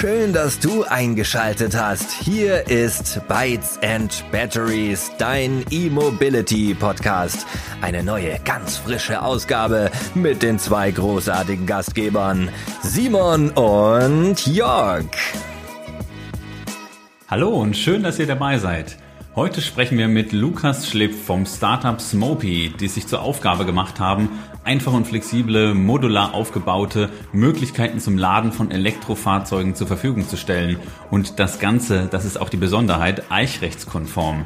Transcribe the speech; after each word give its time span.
Schön, 0.00 0.32
dass 0.32 0.60
du 0.60 0.84
eingeschaltet 0.84 1.76
hast. 1.76 2.12
Hier 2.12 2.68
ist 2.68 3.20
Bytes 3.26 3.80
and 3.82 4.24
Batteries, 4.30 5.10
dein 5.18 5.64
E-Mobility 5.72 6.72
Podcast. 6.74 7.44
Eine 7.80 8.04
neue, 8.04 8.38
ganz 8.44 8.76
frische 8.76 9.20
Ausgabe 9.20 9.90
mit 10.14 10.44
den 10.44 10.60
zwei 10.60 10.92
großartigen 10.92 11.66
Gastgebern, 11.66 12.48
Simon 12.80 13.50
und 13.50 14.46
Jörg. 14.46 15.06
Hallo 17.26 17.48
und 17.48 17.76
schön, 17.76 18.04
dass 18.04 18.20
ihr 18.20 18.28
dabei 18.28 18.58
seid. 18.58 18.98
Heute 19.34 19.60
sprechen 19.60 19.98
wir 19.98 20.06
mit 20.06 20.32
Lukas 20.32 20.88
Schlipp 20.88 21.12
vom 21.12 21.44
Startup 21.44 22.00
Smopy, 22.00 22.72
die 22.78 22.88
sich 22.88 23.08
zur 23.08 23.22
Aufgabe 23.22 23.66
gemacht 23.66 23.98
haben, 23.98 24.30
einfach 24.68 24.92
und 24.92 25.06
flexible, 25.06 25.72
modular 25.72 26.34
aufgebaute 26.34 27.08
Möglichkeiten 27.32 28.00
zum 28.00 28.18
Laden 28.18 28.52
von 28.52 28.70
Elektrofahrzeugen 28.70 29.74
zur 29.74 29.86
Verfügung 29.86 30.28
zu 30.28 30.36
stellen. 30.36 30.76
Und 31.10 31.38
das 31.38 31.58
Ganze, 31.58 32.06
das 32.10 32.26
ist 32.26 32.38
auch 32.38 32.50
die 32.50 32.58
Besonderheit, 32.58 33.30
eichrechtskonform. 33.30 34.44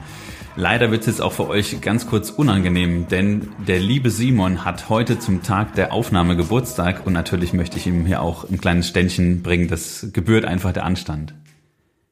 Leider 0.55 0.93
wird 0.93 1.01
es 1.01 1.09
jetzt 1.09 1.23
auch 1.23 1.33
für 1.33 1.49
euch 1.49 1.81
ganz 1.81 2.07
kurz 2.07 2.31
unangenehm, 2.31 3.09
denn 3.09 3.49
der 3.67 3.81
liebe 3.81 4.11
Simon 4.11 4.65
hat 4.65 4.89
heute 4.89 5.19
zum 5.19 5.43
Tag 5.43 5.75
der 5.75 5.93
Aufnahme 5.93 6.37
Geburtstag 6.37 7.05
und 7.05 7.15
natürlich 7.15 7.53
möchte 7.53 7.79
ich 7.79 7.89
ihm 7.89 8.07
hier 8.07 8.23
auch 8.23 8.49
ein 8.49 8.61
kleines 8.61 8.87
Ständchen 8.87 9.43
bringen. 9.43 9.67
Das 9.67 10.07
gebührt 10.13 10.45
einfach 10.45 10.73
der 10.73 10.85
Anstand. 10.85 11.35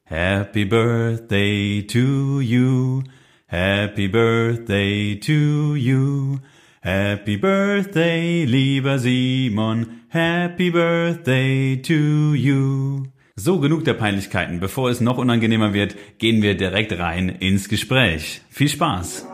Happy 0.03 0.65
birthday 0.65 1.87
to 1.87 2.41
you. 2.41 3.03
Happy 3.47 4.09
birthday 4.09 5.17
to 5.17 5.75
you. 5.75 6.39
Happy 6.83 7.37
birthday, 7.37 8.43
lieber 8.43 8.97
Simon. 8.97 10.01
Happy 10.09 10.71
birthday 10.71 11.79
to 11.79 12.33
you. 12.33 13.03
So, 13.35 13.59
genug 13.59 13.85
der 13.85 13.93
Peinlichkeiten. 13.93 14.59
Bevor 14.59 14.89
es 14.89 14.99
noch 14.99 15.19
unangenehmer 15.19 15.73
wird, 15.73 15.95
gehen 16.17 16.41
wir 16.41 16.57
direkt 16.57 16.97
rein 16.97 17.29
ins 17.29 17.69
Gespräch. 17.69 18.41
Viel 18.49 18.67
Spaß! 18.67 19.30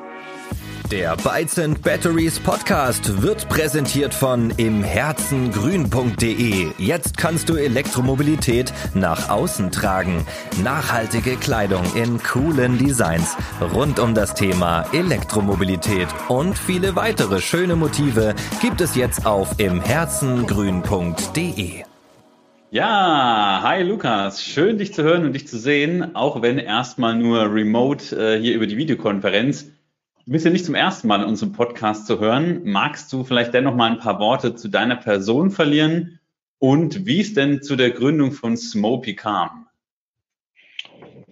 Der 0.91 1.16
Bytes 1.17 1.59
and 1.59 1.81
Batteries 1.81 2.39
Podcast 2.39 3.21
wird 3.21 3.49
präsentiert 3.49 4.13
von 4.13 4.52
imherzengrün.de. 4.52 6.69
Jetzt 6.77 7.17
kannst 7.17 7.49
du 7.49 7.55
Elektromobilität 7.55 8.71
nach 8.93 9.27
außen 9.27 9.69
tragen. 9.71 10.25
Nachhaltige 10.63 11.35
Kleidung 11.35 11.83
in 11.95 12.23
coolen 12.23 12.77
Designs 12.77 13.35
rund 13.73 13.99
um 13.99 14.15
das 14.15 14.33
Thema 14.33 14.85
Elektromobilität 14.93 16.08
und 16.30 16.58
viele 16.58 16.95
weitere 16.95 17.41
schöne 17.41 17.75
Motive 17.75 18.33
gibt 18.61 18.80
es 18.80 18.95
jetzt 18.95 19.25
auf 19.25 19.59
imherzengrün.de. 19.59 21.83
Ja, 22.69 23.61
hi 23.61 23.83
Lukas, 23.83 24.41
schön 24.41 24.77
dich 24.77 24.93
zu 24.93 25.03
hören 25.03 25.25
und 25.25 25.33
dich 25.33 25.49
zu 25.49 25.58
sehen, 25.58 26.15
auch 26.15 26.41
wenn 26.41 26.59
erstmal 26.59 27.15
nur 27.15 27.53
remote 27.53 28.15
äh, 28.15 28.39
hier 28.39 28.55
über 28.55 28.67
die 28.67 28.77
Videokonferenz. 28.77 29.73
Du 30.28 30.33
bist 30.33 30.44
ja 30.44 30.52
nicht 30.52 30.66
zum 30.66 30.75
ersten 30.75 31.08
Mal 31.08 31.22
in 31.22 31.30
unserem 31.30 31.53
Podcast 31.53 32.06
zu 32.06 32.20
hören. 32.20 32.59
Magst 32.66 33.14
du 33.14 33.23
vielleicht 33.23 33.53
dennoch 33.53 33.73
mal 33.73 33.89
ein 33.89 33.97
paar 33.97 34.20
Worte 34.20 34.56
zu 34.56 34.67
deiner 34.67 34.97
Person 34.97 35.52
verlieren 35.52 36.20
und 36.59 37.06
wie 37.06 37.22
es 37.22 37.33
denn 37.33 37.64
zu 37.64 37.78
der 37.78 37.92
Gründung 37.92 38.33
von 38.33 38.58
Smopy 38.58 39.16
kam? 39.16 39.67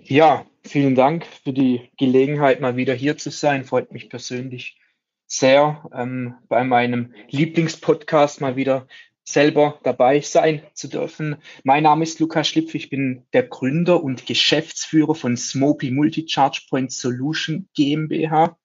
Ja, 0.02 0.46
vielen 0.64 0.96
Dank 0.96 1.26
für 1.26 1.52
die 1.52 1.92
Gelegenheit, 1.98 2.62
mal 2.62 2.78
wieder 2.78 2.94
hier 2.94 3.18
zu 3.18 3.32
sein. 3.32 3.66
Freut 3.66 3.92
mich 3.92 4.10
persönlich 4.10 4.80
sehr, 5.28 5.84
ähm, 5.94 6.36
bei 6.48 6.64
meinem 6.64 7.14
Lieblingspodcast 7.32 8.40
mal 8.40 8.56
wieder 8.56 8.88
selber 9.26 9.78
dabei 9.84 10.22
sein 10.22 10.62
zu 10.74 10.88
dürfen. 10.88 11.36
Mein 11.66 11.84
Name 11.84 12.04
ist 12.04 12.22
Lukas 12.22 12.48
Schlipf, 12.48 12.74
ich 12.74 12.90
bin 12.90 13.24
der 13.34 13.44
Gründer 13.44 14.02
und 14.02 14.26
Geschäftsführer 14.26 15.16
von 15.16 15.36
Smopy 15.36 15.92
Multicharge 15.92 16.62
Point 16.70 16.94
Solution 16.94 17.68
GmbH. 17.76 18.58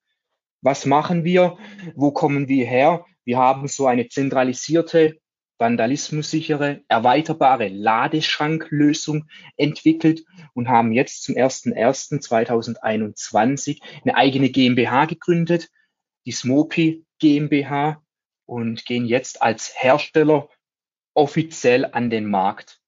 Was 0.62 0.86
machen 0.86 1.24
wir? 1.24 1.58
Wo 1.94 2.10
kommen 2.10 2.48
wir 2.48 2.66
her? 2.66 3.04
Wir 3.24 3.38
haben 3.38 3.68
so 3.68 3.86
eine 3.86 4.08
zentralisierte, 4.08 5.20
vandalismussichere, 5.58 6.80
erweiterbare 6.88 7.68
Ladeschranklösung 7.68 9.28
entwickelt 9.56 10.24
und 10.54 10.68
haben 10.68 10.90
jetzt 10.92 11.22
zum 11.22 11.36
01.01.2021 11.36 13.80
eine 14.02 14.16
eigene 14.16 14.50
GmbH 14.50 15.04
gegründet, 15.04 15.68
die 16.26 16.32
Smopi 16.32 17.06
GmbH 17.18 18.02
und 18.46 18.84
gehen 18.84 19.06
jetzt 19.06 19.42
als 19.42 19.72
Hersteller 19.76 20.48
offiziell 21.14 21.84
an 21.84 22.10
den 22.10 22.26
Markt. 22.26 22.79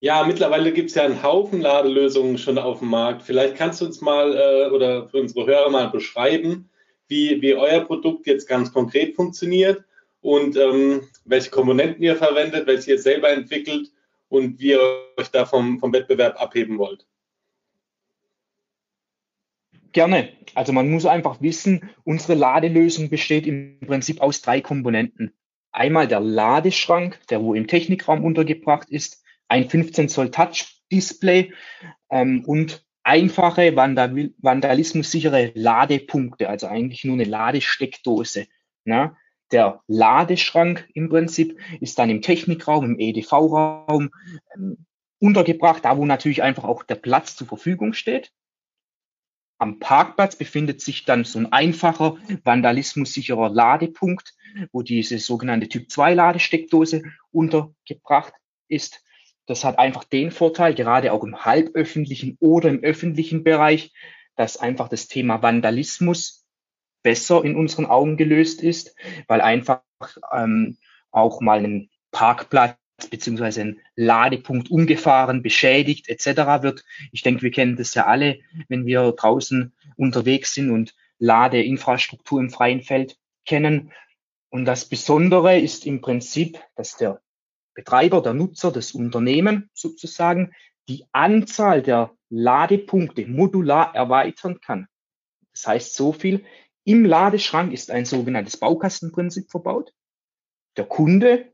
Ja, 0.00 0.24
mittlerweile 0.24 0.72
gibt 0.72 0.90
es 0.90 0.94
ja 0.94 1.04
einen 1.04 1.22
Haufen 1.22 1.60
Ladelösungen 1.60 2.38
schon 2.38 2.56
auf 2.56 2.78
dem 2.78 2.88
Markt. 2.88 3.22
Vielleicht 3.22 3.56
kannst 3.56 3.80
du 3.80 3.86
uns 3.86 4.00
mal 4.00 4.36
äh, 4.36 4.70
oder 4.70 5.08
für 5.08 5.20
unsere 5.20 5.46
Hörer 5.46 5.70
mal 5.70 5.90
beschreiben, 5.90 6.70
wie, 7.08 7.42
wie 7.42 7.54
euer 7.54 7.80
Produkt 7.80 8.26
jetzt 8.26 8.46
ganz 8.46 8.72
konkret 8.72 9.16
funktioniert 9.16 9.82
und 10.20 10.56
ähm, 10.56 11.08
welche 11.24 11.50
Komponenten 11.50 12.02
ihr 12.04 12.14
verwendet, 12.14 12.66
welche 12.68 12.92
ihr 12.92 12.98
selber 12.98 13.30
entwickelt 13.30 13.90
und 14.28 14.60
wie 14.60 14.70
ihr 14.70 14.80
euch 15.16 15.28
da 15.28 15.44
vom, 15.44 15.80
vom 15.80 15.92
Wettbewerb 15.92 16.40
abheben 16.40 16.78
wollt. 16.78 17.04
Gerne. 19.92 20.28
Also 20.54 20.72
man 20.72 20.90
muss 20.90 21.06
einfach 21.06 21.40
wissen, 21.40 21.90
unsere 22.04 22.34
Ladelösung 22.34 23.10
besteht 23.10 23.46
im 23.46 23.80
Prinzip 23.84 24.20
aus 24.20 24.42
drei 24.42 24.60
Komponenten. 24.60 25.32
Einmal 25.72 26.06
der 26.06 26.20
Ladeschrank, 26.20 27.18
der 27.30 27.42
wo 27.42 27.54
im 27.54 27.66
Technikraum 27.66 28.22
untergebracht 28.22 28.90
ist, 28.90 29.24
ein 29.48 29.68
15 29.68 30.08
Zoll 30.08 30.30
Touch-Display 30.30 31.52
ähm, 32.10 32.44
und 32.44 32.84
einfache 33.02 33.74
Vandal 33.74 34.32
vandalismussichere 34.38 35.52
Ladepunkte, 35.54 36.48
also 36.48 36.66
eigentlich 36.66 37.04
nur 37.04 37.14
eine 37.14 37.24
Ladesteckdose. 37.24 38.46
Ne? 38.84 39.16
Der 39.50 39.82
Ladeschrank 39.86 40.88
im 40.92 41.08
Prinzip 41.08 41.58
ist 41.80 41.98
dann 41.98 42.10
im 42.10 42.20
Technikraum, 42.20 42.84
im 42.84 42.98
EDV-Raum 42.98 44.10
ähm, 44.54 44.86
untergebracht, 45.20 45.84
da 45.84 45.96
wo 45.96 46.04
natürlich 46.04 46.42
einfach 46.42 46.64
auch 46.64 46.82
der 46.82 46.96
Platz 46.96 47.34
zur 47.34 47.46
Verfügung 47.46 47.94
steht. 47.94 48.30
Am 49.60 49.80
Parkplatz 49.80 50.36
befindet 50.36 50.80
sich 50.80 51.04
dann 51.04 51.24
so 51.24 51.38
ein 51.38 51.50
einfacher, 51.50 52.16
vandalismussicherer 52.44 53.48
Ladepunkt, 53.48 54.34
wo 54.70 54.82
diese 54.82 55.18
sogenannte 55.18 55.68
Typ 55.68 55.90
2 55.90 56.14
Ladesteckdose 56.14 57.02
untergebracht 57.32 58.34
ist. 58.68 59.02
Das 59.48 59.64
hat 59.64 59.78
einfach 59.78 60.04
den 60.04 60.30
Vorteil, 60.30 60.74
gerade 60.74 61.10
auch 61.12 61.24
im 61.24 61.46
halböffentlichen 61.46 62.36
oder 62.38 62.68
im 62.68 62.80
öffentlichen 62.80 63.44
Bereich, 63.44 63.92
dass 64.36 64.58
einfach 64.58 64.88
das 64.88 65.08
Thema 65.08 65.42
Vandalismus 65.42 66.46
besser 67.02 67.42
in 67.44 67.56
unseren 67.56 67.86
Augen 67.86 68.18
gelöst 68.18 68.62
ist, 68.62 68.94
weil 69.26 69.40
einfach 69.40 69.80
ähm, 70.32 70.76
auch 71.10 71.40
mal 71.40 71.64
ein 71.64 71.88
Parkplatz 72.10 72.76
beziehungsweise 73.10 73.62
ein 73.62 73.80
Ladepunkt 73.96 74.70
umgefahren, 74.70 75.42
beschädigt 75.42 76.10
etc. 76.10 76.62
wird. 76.62 76.84
Ich 77.10 77.22
denke, 77.22 77.40
wir 77.40 77.50
kennen 77.50 77.76
das 77.76 77.94
ja 77.94 78.04
alle, 78.06 78.40
wenn 78.68 78.84
wir 78.84 79.12
draußen 79.12 79.72
unterwegs 79.96 80.52
sind 80.52 80.70
und 80.70 80.94
Ladeinfrastruktur 81.18 82.38
im 82.40 82.50
freien 82.50 82.82
Feld 82.82 83.16
kennen. 83.46 83.92
Und 84.50 84.66
das 84.66 84.84
Besondere 84.84 85.58
ist 85.58 85.86
im 85.86 86.02
Prinzip, 86.02 86.58
dass 86.76 86.96
der 86.98 87.22
Betreiber, 87.78 88.20
der 88.20 88.34
Nutzer, 88.34 88.72
das 88.72 88.90
Unternehmen 88.90 89.70
sozusagen 89.72 90.52
die 90.88 91.04
Anzahl 91.12 91.80
der 91.80 92.12
Ladepunkte 92.28 93.24
modular 93.28 93.94
erweitern 93.94 94.60
kann. 94.60 94.88
Das 95.52 95.68
heißt 95.68 95.94
so 95.94 96.12
viel, 96.12 96.44
im 96.82 97.04
Ladeschrank 97.04 97.72
ist 97.72 97.92
ein 97.92 98.04
sogenanntes 98.04 98.56
Baukastenprinzip 98.56 99.48
verbaut. 99.48 99.92
Der 100.76 100.86
Kunde, 100.86 101.52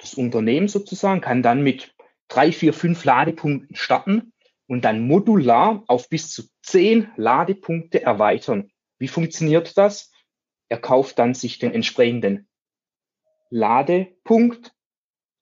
das 0.00 0.14
Unternehmen 0.14 0.68
sozusagen, 0.68 1.20
kann 1.20 1.42
dann 1.42 1.62
mit 1.62 1.94
drei, 2.28 2.52
vier, 2.52 2.72
fünf 2.72 3.04
Ladepunkten 3.04 3.76
starten 3.76 4.32
und 4.66 4.82
dann 4.86 5.06
modular 5.06 5.84
auf 5.88 6.08
bis 6.08 6.30
zu 6.30 6.44
zehn 6.62 7.10
Ladepunkte 7.16 8.02
erweitern. 8.02 8.70
Wie 8.98 9.08
funktioniert 9.08 9.76
das? 9.76 10.10
Er 10.70 10.78
kauft 10.78 11.18
dann 11.18 11.34
sich 11.34 11.58
den 11.58 11.74
entsprechenden 11.74 12.48
Ladepunkt 13.50 14.72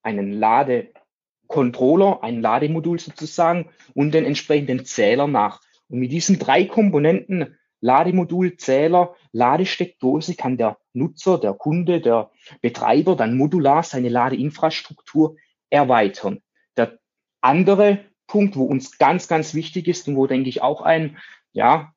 einen 0.04 0.32
Ladecontroller, 0.32 2.22
ein 2.22 2.40
Lademodul 2.40 2.98
sozusagen 2.98 3.70
und 3.94 4.14
den 4.14 4.24
entsprechenden 4.24 4.84
Zähler 4.84 5.26
nach. 5.26 5.60
Und 5.88 5.98
mit 5.98 6.12
diesen 6.12 6.38
drei 6.38 6.64
Komponenten, 6.64 7.56
Lademodul, 7.80 8.56
Zähler, 8.56 9.14
Ladesteckdose, 9.32 10.36
kann 10.36 10.56
der 10.56 10.78
Nutzer, 10.92 11.38
der 11.38 11.52
Kunde, 11.52 12.00
der 12.00 12.30
Betreiber 12.62 13.16
dann 13.16 13.36
modular 13.36 13.82
seine 13.82 14.08
Ladeinfrastruktur 14.08 15.36
erweitern. 15.68 16.40
Der 16.76 16.98
andere 17.40 18.04
Punkt, 18.26 18.56
wo 18.56 18.64
uns 18.64 18.96
ganz, 18.96 19.28
ganz 19.28 19.52
wichtig 19.54 19.86
ist 19.86 20.08
und 20.08 20.16
wo, 20.16 20.26
denke 20.26 20.48
ich, 20.48 20.62
auch 20.62 20.80
ein, 20.80 21.18
ja, 21.52 21.92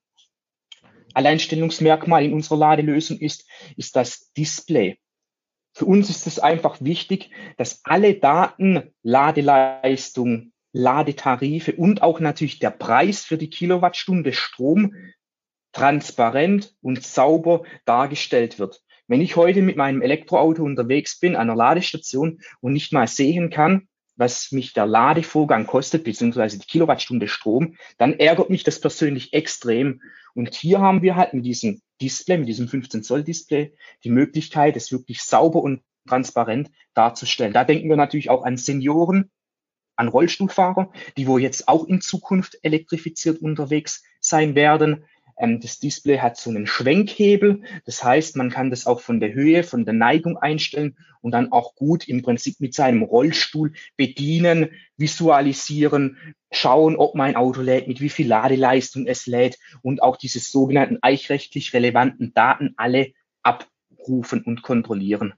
Alleinstellungsmerkmal 1.13 2.23
in 2.23 2.33
unserer 2.33 2.57
Ladelösung 2.57 3.17
ist, 3.17 3.49
ist 3.75 3.95
das 3.95 4.31
Display. 4.33 4.99
Für 5.77 5.85
uns 5.85 6.09
ist 6.09 6.25
es 6.25 6.39
einfach 6.39 6.77
wichtig, 6.81 7.29
dass 7.57 7.81
alle 7.83 8.15
Daten, 8.15 8.95
Ladeleistung, 9.03 10.51
Ladetarife 10.73 11.73
und 11.73 12.01
auch 12.01 12.19
natürlich 12.19 12.57
der 12.57 12.71
Preis 12.71 13.23
für 13.23 13.37
die 13.37 13.51
Kilowattstunde 13.51 14.33
Strom 14.33 14.95
transparent 15.73 16.73
und 16.81 17.03
sauber 17.03 17.61
dargestellt 17.85 18.57
wird. 18.57 18.81
Wenn 19.05 19.21
ich 19.21 19.35
heute 19.35 19.61
mit 19.61 19.77
meinem 19.77 20.01
Elektroauto 20.01 20.63
unterwegs 20.63 21.19
bin, 21.19 21.35
an 21.35 21.41
einer 21.41 21.55
Ladestation 21.55 22.39
und 22.59 22.73
nicht 22.73 22.91
mal 22.91 23.05
sehen 23.05 23.51
kann, 23.51 23.87
was 24.15 24.51
mich 24.51 24.73
der 24.73 24.87
Ladevorgang 24.87 25.67
kostet, 25.67 26.05
beziehungsweise 26.05 26.57
die 26.57 26.65
Kilowattstunde 26.65 27.27
Strom, 27.27 27.75
dann 27.99 28.17
ärgert 28.17 28.49
mich 28.49 28.63
das 28.63 28.81
persönlich 28.81 29.31
extrem. 29.33 30.01
Und 30.33 30.55
hier 30.55 30.79
haben 30.79 31.03
wir 31.03 31.15
halt 31.15 31.35
mit 31.35 31.45
diesem 31.45 31.83
Display, 32.01 32.37
mit 32.37 32.47
diesem 32.47 32.67
15 32.67 33.03
Zoll 33.03 33.23
Display, 33.23 33.73
die 34.03 34.09
Möglichkeit, 34.09 34.75
es 34.75 34.91
wirklich 34.91 35.21
sauber 35.21 35.61
und 35.61 35.81
transparent 36.07 36.71
darzustellen. 36.93 37.53
Da 37.53 37.63
denken 37.63 37.89
wir 37.89 37.97
natürlich 37.97 38.29
auch 38.29 38.43
an 38.43 38.57
Senioren, 38.57 39.31
an 39.95 40.07
Rollstuhlfahrer, 40.07 40.91
die 41.17 41.27
wo 41.27 41.37
jetzt 41.37 41.67
auch 41.67 41.85
in 41.85 42.01
Zukunft 42.01 42.57
elektrifiziert 42.61 43.41
unterwegs 43.41 44.03
sein 44.19 44.55
werden. 44.55 45.05
Ähm, 45.37 45.59
das 45.59 45.79
Display 45.79 46.19
hat 46.19 46.37
so 46.37 46.49
einen 46.49 46.67
Schwenkhebel. 46.67 47.61
Das 47.85 48.03
heißt, 48.03 48.35
man 48.35 48.49
kann 48.49 48.69
das 48.69 48.85
auch 48.85 48.99
von 48.99 49.19
der 49.19 49.33
Höhe, 49.33 49.63
von 49.63 49.85
der 49.85 49.93
Neigung 49.93 50.37
einstellen 50.37 50.97
und 51.21 51.31
dann 51.31 51.51
auch 51.51 51.75
gut 51.75 52.07
im 52.07 52.21
Prinzip 52.21 52.59
mit 52.59 52.73
seinem 52.73 53.03
Rollstuhl 53.03 53.73
bedienen, 53.95 54.71
visualisieren, 54.97 56.17
schauen, 56.51 56.95
ob 56.95 57.15
mein 57.15 57.35
Auto 57.35 57.61
lädt, 57.61 57.87
mit 57.87 58.01
wie 58.01 58.09
viel 58.09 58.27
Ladeleistung 58.27 59.05
es 59.05 59.27
lädt 59.27 59.57
und 59.81 60.01
auch 60.01 60.17
diese 60.17 60.39
sogenannten 60.39 60.97
eichrechtlich 61.01 61.73
relevanten 61.73 62.33
Daten 62.33 62.73
alle 62.77 63.11
abrufen 63.43 64.43
und 64.43 64.61
kontrollieren. 64.61 65.33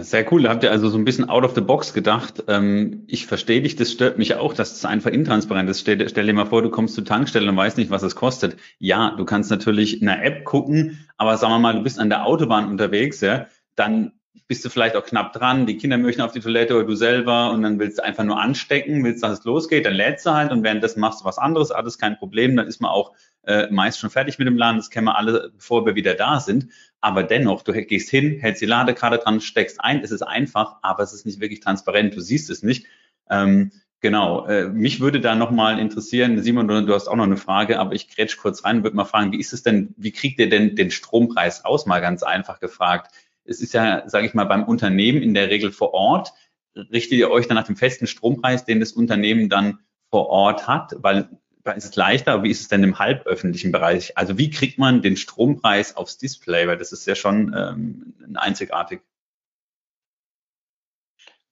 Sehr 0.00 0.30
cool. 0.32 0.42
Da 0.42 0.50
habt 0.50 0.62
ihr 0.62 0.70
also 0.70 0.88
so 0.88 0.96
ein 0.96 1.04
bisschen 1.04 1.28
out 1.28 1.44
of 1.44 1.54
the 1.54 1.60
box 1.60 1.92
gedacht. 1.92 2.44
Ähm, 2.48 3.04
ich 3.06 3.26
verstehe 3.26 3.60
dich, 3.62 3.76
das 3.76 3.92
stört 3.92 4.18
mich 4.18 4.34
auch, 4.34 4.54
dass 4.54 4.72
es 4.72 4.84
einfach 4.84 5.10
intransparent 5.10 5.68
ist. 5.68 5.80
Stell, 5.80 6.08
stell, 6.08 6.26
dir 6.26 6.32
mal 6.32 6.46
vor, 6.46 6.62
du 6.62 6.70
kommst 6.70 6.94
zur 6.94 7.04
Tankstelle 7.04 7.48
und 7.48 7.56
weißt 7.56 7.76
nicht, 7.76 7.90
was 7.90 8.02
es 8.02 8.14
kostet. 8.14 8.56
Ja, 8.78 9.14
du 9.16 9.24
kannst 9.24 9.50
natürlich 9.50 10.00
in 10.00 10.06
der 10.06 10.24
App 10.24 10.44
gucken, 10.44 11.06
aber 11.16 11.36
sagen 11.36 11.52
wir 11.52 11.58
mal, 11.58 11.74
du 11.74 11.82
bist 11.82 11.98
an 11.98 12.08
der 12.08 12.26
Autobahn 12.26 12.68
unterwegs, 12.68 13.20
ja, 13.20 13.46
dann 13.74 14.12
bist 14.48 14.64
du 14.64 14.68
vielleicht 14.68 14.96
auch 14.96 15.04
knapp 15.04 15.32
dran, 15.32 15.66
die 15.66 15.78
Kinder 15.78 15.96
möchten 15.98 16.20
auf 16.20 16.32
die 16.32 16.40
Toilette 16.40 16.76
oder 16.76 16.84
du 16.84 16.94
selber 16.94 17.52
und 17.52 17.62
dann 17.62 17.78
willst 17.78 17.98
du 17.98 18.04
einfach 18.04 18.24
nur 18.24 18.40
anstecken, 18.40 19.04
willst, 19.04 19.22
dass 19.22 19.38
es 19.38 19.44
losgeht, 19.44 19.86
dann 19.86 19.94
lädst 19.94 20.26
du 20.26 20.32
halt 20.32 20.52
und 20.52 20.62
währenddessen 20.62 21.00
machst 21.00 21.22
du 21.22 21.24
was 21.24 21.38
anderes, 21.38 21.70
alles 21.70 21.98
kein 21.98 22.18
Problem, 22.18 22.56
dann 22.56 22.66
ist 22.66 22.80
man 22.80 22.90
auch 22.90 23.12
äh, 23.44 23.68
meist 23.70 23.98
schon 23.98 24.10
fertig 24.10 24.38
mit 24.38 24.46
dem 24.46 24.56
Laden, 24.56 24.76
das 24.76 24.90
kennen 24.90 25.06
wir 25.06 25.16
alle, 25.16 25.52
bevor 25.54 25.86
wir 25.86 25.94
wieder 25.94 26.14
da 26.14 26.38
sind. 26.38 26.68
Aber 27.02 27.24
dennoch, 27.24 27.62
du 27.62 27.72
gehst 27.72 28.10
hin, 28.10 28.38
hältst 28.38 28.62
die 28.62 28.66
Ladekarte 28.66 29.18
dran, 29.18 29.40
steckst 29.40 29.80
ein, 29.80 30.00
es 30.02 30.12
ist 30.12 30.22
einfach, 30.22 30.76
aber 30.82 31.02
es 31.02 31.12
ist 31.12 31.26
nicht 31.26 31.40
wirklich 31.40 31.58
transparent, 31.58 32.14
du 32.14 32.20
siehst 32.20 32.48
es 32.48 32.62
nicht. 32.62 32.86
Ähm, 33.28 33.72
genau, 34.00 34.46
äh, 34.46 34.68
mich 34.68 35.00
würde 35.00 35.20
da 35.20 35.34
nochmal 35.34 35.80
interessieren, 35.80 36.40
Simon, 36.40 36.68
du, 36.68 36.94
hast 36.94 37.08
auch 37.08 37.16
noch 37.16 37.24
eine 37.24 37.36
Frage, 37.36 37.80
aber 37.80 37.94
ich 37.94 38.08
grätsch 38.08 38.36
kurz 38.36 38.64
rein 38.64 38.78
und 38.78 38.82
würde 38.84 38.96
mal 38.96 39.04
fragen, 39.04 39.32
wie 39.32 39.40
ist 39.40 39.52
es 39.52 39.64
denn, 39.64 39.94
wie 39.96 40.12
kriegt 40.12 40.38
ihr 40.38 40.48
denn 40.48 40.76
den 40.76 40.92
Strompreis 40.92 41.64
aus, 41.64 41.86
mal 41.86 42.00
ganz 42.00 42.22
einfach 42.22 42.60
gefragt? 42.60 43.12
Es 43.44 43.60
ist 43.60 43.74
ja, 43.74 44.08
sage 44.08 44.26
ich 44.26 44.34
mal, 44.34 44.44
beim 44.44 44.62
Unternehmen 44.62 45.22
in 45.22 45.34
der 45.34 45.50
Regel 45.50 45.72
vor 45.72 45.94
Ort, 45.94 46.32
richtet 46.76 47.18
ihr 47.18 47.32
euch 47.32 47.48
dann 47.48 47.56
nach 47.56 47.66
dem 47.66 47.76
festen 47.76 48.06
Strompreis, 48.06 48.64
den 48.64 48.78
das 48.78 48.92
Unternehmen 48.92 49.48
dann 49.48 49.80
vor 50.08 50.28
Ort 50.28 50.68
hat, 50.68 50.94
weil 50.98 51.28
ist 51.70 51.84
es 51.84 51.96
leichter, 51.96 52.32
aber 52.32 52.44
wie 52.44 52.50
ist 52.50 52.60
es 52.60 52.68
denn 52.68 52.82
im 52.82 52.98
halböffentlichen 52.98 53.72
Bereich? 53.72 54.16
Also 54.18 54.36
wie 54.38 54.50
kriegt 54.50 54.78
man 54.78 55.02
den 55.02 55.16
Strompreis 55.16 55.96
aufs 55.96 56.18
Display? 56.18 56.66
Weil 56.66 56.78
das 56.78 56.92
ist 56.92 57.06
ja 57.06 57.14
schon 57.14 57.54
ähm, 57.56 58.14
einzigartig. 58.34 59.00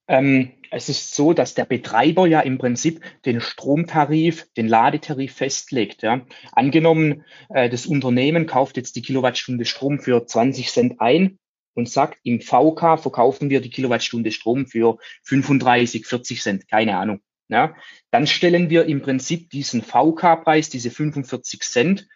Ähm, 0.07 0.51
es 0.71 0.89
ist 0.89 1.15
so, 1.15 1.33
dass 1.33 1.53
der 1.53 1.65
Betreiber 1.65 2.27
ja 2.27 2.41
im 2.41 2.57
Prinzip 2.57 3.01
den 3.25 3.39
Stromtarif, 3.39 4.47
den 4.57 4.67
Ladetarif 4.67 5.33
festlegt. 5.33 6.01
Ja. 6.01 6.25
Angenommen, 6.51 7.23
äh, 7.49 7.69
das 7.69 7.85
Unternehmen 7.85 8.45
kauft 8.45 8.77
jetzt 8.77 8.95
die 8.97 9.01
Kilowattstunde 9.01 9.65
Strom 9.65 9.99
für 9.99 10.25
20 10.25 10.69
Cent 10.69 10.99
ein 10.99 11.39
und 11.73 11.89
sagt, 11.89 12.19
im 12.23 12.41
VK 12.41 12.97
verkaufen 12.97 13.49
wir 13.49 13.61
die 13.61 13.69
Kilowattstunde 13.69 14.31
Strom 14.31 14.67
für 14.67 14.97
35, 15.23 16.05
40 16.05 16.41
Cent, 16.41 16.67
keine 16.67 16.97
Ahnung 16.97 17.21
ja, 17.51 17.75
dann 18.09 18.25
stellen 18.25 18.69
wir 18.69 18.85
im 18.85 19.01
Prinzip 19.01 19.49
diesen 19.49 19.81
VK-Preis, 19.81 20.69
diese 20.69 20.89
45 20.89 21.61
Cent, 21.61 22.07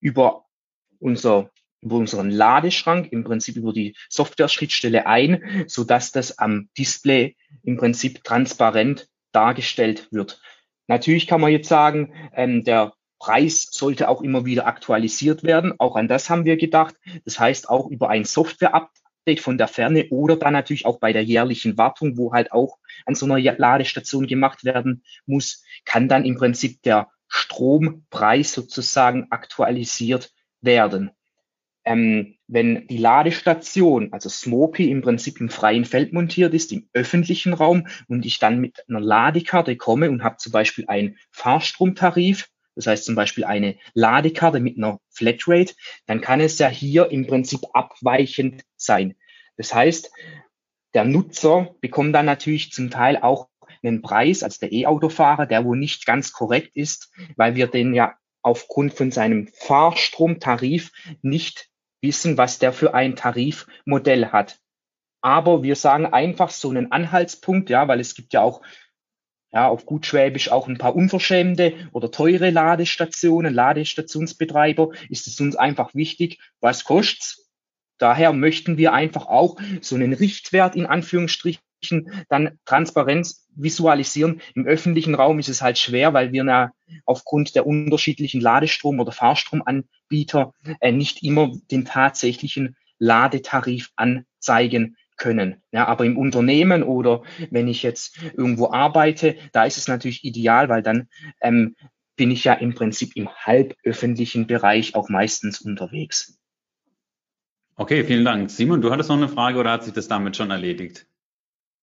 über 0.00 0.46
unser 1.00 1.50
über 1.80 1.96
unseren 1.96 2.30
Ladeschrank, 2.30 3.12
im 3.12 3.24
Prinzip 3.24 3.56
über 3.56 3.74
die 3.74 3.94
Software-Schnittstelle 4.08 5.06
ein, 5.06 5.66
so 5.66 5.84
dass 5.84 6.12
das 6.12 6.38
am 6.38 6.70
Display 6.78 7.36
im 7.62 7.76
Prinzip 7.76 8.24
transparent 8.24 9.06
dargestellt 9.32 10.08
wird. 10.10 10.40
Natürlich 10.86 11.26
kann 11.26 11.42
man 11.42 11.52
jetzt 11.52 11.68
sagen, 11.68 12.14
ähm, 12.32 12.64
der 12.64 12.94
Preis 13.18 13.68
sollte 13.70 14.08
auch 14.08 14.22
immer 14.22 14.46
wieder 14.46 14.66
aktualisiert 14.66 15.42
werden. 15.42 15.74
Auch 15.78 15.96
an 15.96 16.08
das 16.08 16.30
haben 16.30 16.46
wir 16.46 16.56
gedacht. 16.56 16.94
Das 17.26 17.38
heißt, 17.38 17.68
auch 17.68 17.88
über 17.90 18.08
ein 18.08 18.24
Software-Update 18.24 19.03
Update 19.24 19.40
von 19.40 19.56
der 19.56 19.68
Ferne 19.68 20.08
oder 20.10 20.36
dann 20.36 20.52
natürlich 20.52 20.84
auch 20.84 20.98
bei 20.98 21.14
der 21.14 21.24
jährlichen 21.24 21.78
Wartung, 21.78 22.18
wo 22.18 22.34
halt 22.34 22.52
auch 22.52 22.76
an 23.06 23.14
so 23.14 23.24
einer 23.24 23.38
Ladestation 23.56 24.26
gemacht 24.26 24.64
werden 24.64 25.02
muss, 25.24 25.64
kann 25.86 26.08
dann 26.08 26.26
im 26.26 26.36
Prinzip 26.36 26.82
der 26.82 27.08
Strompreis 27.26 28.52
sozusagen 28.52 29.28
aktualisiert 29.30 30.30
werden. 30.60 31.10
Ähm, 31.86 32.36
wenn 32.48 32.86
die 32.86 32.98
Ladestation, 32.98 34.12
also 34.12 34.28
Smopi, 34.28 34.90
im 34.90 35.00
Prinzip 35.00 35.40
im 35.40 35.48
freien 35.48 35.86
Feld 35.86 36.12
montiert 36.12 36.52
ist, 36.52 36.72
im 36.72 36.88
öffentlichen 36.92 37.54
Raum 37.54 37.86
und 38.08 38.26
ich 38.26 38.38
dann 38.38 38.60
mit 38.60 38.84
einer 38.88 39.00
Ladekarte 39.00 39.76
komme 39.76 40.10
und 40.10 40.22
habe 40.22 40.36
zum 40.36 40.52
Beispiel 40.52 40.84
einen 40.86 41.16
Fahrstromtarif, 41.30 42.50
das 42.74 42.86
heißt 42.86 43.04
zum 43.04 43.14
Beispiel 43.14 43.44
eine 43.44 43.76
Ladekarte 43.94 44.60
mit 44.60 44.76
einer 44.76 44.98
Flatrate, 45.10 45.74
dann 46.06 46.20
kann 46.20 46.40
es 46.40 46.58
ja 46.58 46.68
hier 46.68 47.10
im 47.10 47.26
Prinzip 47.26 47.60
abweichend 47.72 48.62
sein. 48.76 49.14
Das 49.56 49.74
heißt, 49.74 50.10
der 50.94 51.04
Nutzer 51.04 51.74
bekommt 51.80 52.14
dann 52.14 52.26
natürlich 52.26 52.72
zum 52.72 52.90
Teil 52.90 53.18
auch 53.18 53.48
einen 53.82 54.02
Preis 54.02 54.42
als 54.42 54.58
der 54.58 54.72
E-Autofahrer, 54.72 55.46
der 55.46 55.64
wohl 55.64 55.76
nicht 55.76 56.06
ganz 56.06 56.32
korrekt 56.32 56.76
ist, 56.76 57.12
weil 57.36 57.54
wir 57.54 57.66
den 57.66 57.94
ja 57.94 58.14
aufgrund 58.42 58.94
von 58.94 59.10
seinem 59.10 59.48
Fahrstromtarif 59.48 60.92
nicht 61.22 61.68
wissen, 62.00 62.36
was 62.36 62.58
der 62.58 62.72
für 62.72 62.94
ein 62.94 63.16
Tarifmodell 63.16 64.26
hat. 64.26 64.58
Aber 65.22 65.62
wir 65.62 65.74
sagen 65.74 66.06
einfach 66.06 66.50
so 66.50 66.68
einen 66.68 66.92
Anhaltspunkt, 66.92 67.70
ja, 67.70 67.88
weil 67.88 68.00
es 68.00 68.14
gibt 68.14 68.34
ja 68.34 68.42
auch 68.42 68.60
ja, 69.54 69.68
auf 69.68 69.86
gut 69.86 70.04
Schwäbisch 70.04 70.50
auch 70.50 70.66
ein 70.66 70.78
paar 70.78 70.96
unverschämte 70.96 71.74
oder 71.92 72.10
teure 72.10 72.50
Ladestationen, 72.50 73.54
Ladestationsbetreiber, 73.54 74.90
ist 75.08 75.28
es 75.28 75.40
uns 75.40 75.54
einfach 75.54 75.94
wichtig, 75.94 76.40
was 76.60 76.82
kostet's? 76.82 77.48
Daher 77.98 78.32
möchten 78.32 78.76
wir 78.76 78.92
einfach 78.92 79.26
auch 79.26 79.56
so 79.80 79.94
einen 79.94 80.12
Richtwert 80.12 80.74
in 80.74 80.86
Anführungsstrichen 80.86 81.60
dann 82.28 82.58
Transparenz 82.64 83.46
visualisieren. 83.54 84.40
Im 84.56 84.66
öffentlichen 84.66 85.14
Raum 85.14 85.38
ist 85.38 85.48
es 85.48 85.62
halt 85.62 85.78
schwer, 85.78 86.12
weil 86.12 86.32
wir 86.32 86.44
ja 86.44 86.70
aufgrund 87.04 87.54
der 87.54 87.64
unterschiedlichen 87.64 88.40
Ladestrom- 88.40 88.98
oder 88.98 89.12
Fahrstromanbieter 89.12 90.52
äh, 90.80 90.90
nicht 90.90 91.22
immer 91.22 91.52
den 91.70 91.84
tatsächlichen 91.84 92.76
Ladetarif 92.98 93.90
anzeigen 93.94 94.96
können. 95.16 95.62
Ja, 95.72 95.86
aber 95.86 96.04
im 96.04 96.18
Unternehmen 96.18 96.82
oder 96.82 97.22
wenn 97.50 97.68
ich 97.68 97.82
jetzt 97.82 98.18
irgendwo 98.36 98.70
arbeite, 98.70 99.36
da 99.52 99.64
ist 99.64 99.78
es 99.78 99.88
natürlich 99.88 100.24
ideal, 100.24 100.68
weil 100.68 100.82
dann 100.82 101.08
ähm, 101.40 101.76
bin 102.16 102.30
ich 102.30 102.44
ja 102.44 102.54
im 102.54 102.74
Prinzip 102.74 103.16
im 103.16 103.28
halböffentlichen 103.28 104.46
Bereich 104.46 104.94
auch 104.94 105.08
meistens 105.08 105.60
unterwegs. 105.60 106.38
Okay, 107.76 108.04
vielen 108.04 108.24
Dank. 108.24 108.50
Simon, 108.50 108.80
du 108.80 108.90
hattest 108.90 109.08
noch 109.08 109.16
eine 109.16 109.28
Frage 109.28 109.58
oder 109.58 109.72
hat 109.72 109.84
sich 109.84 109.92
das 109.92 110.06
damit 110.06 110.36
schon 110.36 110.50
erledigt? 110.50 111.06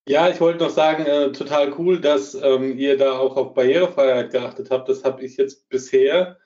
Ja, 0.08 0.30
ich 0.30 0.40
wollte 0.40 0.64
noch 0.64 0.70
sagen, 0.70 1.06
äh, 1.06 1.32
total 1.32 1.74
cool, 1.78 2.00
dass 2.00 2.34
ähm, 2.34 2.78
ihr 2.78 2.98
da 2.98 3.20
auch 3.20 3.36
auf 3.38 3.54
Barrierefreiheit 3.54 4.32
geachtet 4.32 4.72
habt. 4.72 4.90
Das 4.90 5.04
habe 5.04 5.24
ich 5.24 5.38
jetzt 5.38 5.70
bisher, 5.70 6.38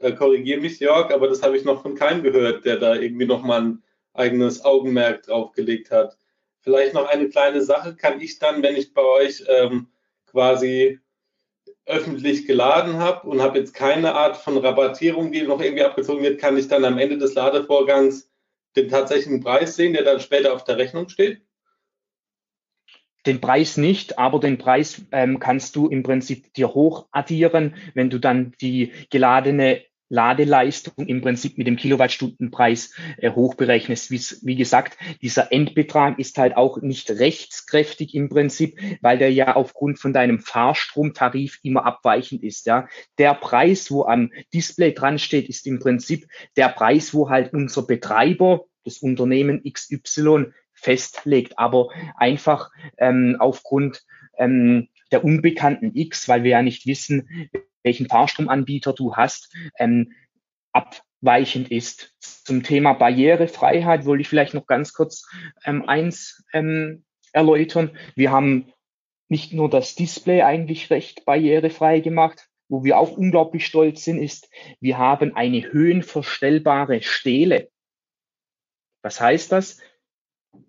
äh, 0.00 0.12
korrigiere 0.12 0.60
mich 0.60 0.80
Jörg, 0.80 1.12
aber 1.12 1.28
das 1.28 1.42
habe 1.42 1.56
ich 1.56 1.64
noch 1.64 1.82
von 1.82 1.94
keinem 1.94 2.22
gehört, 2.22 2.64
der 2.64 2.78
da 2.78 2.94
irgendwie 2.94 3.26
nochmal 3.26 3.62
ein 3.62 3.82
eigenes 4.18 4.64
Augenmerk 4.64 5.22
draufgelegt 5.22 5.90
hat. 5.90 6.16
Vielleicht 6.60 6.94
noch 6.94 7.08
eine 7.08 7.28
kleine 7.28 7.62
Sache, 7.62 7.94
kann 7.94 8.20
ich 8.20 8.38
dann, 8.38 8.62
wenn 8.62 8.76
ich 8.76 8.92
bei 8.92 9.02
euch 9.02 9.44
ähm, 9.48 9.88
quasi 10.26 11.00
öffentlich 11.86 12.46
geladen 12.46 12.98
habe 12.98 13.28
und 13.28 13.40
habe 13.40 13.58
jetzt 13.58 13.72
keine 13.72 14.14
Art 14.14 14.36
von 14.36 14.58
Rabattierung, 14.58 15.30
die 15.30 15.42
noch 15.42 15.60
irgendwie 15.60 15.84
abgezogen 15.84 16.22
wird, 16.22 16.40
kann 16.40 16.56
ich 16.56 16.66
dann 16.66 16.84
am 16.84 16.98
Ende 16.98 17.16
des 17.18 17.34
Ladevorgangs 17.34 18.30
den 18.74 18.88
tatsächlichen 18.88 19.40
Preis 19.40 19.76
sehen, 19.76 19.92
der 19.92 20.04
dann 20.04 20.20
später 20.20 20.52
auf 20.52 20.64
der 20.64 20.78
Rechnung 20.78 21.08
steht? 21.08 21.42
Den 23.24 23.40
Preis 23.40 23.76
nicht, 23.76 24.18
aber 24.18 24.38
den 24.38 24.58
Preis 24.58 25.02
ähm, 25.10 25.40
kannst 25.40 25.74
du 25.74 25.88
im 25.88 26.02
Prinzip 26.02 26.52
dir 26.54 26.74
hoch 26.74 27.08
addieren, 27.10 27.74
wenn 27.94 28.10
du 28.10 28.18
dann 28.18 28.52
die 28.60 28.92
geladene 29.10 29.82
Ladeleistung 30.08 31.06
im 31.06 31.20
Prinzip 31.20 31.58
mit 31.58 31.66
dem 31.66 31.76
Kilowattstundenpreis 31.76 32.94
äh, 33.18 33.30
hochberechnest. 33.30 34.10
Wie, 34.10 34.20
wie 34.46 34.56
gesagt, 34.56 34.96
dieser 35.22 35.52
Endbetrag 35.52 36.18
ist 36.18 36.38
halt 36.38 36.56
auch 36.56 36.80
nicht 36.80 37.10
rechtskräftig 37.10 38.14
im 38.14 38.28
Prinzip, 38.28 38.78
weil 39.00 39.18
der 39.18 39.32
ja 39.32 39.56
aufgrund 39.56 39.98
von 39.98 40.12
deinem 40.12 40.38
Fahrstromtarif 40.38 41.58
immer 41.62 41.84
abweichend 41.84 42.42
ist. 42.42 42.66
Ja, 42.66 42.88
der 43.18 43.34
Preis, 43.34 43.90
wo 43.90 44.04
am 44.04 44.30
Display 44.54 44.92
dran 44.92 45.18
steht, 45.18 45.48
ist 45.48 45.66
im 45.66 45.78
Prinzip 45.78 46.26
der 46.56 46.68
Preis, 46.68 47.12
wo 47.12 47.28
halt 47.28 47.52
unser 47.52 47.82
Betreiber, 47.82 48.64
das 48.84 48.98
Unternehmen 48.98 49.64
XY 49.64 50.52
festlegt, 50.72 51.58
aber 51.58 51.88
einfach 52.16 52.70
ähm, 52.98 53.36
aufgrund 53.40 54.04
ähm, 54.38 54.88
der 55.10 55.24
unbekannten 55.24 55.94
X, 55.94 56.28
weil 56.28 56.44
wir 56.44 56.52
ja 56.52 56.62
nicht 56.62 56.86
wissen, 56.86 57.50
welchen 57.86 58.08
Fahrstromanbieter 58.08 58.92
du 58.92 59.14
hast, 59.14 59.54
ähm, 59.78 60.12
abweichend 60.72 61.70
ist. 61.70 62.14
Zum 62.18 62.62
Thema 62.62 62.92
Barrierefreiheit 62.92 64.04
wollte 64.04 64.22
ich 64.22 64.28
vielleicht 64.28 64.54
noch 64.54 64.66
ganz 64.66 64.92
kurz 64.92 65.26
ähm, 65.64 65.88
eins 65.88 66.44
ähm, 66.52 67.04
erläutern. 67.32 67.96
Wir 68.16 68.32
haben 68.32 68.72
nicht 69.28 69.52
nur 69.52 69.70
das 69.70 69.94
Display 69.94 70.42
eigentlich 70.42 70.90
recht 70.90 71.24
barrierefrei 71.24 72.00
gemacht, 72.00 72.48
wo 72.68 72.82
wir 72.82 72.98
auch 72.98 73.16
unglaublich 73.16 73.64
stolz 73.64 74.02
sind, 74.04 74.18
ist, 74.18 74.50
wir 74.80 74.98
haben 74.98 75.36
eine 75.36 75.72
höhenverstellbare 75.72 77.02
Stele. 77.02 77.70
Was 79.02 79.20
heißt 79.20 79.52
das? 79.52 79.78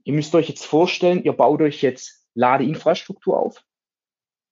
Ihr 0.03 0.13
müsst 0.13 0.35
euch 0.35 0.49
jetzt 0.49 0.65
vorstellen, 0.65 1.23
ihr 1.23 1.33
baut 1.33 1.61
euch 1.61 1.81
jetzt 1.81 2.27
Ladeinfrastruktur 2.35 3.39
auf 3.39 3.63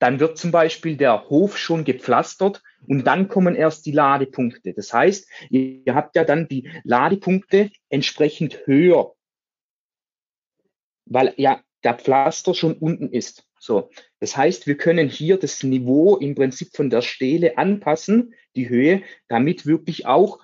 dann 0.06 0.20
wird 0.20 0.38
zum 0.38 0.52
Beispiel 0.52 0.98
der 0.98 1.32
Hof 1.32 1.58
schon 1.58 1.84
gepflastert 1.84 2.62
und 2.86 3.08
dann 3.08 3.28
kommen 3.28 3.56
erst 3.56 3.88
die 3.88 3.92
Ladepunkte. 3.92 4.72
Das 4.72 4.94
heißt, 4.94 5.28
ihr 5.50 5.96
habt 5.96 6.16
ja 6.16 6.24
dann 6.24 6.48
die 6.48 6.70
Ladepunkte 6.84 7.72
entsprechend 7.90 8.68
höher, 8.68 9.16
weil 11.08 11.34
ja 11.38 11.60
der 11.84 11.96
Pflaster 11.96 12.54
schon 12.54 12.74
unten 12.74 13.10
ist. 13.10 13.48
So, 13.58 13.90
das 14.20 14.38
heißt, 14.38 14.68
wir 14.68 14.78
können 14.78 15.10
hier 15.10 15.38
das 15.38 15.64
Niveau 15.64 16.18
im 16.18 16.36
Prinzip 16.36 16.76
von 16.76 16.92
der 16.92 17.02
Stele 17.02 17.58
anpassen, 17.58 18.36
die 18.56 18.70
Höhe, 18.70 19.02
damit 19.28 19.66
wirklich 19.66 20.06
auch 20.06 20.38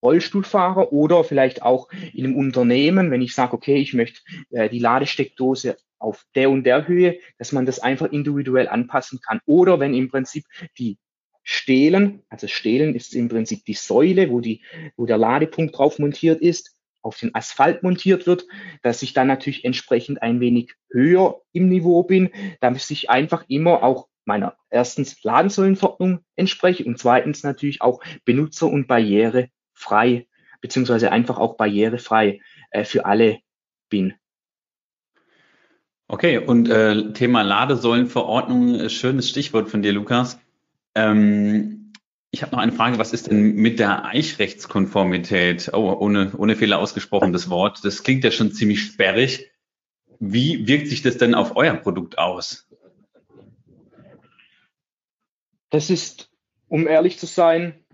Rollstuhlfahrer 0.00 0.92
oder 0.92 1.24
vielleicht 1.24 1.62
auch 1.62 1.88
in 2.14 2.24
einem 2.24 2.36
Unternehmen, 2.36 3.10
wenn 3.10 3.22
ich 3.22 3.34
sage, 3.34 3.54
okay, 3.54 3.78
ich 3.78 3.94
möchte 3.94 4.20
äh, 4.50 4.68
die 4.68 4.78
Ladesteckdose 4.78 5.76
auf 5.98 6.24
der 6.34 6.50
und 6.50 6.64
der 6.64 6.86
Höhe, 6.86 7.18
dass 7.38 7.52
man 7.52 7.66
das 7.66 7.80
einfach 7.80 8.10
individuell 8.12 8.68
anpassen 8.68 9.20
kann. 9.20 9.40
Oder 9.46 9.80
wenn 9.80 9.94
im 9.94 10.08
Prinzip 10.08 10.44
die 10.78 10.98
Stelen, 11.42 12.22
also 12.28 12.48
Stelen 12.48 12.94
ist 12.94 13.14
im 13.14 13.28
Prinzip 13.28 13.64
die 13.64 13.74
Säule, 13.74 14.30
wo, 14.30 14.40
die, 14.40 14.62
wo 14.96 15.06
der 15.06 15.18
Ladepunkt 15.18 15.78
drauf 15.78 15.98
montiert 15.98 16.40
ist, 16.40 16.76
auf 17.02 17.18
den 17.18 17.34
Asphalt 17.34 17.82
montiert 17.84 18.26
wird, 18.26 18.46
dass 18.82 19.02
ich 19.02 19.12
dann 19.12 19.28
natürlich 19.28 19.64
entsprechend 19.64 20.22
ein 20.22 20.40
wenig 20.40 20.74
höher 20.90 21.40
im 21.52 21.68
Niveau 21.68 22.02
bin, 22.02 22.30
damit 22.60 22.90
ich 22.90 23.10
einfach 23.10 23.44
immer 23.46 23.84
auch 23.84 24.08
meiner 24.24 24.56
erstens 24.70 25.22
Ladensäulenverordnung 25.22 26.18
entspreche 26.34 26.84
und 26.84 26.98
zweitens 26.98 27.44
natürlich 27.44 27.80
auch 27.80 28.02
benutzer- 28.24 28.68
und 28.68 28.88
barrierefrei, 28.88 30.26
beziehungsweise 30.60 31.12
einfach 31.12 31.38
auch 31.38 31.56
barrierefrei 31.56 32.40
äh, 32.72 32.84
für 32.84 33.06
alle 33.06 33.38
bin. 33.88 34.14
Okay, 36.08 36.38
und 36.38 36.68
äh, 36.68 37.12
Thema 37.12 37.42
Ladesäulenverordnung, 37.42 38.74
äh, 38.76 38.90
schönes 38.90 39.28
Stichwort 39.28 39.68
von 39.68 39.82
dir, 39.82 39.92
Lukas. 39.92 40.38
Ähm, 40.94 41.92
ich 42.30 42.42
habe 42.42 42.52
noch 42.52 42.62
eine 42.62 42.72
Frage, 42.72 42.98
was 42.98 43.12
ist 43.12 43.28
denn 43.28 43.56
mit 43.56 43.80
der 43.80 44.04
Eichrechtskonformität? 44.04 45.70
Oh, 45.72 45.96
ohne, 45.98 46.32
ohne 46.36 46.54
Fehler 46.54 46.78
ausgesprochen, 46.78 47.32
das 47.32 47.50
Wort. 47.50 47.84
Das 47.84 48.04
klingt 48.04 48.22
ja 48.22 48.30
schon 48.30 48.52
ziemlich 48.52 48.82
sperrig. 48.82 49.50
Wie 50.20 50.68
wirkt 50.68 50.88
sich 50.88 51.02
das 51.02 51.18
denn 51.18 51.34
auf 51.34 51.56
euer 51.56 51.74
Produkt 51.74 52.18
aus? 52.18 52.68
Das 55.70 55.90
ist, 55.90 56.30
um 56.68 56.86
ehrlich 56.86 57.18
zu 57.18 57.26
sein, 57.26 57.84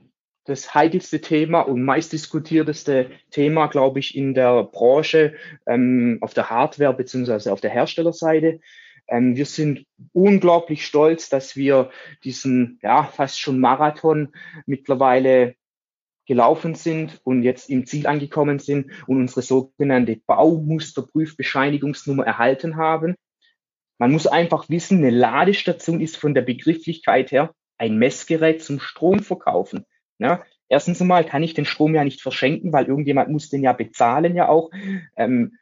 das 0.45 0.75
heikelste 0.75 1.21
Thema 1.21 1.61
und 1.61 1.85
meistdiskutierteste 1.85 3.11
Thema, 3.31 3.69
glaube 3.69 4.01
ich, 4.01 4.17
in 4.17 4.35
der 4.35 4.65
Branche 4.65 5.35
ähm, 5.67 6.19
auf 6.21 6.35
der 6.35 6.51
Hardware 6.51 6.95
beziehungsweise 6.95 7.53
auf 7.53 7.61
der 7.61 7.71
Herstellerseite. 7.71 8.61
Ähm, 9.09 9.37
wir 9.37 9.47
sind 9.47 9.87
unglaublich 10.13 10.85
stolz, 10.85 11.29
dass 11.29 11.57
wir 11.57 11.91
diesen 12.25 12.79
ja 12.83 13.05
fast 13.05 13.41
schon 13.41 13.61
Marathon 13.61 14.33
mittlerweile 14.67 15.55
gelaufen 16.27 16.75
sind 16.75 17.21
und 17.25 17.43
jetzt 17.43 17.69
im 17.69 17.87
Ziel 17.87 18.07
angekommen 18.07 18.59
sind 18.59 18.91
und 19.07 19.19
unsere 19.19 19.43
sogenannte 19.43 20.17
Baumusterprüfbescheinigungsnummer 20.27 22.25
erhalten 22.25 22.77
haben. 22.77 23.17
Man 23.99 24.13
muss 24.13 24.27
einfach 24.27 24.69
wissen, 24.69 24.99
eine 24.99 25.11
Ladestation 25.11 26.01
ist 26.01 26.17
von 26.17 26.35
der 26.35 26.43
Begrifflichkeit 26.43 27.31
her 27.33 27.55
ein 27.79 27.99
Messgerät 27.99 28.63
zum 28.63 28.81
Stromverkaufen. 28.81 29.85
Ja, 30.23 30.43
erstens 30.69 31.01
einmal 31.01 31.25
kann 31.25 31.43
ich 31.43 31.55
den 31.55 31.65
Strom 31.65 31.95
ja 31.95 32.05
nicht 32.05 32.23
verschenken, 32.23 32.73
weil 32.73 32.87
irgendjemand 32.87 33.31
muss 33.31 33.51
den 33.51 33.63
ja 33.63 33.73
bezahlen 33.73 34.37
ja 34.37 34.49
auch. 34.49 34.71
Ähm, 35.17 35.59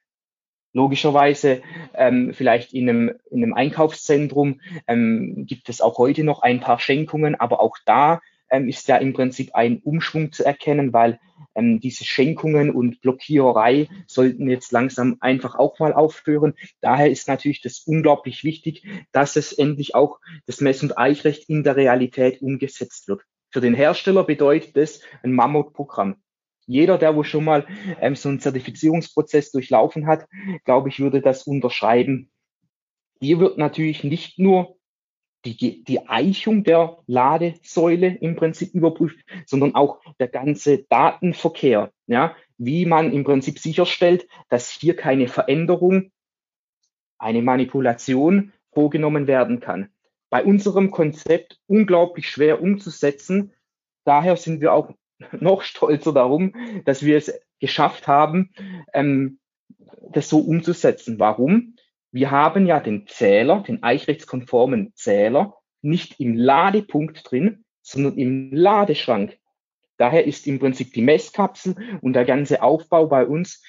logischerweise 0.73 1.62
ähm, 1.95 2.33
vielleicht 2.35 2.73
in 2.73 2.88
einem, 2.88 3.12
in 3.31 3.43
einem 3.43 3.55
Einkaufszentrum 3.55 4.61
ähm, 4.87 5.47
gibt 5.47 5.69
es 5.69 5.81
auch 5.81 5.99
heute 5.99 6.25
noch 6.25 6.43
ein 6.43 6.61
paar 6.61 6.79
Schenkungen, 6.79 7.35
aber 7.35 7.61
auch 7.61 7.76
da 7.87 8.21
ähm, 8.50 8.69
ist 8.69 8.87
ja 8.88 8.97
im 8.99 9.12
Prinzip 9.12 9.55
ein 9.55 9.79
Umschwung 9.79 10.33
zu 10.33 10.45
erkennen, 10.45 10.93
weil 10.93 11.19
ähm, 11.55 11.81
diese 11.81 12.05
Schenkungen 12.05 12.71
und 12.71 13.00
Blockiererei 13.00 13.88
sollten 14.07 14.49
jetzt 14.49 14.73
langsam 14.73 15.17
einfach 15.21 15.57
auch 15.57 15.79
mal 15.79 15.93
aufhören. 15.93 16.55
Daher 16.81 17.11
ist 17.11 17.29
natürlich 17.29 17.62
das 17.62 17.81
unglaublich 17.87 18.45
wichtig, 18.45 18.87
dass 19.12 19.37
es 19.37 19.52
endlich 19.52 19.95
auch 19.95 20.21
das 20.47 20.61
Mess- 20.61 20.83
und 20.83 20.99
Eichrecht 20.99 21.49
in 21.49 21.64
der 21.64 21.76
Realität 21.76 22.43
umgesetzt 22.43 23.09
wird. 23.09 23.23
Für 23.50 23.61
den 23.61 23.75
Hersteller 23.75 24.25
bedeutet 24.25 24.76
es 24.76 25.02
ein 25.23 25.33
Mammutprogramm. 25.33 26.16
Jeder, 26.66 26.99
der 26.99 27.16
wo 27.16 27.25
schon 27.25 27.45
mal 27.45 27.66
ähm, 28.00 28.14
so 28.14 28.28
einen 28.28 28.38
Zertifizierungsprozess 28.38 29.50
durchlaufen 29.50 30.07
hat, 30.07 30.28
glaube 30.64 30.88
ich, 30.88 31.00
würde 31.00 31.21
das 31.21 31.42
unterschreiben. 31.42 32.30
Hier 33.21 33.40
wird 33.40 33.59
natürlich 33.59 34.04
nicht 34.04 34.38
nur 34.38 34.76
die, 35.45 35.83
die 35.83 36.09
Eichung 36.09 36.64
der 36.64 36.99
Ladesäule 37.07 38.14
im 38.21 38.37
Prinzip 38.37 38.73
überprüft, 38.75 39.19
sondern 39.47 39.75
auch 39.75 40.00
der 40.21 40.28
ganze 40.28 40.85
Datenverkehr, 40.85 41.90
ja, 42.07 42.37
wie 42.57 42.87
man 42.87 43.12
im 43.12 43.25
Prinzip 43.25 43.59
sicherstellt, 43.59 44.28
dass 44.49 44.71
hier 44.71 44.95
keine 44.95 45.28
Veränderung, 45.28 46.12
eine 47.19 47.42
Manipulation 47.42 48.52
vorgenommen 48.73 49.26
werden 49.26 49.61
kann 49.61 49.88
bei 50.30 50.44
unserem 50.44 50.90
Konzept 50.90 51.58
unglaublich 51.66 52.28
schwer 52.28 52.62
umzusetzen. 52.62 53.52
Daher 54.04 54.37
sind 54.37 54.60
wir 54.60 54.72
auch 54.72 54.94
noch 55.40 55.62
stolzer 55.62 56.12
darum, 56.12 56.54
dass 56.84 57.04
wir 57.04 57.16
es 57.16 57.32
geschafft 57.58 58.08
haben, 58.08 58.52
ähm, 58.94 59.38
das 60.12 60.28
so 60.28 60.38
umzusetzen. 60.38 61.18
Warum? 61.18 61.76
Wir 62.12 62.30
haben 62.30 62.66
ja 62.66 62.80
den 62.80 63.06
Zähler, 63.06 63.62
den 63.66 63.82
eichrechtskonformen 63.82 64.92
Zähler, 64.94 65.54
nicht 65.82 66.18
im 66.20 66.37
Ladepunkt 66.37 67.30
drin, 67.30 67.64
sondern 67.82 68.16
im 68.18 68.52
Ladeschrank. 68.52 69.38
Daher 69.96 70.26
ist 70.26 70.46
im 70.46 70.58
Prinzip 70.58 70.92
die 70.92 71.02
Messkapsel 71.02 71.76
und 72.00 72.14
der 72.14 72.25
ganze 72.25 72.62
Aufbau 72.62 73.06
bei 73.06 73.26
uns 73.26 73.62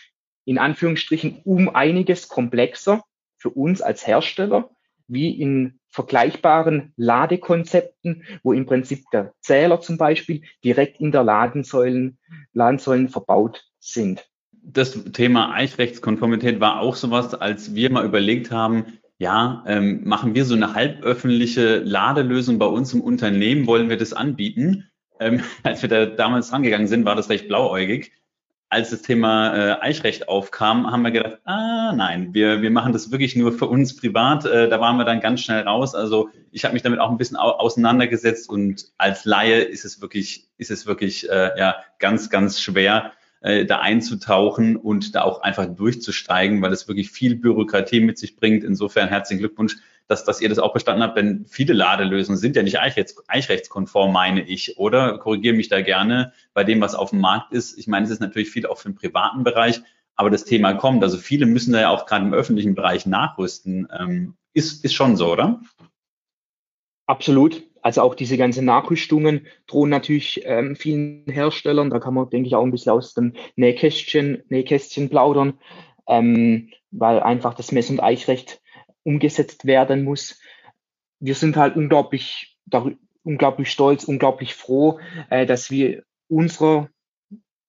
in 0.45 0.57
Anführungsstrichen 0.57 1.41
um 1.43 1.69
einiges 1.69 2.27
komplexer 2.27 3.03
für 3.37 3.49
uns 3.49 3.81
als 3.81 4.07
Hersteller, 4.07 4.69
wie 5.11 5.29
in 5.29 5.79
vergleichbaren 5.89 6.93
Ladekonzepten, 6.95 8.23
wo 8.43 8.53
im 8.53 8.65
Prinzip 8.65 9.03
der 9.11 9.33
Zähler 9.41 9.81
zum 9.81 9.97
Beispiel 9.97 10.41
direkt 10.63 10.99
in 11.01 11.11
der 11.11 11.23
Ladensäulen, 11.23 12.17
Ladensäulen 12.53 13.09
verbaut 13.09 13.65
sind. 13.79 14.25
Das 14.63 15.03
Thema 15.11 15.53
Eichrechtskonformität 15.53 16.59
war 16.59 16.79
auch 16.79 16.95
sowas, 16.95 17.33
als 17.33 17.75
wir 17.75 17.91
mal 17.91 18.05
überlegt 18.05 18.51
haben, 18.51 18.99
ja, 19.17 19.63
ähm, 19.67 20.01
machen 20.03 20.33
wir 20.33 20.45
so 20.45 20.55
eine 20.55 20.73
halböffentliche 20.73 21.77
Ladelösung 21.77 22.57
bei 22.57 22.65
uns 22.65 22.93
im 22.93 23.01
Unternehmen, 23.01 23.67
wollen 23.67 23.89
wir 23.89 23.97
das 23.97 24.13
anbieten? 24.13 24.89
Ähm, 25.19 25.41
als 25.63 25.81
wir 25.81 25.89
da 25.89 26.05
damals 26.05 26.53
rangegangen 26.53 26.87
sind, 26.87 27.05
war 27.05 27.15
das 27.15 27.29
recht 27.29 27.47
blauäugig 27.47 28.11
als 28.71 28.89
das 28.89 29.01
Thema 29.01 29.53
äh, 29.53 29.81
Eichrecht 29.81 30.29
aufkam, 30.29 30.89
haben 30.89 31.01
wir 31.01 31.11
gedacht, 31.11 31.39
ah 31.43 31.91
nein, 31.93 32.33
wir, 32.33 32.61
wir 32.61 32.71
machen 32.71 32.93
das 32.93 33.11
wirklich 33.11 33.35
nur 33.35 33.51
für 33.51 33.65
uns 33.65 33.97
privat. 33.97 34.45
Äh, 34.45 34.69
da 34.69 34.79
waren 34.79 34.95
wir 34.95 35.03
dann 35.03 35.19
ganz 35.19 35.41
schnell 35.41 35.63
raus. 35.63 35.93
Also 35.93 36.29
ich 36.51 36.63
habe 36.63 36.73
mich 36.73 36.81
damit 36.81 36.99
auch 36.99 37.11
ein 37.11 37.17
bisschen 37.17 37.35
au 37.35 37.49
auseinandergesetzt 37.49 38.49
und 38.49 38.85
als 38.97 39.25
Laie 39.25 39.59
ist 39.61 39.83
es 39.83 40.01
wirklich, 40.01 40.47
ist 40.57 40.71
es 40.71 40.87
wirklich 40.87 41.29
äh, 41.29 41.51
ja 41.59 41.75
ganz, 41.99 42.29
ganz 42.29 42.61
schwer, 42.61 43.11
äh, 43.41 43.65
da 43.65 43.79
einzutauchen 43.79 44.77
und 44.77 45.15
da 45.15 45.23
auch 45.23 45.41
einfach 45.41 45.65
durchzusteigen, 45.65 46.61
weil 46.61 46.71
es 46.71 46.87
wirklich 46.87 47.11
viel 47.11 47.35
Bürokratie 47.35 47.99
mit 47.99 48.17
sich 48.17 48.37
bringt. 48.37 48.63
Insofern 48.63 49.09
herzlichen 49.09 49.39
Glückwunsch, 49.39 49.75
dass, 50.11 50.25
dass 50.25 50.41
ihr 50.41 50.49
das 50.49 50.59
auch 50.59 50.73
bestanden 50.73 51.03
habt, 51.03 51.17
denn 51.17 51.45
viele 51.47 51.73
Ladelösungen 51.73 52.37
sind 52.37 52.57
ja 52.57 52.63
nicht 52.63 52.79
eichrechts, 52.79 53.15
eichrechtskonform, 53.27 54.11
meine 54.11 54.41
ich, 54.41 54.77
oder? 54.77 55.17
Korrigiere 55.17 55.55
mich 55.55 55.69
da 55.69 55.81
gerne 55.81 56.33
bei 56.53 56.65
dem, 56.65 56.81
was 56.81 56.95
auf 56.95 57.11
dem 57.11 57.21
Markt 57.21 57.53
ist. 57.53 57.77
Ich 57.77 57.87
meine, 57.87 58.05
es 58.05 58.11
ist 58.11 58.19
natürlich 58.19 58.51
viel 58.51 58.67
auch 58.67 58.77
für 58.77 58.89
den 58.89 58.95
privaten 58.95 59.45
Bereich, 59.45 59.81
aber 60.15 60.29
das 60.29 60.43
Thema 60.43 60.73
kommt. 60.73 61.01
Also 61.01 61.17
viele 61.17 61.45
müssen 61.45 61.71
da 61.71 61.79
ja 61.79 61.89
auch 61.89 62.05
gerade 62.05 62.25
im 62.25 62.33
öffentlichen 62.33 62.75
Bereich 62.75 63.05
nachrüsten. 63.05 63.87
Ähm, 63.97 64.35
ist, 64.53 64.83
ist 64.83 64.93
schon 64.93 65.15
so, 65.15 65.31
oder? 65.31 65.61
Absolut. 67.05 67.63
Also 67.81 68.01
auch 68.01 68.13
diese 68.13 68.37
ganzen 68.37 68.65
Nachrüstungen 68.65 69.47
drohen 69.65 69.89
natürlich 69.89 70.41
ähm, 70.43 70.75
vielen 70.75 71.23
Herstellern. 71.27 71.89
Da 71.89 71.99
kann 71.99 72.13
man, 72.13 72.29
denke 72.29 72.47
ich, 72.47 72.55
auch 72.55 72.63
ein 72.63 72.71
bisschen 72.71 72.91
aus 72.91 73.13
dem 73.13 73.33
Nähkästchen, 73.55 74.43
Nähkästchen 74.49 75.09
plaudern, 75.09 75.53
ähm, 76.05 76.69
weil 76.91 77.21
einfach 77.21 77.53
das 77.53 77.71
Mess- 77.71 77.89
und 77.89 78.01
Eichrecht 78.01 78.60
umgesetzt 79.03 79.65
werden 79.65 80.03
muss. 80.03 80.39
Wir 81.19 81.35
sind 81.35 81.55
halt 81.55 81.75
unglaublich, 81.75 82.57
unglaublich 83.23 83.71
stolz, 83.71 84.03
unglaublich 84.03 84.55
froh, 84.55 84.99
äh, 85.29 85.45
dass 85.45 85.69
wir 85.69 86.03
unserer 86.27 86.89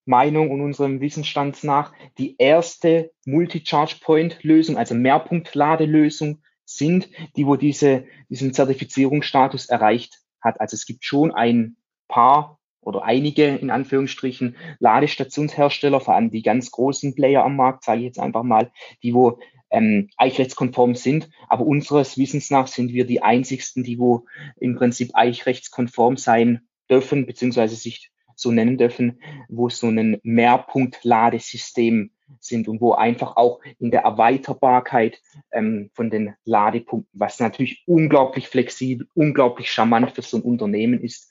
Meinung 0.04 0.50
und 0.50 0.60
unserem 0.60 1.00
Wissensstand 1.00 1.62
nach 1.62 1.92
die 2.18 2.36
erste 2.38 3.12
Multi-Charge-Point-Lösung, 3.24 4.76
also 4.76 4.94
Mehrpunktladelösung 4.94 6.42
sind, 6.64 7.08
die 7.36 7.46
wo 7.46 7.56
diese, 7.56 8.04
diesen 8.28 8.52
Zertifizierungsstatus 8.52 9.66
erreicht 9.66 10.20
hat. 10.40 10.60
Also 10.60 10.74
es 10.74 10.86
gibt 10.86 11.04
schon 11.04 11.32
ein 11.32 11.76
paar 12.08 12.58
oder 12.80 13.04
einige 13.04 13.46
in 13.46 13.70
Anführungsstrichen 13.70 14.56
Ladestationshersteller, 14.80 16.00
vor 16.00 16.14
allem 16.14 16.30
die 16.30 16.42
ganz 16.42 16.72
großen 16.72 17.14
Player 17.14 17.44
am 17.44 17.56
Markt, 17.56 17.84
sage 17.84 18.00
ich 18.00 18.06
jetzt 18.06 18.18
einfach 18.18 18.42
mal, 18.42 18.72
die 19.02 19.14
wo 19.14 19.38
ähm, 19.72 20.10
eichrechtskonform 20.16 20.94
sind. 20.94 21.28
Aber 21.48 21.66
unseres 21.66 22.16
Wissens 22.16 22.50
nach 22.50 22.68
sind 22.68 22.92
wir 22.92 23.06
die 23.06 23.22
einzigsten, 23.22 23.82
die 23.82 23.98
wo 23.98 24.26
im 24.60 24.76
Prinzip 24.76 25.10
eichrechtskonform 25.14 26.16
sein 26.16 26.68
dürfen, 26.88 27.26
beziehungsweise 27.26 27.74
sich 27.74 28.10
so 28.36 28.50
nennen 28.50 28.78
dürfen, 28.78 29.20
wo 29.48 29.68
so 29.68 29.88
ein 29.88 30.18
Mehrpunkt-Ladesystem 30.22 32.10
sind 32.40 32.68
und 32.68 32.80
wo 32.80 32.92
einfach 32.92 33.36
auch 33.36 33.60
in 33.78 33.90
der 33.90 34.02
Erweiterbarkeit 34.02 35.20
ähm, 35.52 35.90
von 35.94 36.10
den 36.10 36.34
Ladepunkten, 36.44 37.18
was 37.18 37.40
natürlich 37.40 37.82
unglaublich 37.86 38.48
flexibel, 38.48 39.06
unglaublich 39.14 39.70
charmant 39.70 40.12
für 40.12 40.22
so 40.22 40.38
ein 40.38 40.42
Unternehmen 40.42 41.00
ist 41.00 41.30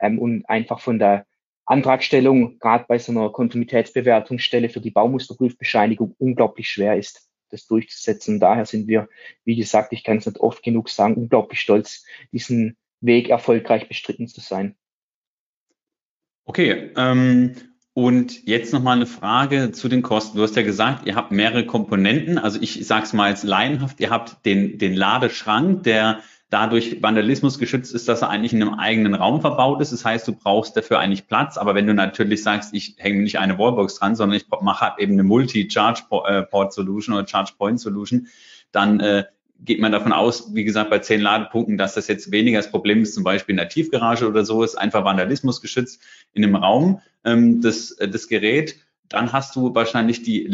ähm, 0.00 0.18
und 0.18 0.48
einfach 0.48 0.80
von 0.80 0.98
der 0.98 1.26
Antragstellung, 1.66 2.58
gerade 2.58 2.86
bei 2.88 2.98
so 2.98 3.12
einer 3.12 3.30
Konformitätsbewertungsstelle 3.30 4.70
für 4.70 4.80
die 4.80 4.90
Baumusterprüfbescheinigung, 4.90 6.14
unglaublich 6.18 6.70
schwer 6.70 6.96
ist, 6.96 7.27
das 7.50 7.66
durchzusetzen. 7.66 8.40
daher 8.40 8.66
sind 8.66 8.88
wir, 8.88 9.08
wie 9.44 9.56
gesagt, 9.56 9.92
ich 9.92 10.04
kann 10.04 10.18
es 10.18 10.26
nicht 10.26 10.38
oft 10.38 10.62
genug 10.62 10.88
sagen, 10.90 11.14
unglaublich 11.14 11.60
stolz, 11.60 12.04
diesen 12.32 12.76
Weg 13.00 13.28
erfolgreich 13.28 13.88
bestritten 13.88 14.28
zu 14.28 14.40
sein. 14.40 14.76
Okay, 16.44 16.92
ähm, 16.96 17.54
und 17.92 18.46
jetzt 18.46 18.72
nochmal 18.72 18.96
eine 18.96 19.06
Frage 19.06 19.72
zu 19.72 19.88
den 19.88 20.02
Kosten. 20.02 20.36
Du 20.36 20.44
hast 20.44 20.56
ja 20.56 20.62
gesagt, 20.62 21.06
ihr 21.06 21.16
habt 21.16 21.32
mehrere 21.32 21.66
Komponenten. 21.66 22.38
Also 22.38 22.60
ich 22.62 22.86
sage 22.86 23.04
es 23.04 23.12
mal 23.12 23.24
als 23.24 23.42
laienhaft, 23.42 24.00
ihr 24.00 24.10
habt 24.10 24.46
den, 24.46 24.78
den 24.78 24.94
Ladeschrank, 24.94 25.82
der 25.82 26.20
dadurch 26.50 27.02
Vandalismus 27.02 27.58
geschützt 27.58 27.94
ist, 27.94 28.08
dass 28.08 28.22
er 28.22 28.30
eigentlich 28.30 28.52
in 28.52 28.62
einem 28.62 28.74
eigenen 28.74 29.14
Raum 29.14 29.40
verbaut 29.40 29.80
ist. 29.82 29.92
Das 29.92 30.04
heißt, 30.04 30.26
du 30.26 30.32
brauchst 30.32 30.76
dafür 30.76 30.98
eigentlich 30.98 31.26
Platz. 31.26 31.58
Aber 31.58 31.74
wenn 31.74 31.86
du 31.86 31.94
natürlich 31.94 32.42
sagst, 32.42 32.72
ich 32.72 32.94
hänge 32.98 33.22
nicht 33.22 33.38
eine 33.38 33.58
Wallbox 33.58 33.96
dran, 33.96 34.16
sondern 34.16 34.36
ich 34.36 34.46
mache 34.48 34.86
halt 34.86 34.98
eben 34.98 35.12
eine 35.12 35.24
Multi-Charge-Port-Solution 35.24 37.14
oder 37.14 37.26
Charge-Point-Solution, 37.26 38.28
dann 38.72 39.00
äh, 39.00 39.24
geht 39.60 39.80
man 39.80 39.92
davon 39.92 40.12
aus, 40.12 40.54
wie 40.54 40.64
gesagt, 40.64 40.88
bei 40.88 41.00
zehn 41.00 41.20
Ladepunkten, 41.20 41.76
dass 41.76 41.94
das 41.94 42.08
jetzt 42.08 42.30
weniger 42.30 42.58
das 42.58 42.70
Problem 42.70 43.02
ist, 43.02 43.14
zum 43.14 43.24
Beispiel 43.24 43.54
in 43.54 43.58
der 43.58 43.68
Tiefgarage 43.68 44.26
oder 44.26 44.44
so, 44.44 44.62
ist 44.62 44.76
einfach 44.76 45.04
Vandalismus 45.04 45.60
geschützt 45.60 46.00
in 46.32 46.42
dem 46.42 46.56
Raum, 46.56 47.00
ähm, 47.24 47.60
das, 47.60 47.90
äh, 47.92 48.08
das 48.08 48.28
Gerät. 48.28 48.76
Dann 49.08 49.32
hast 49.32 49.56
du 49.56 49.74
wahrscheinlich 49.74 50.22
die 50.22 50.46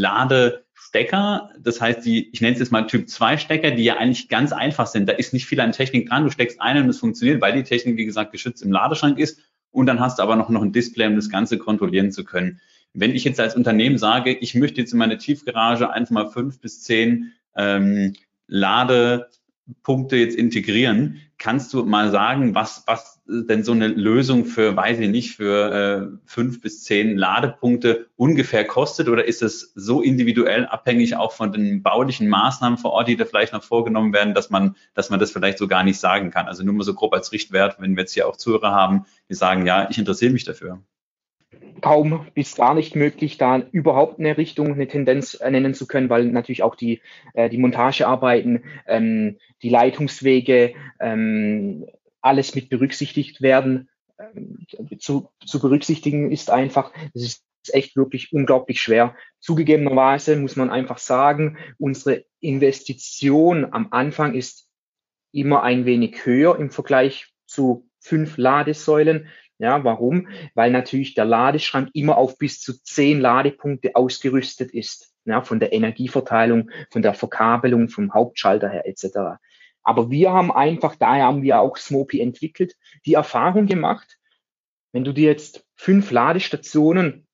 Ladestecker, 0.95 1.50
das 1.59 1.81
heißt 1.81 2.04
die, 2.04 2.31
ich 2.33 2.40
nenne 2.40 2.54
es 2.54 2.61
jetzt 2.61 2.73
mal 2.73 2.87
Typ 2.87 3.09
2 3.09 3.37
Stecker, 3.38 3.71
die 3.73 3.85
ja 3.85 3.97
eigentlich 3.97 4.28
ganz 4.28 4.52
einfach 4.52 4.87
sind. 4.87 5.09
Da 5.09 5.12
ist 5.12 5.33
nicht 5.33 5.47
viel 5.47 5.61
an 5.61 5.72
Technik 5.72 6.09
dran. 6.09 6.25
Du 6.25 6.31
steckst 6.31 6.61
einen 6.61 6.85
und 6.85 6.90
es 6.90 6.98
funktioniert, 6.98 7.40
weil 7.40 7.53
die 7.53 7.64
Technik, 7.64 7.96
wie 7.96 8.05
gesagt, 8.05 8.33
geschützt 8.33 8.62
im 8.62 8.72
Ladeschrank 8.72 9.18
ist. 9.18 9.40
Und 9.70 9.87
dann 9.87 10.01
hast 10.01 10.18
du 10.18 10.22
aber 10.22 10.37
noch, 10.37 10.48
noch 10.48 10.62
ein 10.62 10.72
Display, 10.72 11.07
um 11.07 11.16
das 11.16 11.31
Ganze 11.31 11.59
kontrollieren 11.59 12.12
zu 12.12 12.25
können. 12.25 12.61
Wenn 12.92 13.14
ich 13.14 13.25
jetzt 13.25 13.40
als 13.40 13.57
Unternehmen 13.57 13.98
sage, 13.98 14.33
ich 14.33 14.55
möchte 14.55 14.81
jetzt 14.81 14.92
in 14.92 14.98
meine 14.98 15.18
Tiefgarage 15.18 15.90
einfach 15.90 16.12
mal 16.12 16.31
fünf 16.31 16.61
bis 16.61 16.83
zehn 16.83 17.33
ähm, 17.57 18.14
Ladepunkte 19.66 20.16
jetzt 20.16 20.37
integrieren. 20.37 21.20
Kannst 21.38 21.72
du 21.72 21.85
mal 21.85 22.11
sagen, 22.11 22.55
was, 22.55 22.85
was 22.87 23.22
denn 23.27 23.64
so 23.64 23.72
eine 23.72 23.88
Lösung 23.88 24.44
für, 24.44 24.77
weiß 24.77 24.98
ich 24.98 25.09
nicht, 25.09 25.37
für 25.37 25.72
äh, 25.72 26.18
fünf 26.27 26.61
bis 26.61 26.85
zehn 26.85 27.16
Ladepunkte 27.16 28.09
ungefähr 28.16 28.66
kostet? 28.66 29.09
Oder 29.09 29.24
ist 29.24 29.42
es 29.42 29.72
so 29.74 30.03
individuell 30.03 30.66
abhängig 30.66 31.16
auch 31.16 31.33
von 31.33 31.53
den 31.53 31.83
baulichen 31.83 32.29
Maßnahmen 32.29 32.79
vor 32.79 32.92
Ort, 32.92 33.09
die 33.09 33.16
da 33.16 33.24
vielleicht 33.24 33.53
noch 33.53 33.62
vorgenommen 33.62 34.12
werden, 34.12 34.35
dass 34.35 34.50
man, 34.50 34.77
dass 34.94 35.11
man 35.11 35.18
das 35.18 35.33
vielleicht 35.33 35.59
so 35.59 35.66
gar 35.66 35.83
nicht 35.83 35.98
sagen 35.98 36.31
kann? 36.31 36.46
Also 36.46 36.62
nur 36.62 36.74
mal 36.74 36.85
so 36.85 36.94
grob 36.94 37.14
als 37.14 37.33
Richtwert, 37.33 37.81
wenn 37.81 37.96
wir 37.96 38.03
jetzt 38.03 38.14
hier 38.14 38.29
auch 38.29 38.37
Zuhörer 38.37 38.72
haben, 38.72 39.07
die 39.29 39.35
sagen, 39.35 39.66
ja, 39.66 39.88
ich 39.90 39.98
interessiere 39.98 40.33
mich 40.33 40.44
dafür 40.44 40.83
kaum 41.85 42.27
bis 42.33 42.57
gar 42.57 42.73
nicht 42.73 42.97
möglich, 42.97 43.37
da 43.37 43.59
überhaupt 43.59 44.18
eine 44.18 44.38
Richtung, 44.38 44.73
eine 44.73 44.88
Tendenz 44.88 45.38
nennen 45.40 45.75
zu 45.75 45.87
können, 45.87 46.09
weil 46.09 46.25
natürlich 46.25 46.62
auch 46.62 46.77
die, 46.77 47.03
äh, 47.35 47.51
die 47.51 47.59
Montagearbeiten, 47.59 48.64
ähm, 48.87 49.37
die 49.61 49.68
Leitungswege, 49.68 50.73
ähm, 50.99 51.85
alles 52.23 52.55
mit 52.55 52.70
berücksichtigt 52.70 53.42
werden. 53.42 53.90
Ähm, 54.18 54.66
zu, 54.99 55.29
zu 55.44 55.61
berücksichtigen 55.61 56.33
ist 56.33 56.49
einfach, 56.49 56.90
das 57.12 57.23
ist 57.23 57.44
echt 57.75 57.97
wirklich 57.97 58.33
unglaublich 58.33 58.81
schwer. 58.81 59.14
Zugegebenerweise 59.40 60.37
muss 60.37 60.57
man 60.57 60.70
einfach 60.70 60.97
sagen, 60.97 61.59
unsere 61.77 62.25
Investition 62.40 63.66
am 63.70 63.88
Anfang 63.90 64.33
ist 64.33 64.70
immer 65.33 65.62
ein 65.62 65.85
wenig 65.85 66.25
höher 66.25 66.59
im 66.59 66.70
Vergleich 66.70 67.27
zu 67.44 67.90
fünf 68.01 68.38
Ladesäulen. 68.38 69.29
Ja, 69.59 69.85
warum? 69.85 70.29
Weil 70.55 70.71
natürlich 70.71 71.14
der 71.14 71.25
Ladeschrank 71.25 71.90
immer 71.95 72.19
auf 72.19 72.38
bis 72.38 72.61
zu 72.61 72.83
zehn 72.83 73.21
Ladepunkte 73.21 73.95
ausgerüstet 73.95 74.73
ist. 74.73 75.12
Ja, 75.27 75.40
von 75.40 75.59
der 75.59 75.73
Energieverteilung, 75.73 76.71
von 76.90 77.03
der 77.03 77.14
Verkabelung, 77.14 77.88
vom 77.88 78.12
Hauptschalter 78.12 78.69
her 78.69 78.87
etc. 78.87 79.38
Aber 79.83 80.11
wir 80.11 80.33
haben 80.33 80.53
einfach, 80.53 80.97
daher 80.97 81.25
haben 81.25 81.43
wir 81.43 81.61
auch 81.61 81.77
Smopi 81.77 82.21
entwickelt, 82.21 82.75
die 83.07 83.14
Erfahrung 83.14 83.67
gemacht, 83.67 84.19
wenn 84.93 85.05
du 85.05 85.12
dir 85.12 85.29
jetzt 85.29 85.67
fünf 85.77 86.11
Ladestationen 86.11 87.27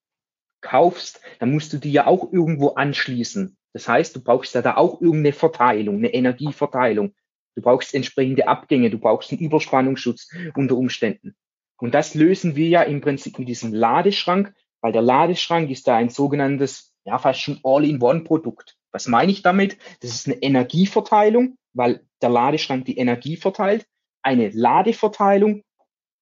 kaufst, 0.61 1.21
dann 1.39 1.53
musst 1.53 1.73
du 1.73 1.79
die 1.79 1.93
ja 1.93 2.07
auch 2.07 2.33
irgendwo 2.33 2.71
anschließen. 2.71 3.57
Das 3.73 3.89
heißt, 3.89 4.17
du 4.17 4.23
brauchst 4.23 4.55
ja 4.55 4.63
da 4.63 4.77
auch 4.77 5.01
irgendeine 5.01 5.33
Verteilung, 5.33 5.97
eine 5.97 6.13
Energieverteilung. 6.13 7.15
Du 7.55 7.63
brauchst 7.63 7.95
entsprechende 7.95 8.49
Abgänge, 8.49 8.91
du 8.91 8.99
brauchst 8.99 9.31
einen 9.31 9.41
Überspannungsschutz 9.41 10.31
unter 10.55 10.77
Umständen. 10.77 11.37
Und 11.81 11.95
das 11.95 12.15
lösen 12.15 12.57
wir 12.57 12.69
ja 12.69 12.83
im 12.83 13.01
Prinzip 13.01 13.39
mit 13.39 13.49
diesem 13.49 13.73
Ladeschrank, 13.73 14.55
weil 14.81 14.93
der 14.93 15.03
Ladeschrank 15.03 15.71
ist 15.71 15.89
da 15.89 15.97
ein 15.97 16.11
sogenanntes, 16.11 16.95
ja, 17.05 17.19
fast 17.19 17.41
schon 17.41 17.61
All-in-One-Produkt. 17.63 18.77
Was 18.93 19.07
meine 19.07 19.33
ich 19.33 19.43
damit? 19.43 19.79
Das 20.01 20.11
ist 20.11 20.27
eine 20.27 20.37
Energieverteilung, 20.37 21.57
weil 21.73 22.05
der 22.23 22.31
Ladeschrank 22.31 22.85
die 22.85 22.99
Energie 22.99 23.37
verteilt, 23.37 23.87
eine 24.23 24.51
Ladeverteilung 24.51 25.63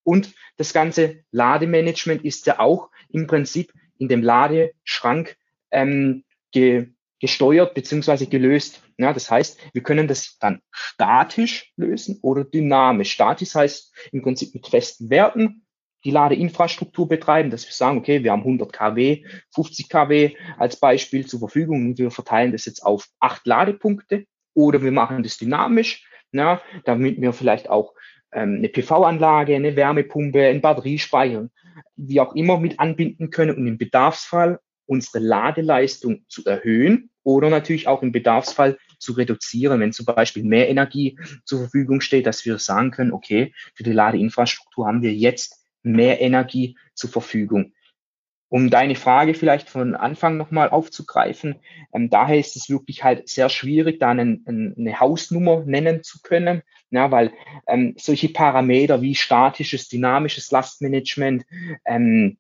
und 0.05 0.35
das 0.57 0.73
ganze 0.73 1.25
Lademanagement 1.33 2.25
ist 2.25 2.47
ja 2.47 2.61
auch 2.61 2.91
im 3.09 3.27
Prinzip 3.27 3.73
in 3.99 4.09
dem 4.09 4.23
Ladeschrank 4.23 5.37
ähm, 5.71 6.25
ge 6.53 6.93
gesteuert 7.21 7.75
beziehungsweise 7.75 8.27
gelöst. 8.27 8.83
Ja, 8.97 9.13
das 9.13 9.31
heißt, 9.31 9.59
wir 9.73 9.83
können 9.83 10.09
das 10.09 10.39
dann 10.39 10.61
statisch 10.71 11.73
lösen 11.77 12.19
oder 12.23 12.45
dynamisch. 12.45 13.13
Statisch 13.13 13.55
heißt 13.55 13.95
im 14.13 14.23
Prinzip 14.23 14.55
mit 14.55 14.67
festen 14.67 15.11
Werten 15.11 15.67
die 16.05 16.11
Ladeinfrastruktur 16.11 17.09
betreiben, 17.09 17.51
dass 17.51 17.67
wir 17.67 17.73
sagen, 17.73 17.99
okay, 17.99 18.23
wir 18.23 18.33
haben 18.33 18.43
100 18.43 18.73
kW, 18.73 19.25
50 19.55 19.89
kW 19.89 20.37
als 20.57 20.77
Beispiel 20.77 21.27
zur 21.27 21.41
Verfügung 21.41 21.87
und 21.87 21.99
wir 21.99 22.11
verteilen 22.11 22.53
das 22.53 22.67
jetzt 22.67 22.85
auf 22.85 23.09
acht 23.19 23.47
Ladepunkte 23.47 24.25
oder 24.55 24.83
wir 24.83 24.93
machen 24.93 25.23
das 25.23 25.39
dynamisch, 25.39 26.09
ja, 26.33 26.63
damit 26.85 27.21
wir 27.21 27.33
vielleicht 27.33 27.69
auch 27.69 27.95
ähm, 28.33 28.57
eine 28.59 28.69
PV-Anlage, 28.69 29.57
eine 29.57 29.75
Wärmepumpe, 29.75 30.47
ein 30.47 30.61
Batteriespeicher, 30.61 31.49
wie 31.97 32.21
auch 32.21 32.35
immer 32.35 32.59
mit 32.59 32.79
anbinden 32.79 33.31
können 33.31 33.57
und 33.57 33.67
im 33.67 33.79
Bedarfsfall 33.79 34.61
unsere 34.89 35.19
Ladeleistung 35.23 36.25
zu 36.29 36.45
erhöhen 36.45 37.11
oder 37.23 37.51
natürlich 37.51 37.87
auch 37.87 38.03
im 38.03 38.11
Bedarfsfall 38.11 38.79
zu 38.99 39.13
reduzieren, 39.13 39.81
wenn 39.81 39.93
zum 39.93 40.07
Beispiel 40.07 40.43
mehr 40.43 40.69
Energie 40.69 41.19
zur 41.45 41.61
Verfügung 41.61 42.01
steht, 42.01 42.27
dass 42.27 42.45
wir 42.45 42.59
sagen 42.59 42.91
können, 42.91 43.13
okay, 43.13 43.53
für 43.75 43.83
die 43.85 43.93
Ladeinfrastruktur 43.93 44.87
haben 44.87 45.03
wir 45.03 45.13
jetzt 45.13 45.63
mehr 45.83 46.21
Energie 46.21 46.77
zur 46.95 47.11
Verfügung. 47.11 47.73
um 48.51 48.71
deine 48.71 48.95
Frage 48.95 49.35
vielleicht 49.35 49.69
von 49.69 49.95
Anfang 49.95 50.37
nochmal 50.37 50.71
aufzugreifen, 50.71 51.57
ähm, 51.93 52.09
daher 52.09 52.39
ist 52.39 52.57
es 52.57 52.71
wirklich 52.71 53.05
halt 53.05 53.29
sehr 53.29 53.49
schwierig, 53.51 54.01
da 54.01 54.11
einen, 54.11 54.75
eine 54.79 55.01
Hausnummer 55.01 55.65
nennen 55.67 56.03
zu 56.03 56.21
können, 56.23 56.63
ja, 56.91 57.11
weil 57.11 57.33
ähm, 57.67 57.95
solche 57.99 58.31
Parameter 58.31 59.03
wie 59.03 59.15
statisches, 59.15 59.89
dynamisches 59.89 60.51
Lastmanagement, 60.51 61.45
ähm, 61.85 62.39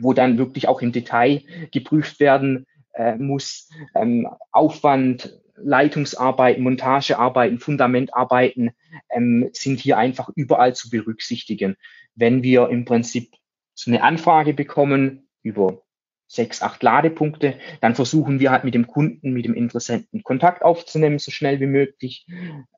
wo 0.00 0.12
dann 0.12 0.38
wirklich 0.38 0.68
auch 0.68 0.82
im 0.82 0.92
Detail 0.92 1.42
geprüft 1.72 2.20
werden 2.20 2.66
äh, 2.94 3.16
muss, 3.16 3.70
ähm, 3.94 4.28
Aufwand, 4.52 5.38
Leitungsarbeiten, 5.56 6.62
Montagearbeiten, 6.62 7.58
Fundamentarbeiten 7.58 8.72
ähm, 9.10 9.48
sind 9.52 9.80
hier 9.80 9.98
einfach 9.98 10.30
überall 10.34 10.74
zu 10.74 10.90
berücksichtigen. 10.90 11.76
Wenn 12.14 12.42
wir 12.42 12.68
im 12.68 12.84
Prinzip 12.84 13.34
so 13.74 13.90
eine 13.90 14.02
Anfrage 14.02 14.54
bekommen, 14.54 15.28
über 15.42 15.82
sechs, 16.28 16.62
acht 16.62 16.82
Ladepunkte. 16.82 17.58
Dann 17.80 17.94
versuchen 17.94 18.40
wir 18.40 18.50
halt 18.50 18.64
mit 18.64 18.74
dem 18.74 18.86
Kunden, 18.86 19.32
mit 19.32 19.44
dem 19.44 19.54
Interessenten 19.54 20.22
Kontakt 20.22 20.62
aufzunehmen, 20.62 21.18
so 21.18 21.30
schnell 21.30 21.60
wie 21.60 21.66
möglich, 21.66 22.26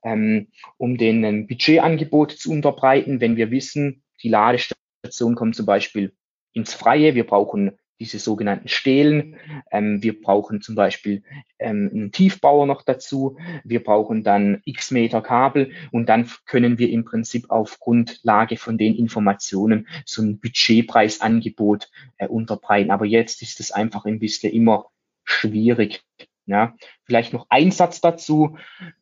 ähm, 0.05 0.49
um 0.77 0.99
den 0.99 1.47
Budgetangebot 1.47 2.33
zu 2.33 2.51
unterbreiten. 2.51 3.21
Wenn 3.21 3.37
wir 3.37 3.51
wissen, 3.51 4.03
die 4.23 4.29
Ladestation 4.29 5.35
kommt 5.35 5.57
zum 5.57 5.67
Beispiel 5.67 6.13
ins 6.59 6.75
Freie, 6.75 7.15
wir 7.15 7.27
brauchen 7.27 7.79
diese 8.01 8.19
sogenannten 8.19 8.69
Stelen. 8.69 9.37
Ähm, 9.71 10.03
wir 10.03 10.21
brauchen 10.21 10.61
zum 10.61 10.75
Beispiel 10.75 11.23
ähm, 11.59 11.91
einen 11.93 12.13
Tiefbauer 12.13 12.67
noch 12.67 12.83
dazu. 12.83 13.37
Wir 13.65 13.83
brauchen 13.83 14.23
dann 14.23 14.63
x 14.65 14.91
Meter 14.91 15.21
Kabel 15.21 15.73
und 15.91 16.09
dann 16.09 16.31
können 16.47 16.79
wir 16.79 16.91
im 16.91 17.05
Prinzip 17.05 17.51
auf 17.51 17.81
Grundlage 17.81 18.57
von 18.57 18.79
den 18.79 18.95
Informationen 18.95 19.89
so 20.05 20.23
ein 20.23 20.39
Budgetpreisangebot 20.39 21.91
äh, 22.19 22.29
unterbreiten. 22.29 22.91
Aber 22.91 23.05
jetzt 23.05 23.43
ist 23.43 23.61
es 23.61 23.73
einfach 23.73 24.05
ein 24.05 24.19
bisschen 24.21 24.53
immer 24.53 24.87
schwierig. 25.25 26.03
Ja, 26.47 26.75
vielleicht 27.05 27.35
noch 27.35 27.47
ein 27.51 27.71
Satz 27.73 28.01
dazu, 28.01 28.57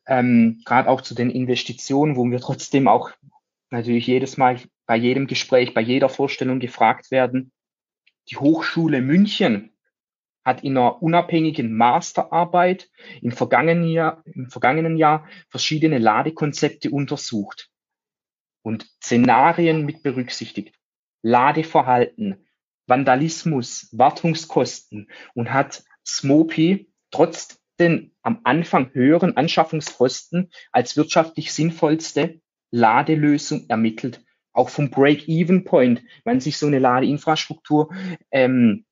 ähm, 0.04 0.62
gerade 0.64 0.88
auch 0.88 1.00
zu 1.00 1.14
den 1.14 1.30
Investitionen, 1.30 2.16
wo 2.16 2.24
wir 2.24 2.40
trotzdem 2.40 2.88
auch 2.88 3.10
natürlich 3.70 4.08
jedes 4.08 4.36
Mal 4.36 4.58
bei 4.86 4.96
jedem 4.96 5.26
Gespräch, 5.26 5.74
bei 5.74 5.80
jeder 5.80 6.08
Vorstellung 6.08 6.60
gefragt 6.60 7.10
werden, 7.10 7.52
die 8.30 8.36
Hochschule 8.36 9.00
München 9.00 9.76
hat 10.44 10.62
in 10.62 10.76
einer 10.76 11.02
unabhängigen 11.02 11.76
Masterarbeit 11.76 12.88
im 13.20 13.32
vergangenen 13.32 13.88
Jahr, 13.88 14.22
im 14.26 14.48
vergangenen 14.48 14.96
Jahr 14.96 15.28
verschiedene 15.48 15.98
Ladekonzepte 15.98 16.90
untersucht 16.90 17.68
und 18.62 18.86
Szenarien 19.02 19.84
mit 19.84 20.04
berücksichtigt. 20.04 20.74
Ladeverhalten, 21.22 22.46
Vandalismus, 22.86 23.88
Wartungskosten 23.90 25.10
und 25.34 25.52
hat 25.52 25.82
Smopi 26.06 26.92
trotz 27.10 27.60
den 27.80 28.14
am 28.22 28.40
Anfang 28.44 28.94
höheren 28.94 29.36
Anschaffungskosten 29.36 30.50
als 30.70 30.96
wirtschaftlich 30.96 31.52
sinnvollste 31.52 32.40
Ladelösung 32.70 33.66
ermittelt 33.68 34.25
auch 34.56 34.70
vom 34.70 34.90
Break-Even-Point, 34.90 36.02
wenn 36.24 36.40
sich 36.40 36.56
so 36.56 36.66
eine 36.66 36.78
Ladeinfrastruktur 36.78 37.90
ähm, 38.30 38.84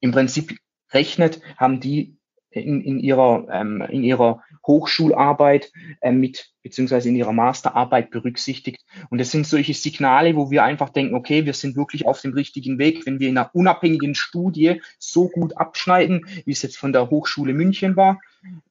im 0.00 0.12
Prinzip 0.12 0.58
rechnet, 0.92 1.40
haben 1.56 1.80
die 1.80 2.16
in, 2.50 2.80
in, 2.80 3.00
ihrer, 3.00 3.46
ähm, 3.52 3.82
in 3.90 4.02
ihrer 4.02 4.42
Hochschularbeit 4.66 5.70
äh, 6.00 6.10
mit, 6.10 6.52
beziehungsweise 6.62 7.08
in 7.08 7.16
ihrer 7.16 7.32
Masterarbeit 7.32 8.10
berücksichtigt. 8.10 8.84
Und 9.10 9.18
das 9.18 9.30
sind 9.30 9.46
solche 9.46 9.74
Signale, 9.74 10.34
wo 10.36 10.50
wir 10.50 10.64
einfach 10.64 10.88
denken, 10.88 11.14
okay, 11.14 11.44
wir 11.44 11.52
sind 11.52 11.76
wirklich 11.76 12.06
auf 12.06 12.20
dem 12.20 12.32
richtigen 12.32 12.78
Weg, 12.78 13.06
wenn 13.06 13.20
wir 13.20 13.28
in 13.28 13.36
einer 13.36 13.54
unabhängigen 13.54 14.14
Studie 14.14 14.80
so 14.98 15.28
gut 15.28 15.56
abschneiden, 15.56 16.26
wie 16.44 16.52
es 16.52 16.62
jetzt 16.62 16.78
von 16.78 16.92
der 16.92 17.10
Hochschule 17.10 17.52
München 17.52 17.96
war, 17.96 18.20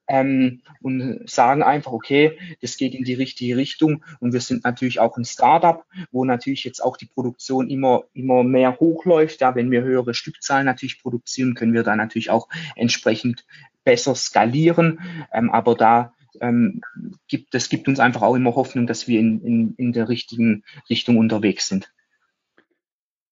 ähm, 0.08 0.62
und 0.82 1.30
sagen 1.30 1.64
einfach, 1.64 1.92
okay, 1.92 2.38
das 2.62 2.78
geht 2.78 2.94
in 2.94 3.04
die 3.04 3.14
richtige 3.14 3.58
Richtung. 3.58 4.04
Und 4.20 4.34
wir 4.34 4.42
sind 4.42 4.64
natürlich 4.64 5.00
auch 5.00 5.18
ein 5.18 5.26
Startup, 5.26 5.84
wo 6.12 6.26
natürlich 6.26 6.64
jetzt 6.64 6.80
auch 6.82 6.98
die 6.98 7.08
Produktion 7.08 7.70
immer, 7.70 8.04
immer 8.14 8.44
mehr 8.44 8.80
hochläuft. 8.80 9.42
Ja, 9.42 9.56
wenn 9.56 9.72
wir 9.72 9.82
höhere 9.82 10.14
Stückzahlen 10.14 10.66
natürlich 10.66 11.02
produzieren, 11.02 11.56
können 11.56 11.74
wir 11.74 11.84
da 11.84 11.96
natürlich 11.96 12.30
auch 12.30 12.48
entsprechend 12.76 13.46
besser 13.84 14.16
skalieren. 14.16 15.00
Ähm, 15.34 15.50
aber 15.50 15.76
da 15.76 16.14
ähm, 16.42 16.82
gibt, 17.28 17.54
das 17.54 17.70
gibt 17.70 17.88
uns 17.88 18.00
einfach 18.00 18.22
auch 18.22 18.36
immer 18.36 18.56
Hoffnung, 18.56 18.88
dass 18.88 19.08
wir 19.08 19.20
in, 19.20 19.42
in, 19.42 19.74
in 19.78 19.94
der 19.94 20.10
richtigen 20.10 20.64
Richtung 20.90 21.18
unterwegs 21.18 21.68
sind. 21.68 21.92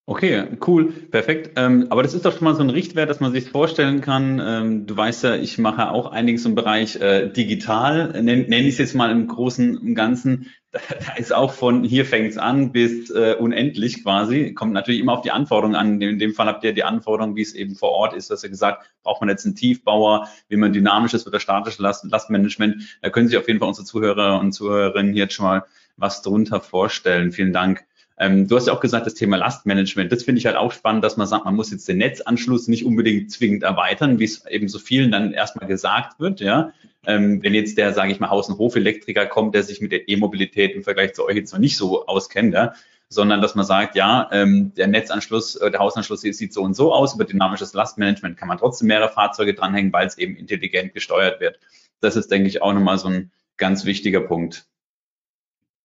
Okay, 0.06 0.58
cool, 0.66 0.92
perfekt. 0.92 1.52
Ähm, 1.56 1.86
aber 1.88 2.02
das 2.02 2.12
ist 2.12 2.26
doch 2.26 2.34
schon 2.34 2.44
mal 2.44 2.54
so 2.54 2.62
ein 2.62 2.68
Richtwert, 2.68 3.08
dass 3.08 3.20
man 3.20 3.32
sich 3.32 3.48
vorstellen 3.48 4.02
kann. 4.02 4.38
Ähm, 4.38 4.86
du 4.86 4.94
weißt 4.94 5.24
ja, 5.24 5.34
ich 5.36 5.56
mache 5.56 5.90
auch 5.90 6.12
einiges 6.12 6.44
im 6.44 6.54
Bereich 6.54 6.96
äh, 6.96 7.30
digital, 7.30 8.08
nenne 8.22 8.42
nenn 8.42 8.66
ich 8.66 8.74
es 8.74 8.78
jetzt 8.78 8.94
mal 8.94 9.10
im 9.10 9.26
Großen 9.28 9.78
und 9.78 9.94
Ganzen. 9.94 10.50
Da 11.06 11.14
ist 11.16 11.32
auch 11.32 11.52
von 11.52 11.84
hier 11.84 12.04
fängt's 12.04 12.36
an 12.36 12.72
bis 12.72 13.08
äh, 13.10 13.36
unendlich 13.38 14.02
quasi. 14.02 14.52
Kommt 14.54 14.72
natürlich 14.72 15.00
immer 15.00 15.12
auf 15.12 15.22
die 15.22 15.30
Anforderungen 15.30 15.76
an. 15.76 16.00
In 16.02 16.18
dem 16.18 16.34
Fall 16.34 16.48
habt 16.48 16.64
ihr 16.64 16.72
die 16.72 16.82
Anforderungen, 16.82 17.36
wie 17.36 17.42
es 17.42 17.54
eben 17.54 17.76
vor 17.76 17.90
Ort 17.90 18.12
ist. 18.12 18.28
Du 18.28 18.34
hast 18.34 18.42
ja 18.42 18.48
gesagt, 18.48 18.84
braucht 19.04 19.20
man 19.20 19.30
jetzt 19.30 19.46
einen 19.46 19.54
Tiefbauer, 19.54 20.28
wie 20.48 20.56
man 20.56 20.72
dynamisches 20.72 21.28
oder 21.28 21.38
statisches 21.38 21.78
Last 21.78 22.04
Lastmanagement. 22.10 22.98
Da 23.02 23.10
können 23.10 23.28
sich 23.28 23.38
auf 23.38 23.46
jeden 23.46 23.60
Fall 23.60 23.68
unsere 23.68 23.86
Zuhörer 23.86 24.40
und 24.40 24.50
Zuhörerinnen 24.50 25.14
jetzt 25.14 25.34
schon 25.34 25.46
mal 25.46 25.64
was 25.96 26.22
drunter 26.22 26.60
vorstellen. 26.60 27.30
Vielen 27.30 27.52
Dank. 27.52 27.84
Ähm, 28.16 28.46
du 28.46 28.56
hast 28.56 28.66
ja 28.68 28.72
auch 28.72 28.80
gesagt, 28.80 29.06
das 29.06 29.14
Thema 29.14 29.36
Lastmanagement, 29.36 30.12
das 30.12 30.22
finde 30.22 30.38
ich 30.38 30.46
halt 30.46 30.56
auch 30.56 30.72
spannend, 30.72 31.02
dass 31.02 31.16
man 31.16 31.26
sagt, 31.26 31.44
man 31.44 31.56
muss 31.56 31.72
jetzt 31.72 31.88
den 31.88 31.98
Netzanschluss 31.98 32.68
nicht 32.68 32.84
unbedingt 32.84 33.30
zwingend 33.32 33.64
erweitern, 33.64 34.18
wie 34.18 34.24
es 34.24 34.46
eben 34.46 34.68
so 34.68 34.78
vielen 34.78 35.10
dann 35.10 35.32
erstmal 35.32 35.66
gesagt 35.66 36.20
wird, 36.20 36.40
ja. 36.40 36.72
Ähm, 37.06 37.42
wenn 37.42 37.52
jetzt 37.54 37.76
der, 37.76 37.92
sage 37.92 38.12
ich 38.12 38.20
mal, 38.20 38.30
Haus- 38.30 38.48
und 38.48 38.56
Hofelektriker 38.58 39.26
kommt, 39.26 39.54
der 39.54 39.62
sich 39.62 39.80
mit 39.80 39.92
der 39.92 40.08
E-Mobilität 40.08 40.74
im 40.74 40.84
Vergleich 40.84 41.12
zu 41.14 41.26
euch 41.26 41.36
jetzt 41.36 41.52
noch 41.52 41.58
nicht 41.58 41.76
so 41.76 42.06
auskennt, 42.06 42.54
ja, 42.54 42.74
sondern 43.08 43.42
dass 43.42 43.54
man 43.54 43.66
sagt, 43.66 43.94
ja, 43.94 44.28
ähm, 44.32 44.72
der 44.74 44.86
Netzanschluss, 44.86 45.56
äh, 45.56 45.70
der 45.70 45.80
Hausanschluss 45.80 46.22
sieht 46.22 46.52
so 46.52 46.62
und 46.62 46.74
so 46.74 46.94
aus, 46.94 47.14
über 47.14 47.24
dynamisches 47.24 47.74
Lastmanagement 47.74 48.36
kann 48.36 48.48
man 48.48 48.58
trotzdem 48.58 48.88
mehrere 48.88 49.10
Fahrzeuge 49.10 49.54
dranhängen, 49.54 49.92
weil 49.92 50.06
es 50.06 50.16
eben 50.16 50.36
intelligent 50.36 50.94
gesteuert 50.94 51.40
wird. 51.40 51.58
Das 52.00 52.16
ist, 52.16 52.30
denke 52.30 52.48
ich, 52.48 52.62
auch 52.62 52.72
nochmal 52.72 52.98
so 52.98 53.08
ein 53.08 53.30
ganz 53.56 53.84
wichtiger 53.84 54.20
Punkt. 54.20 54.66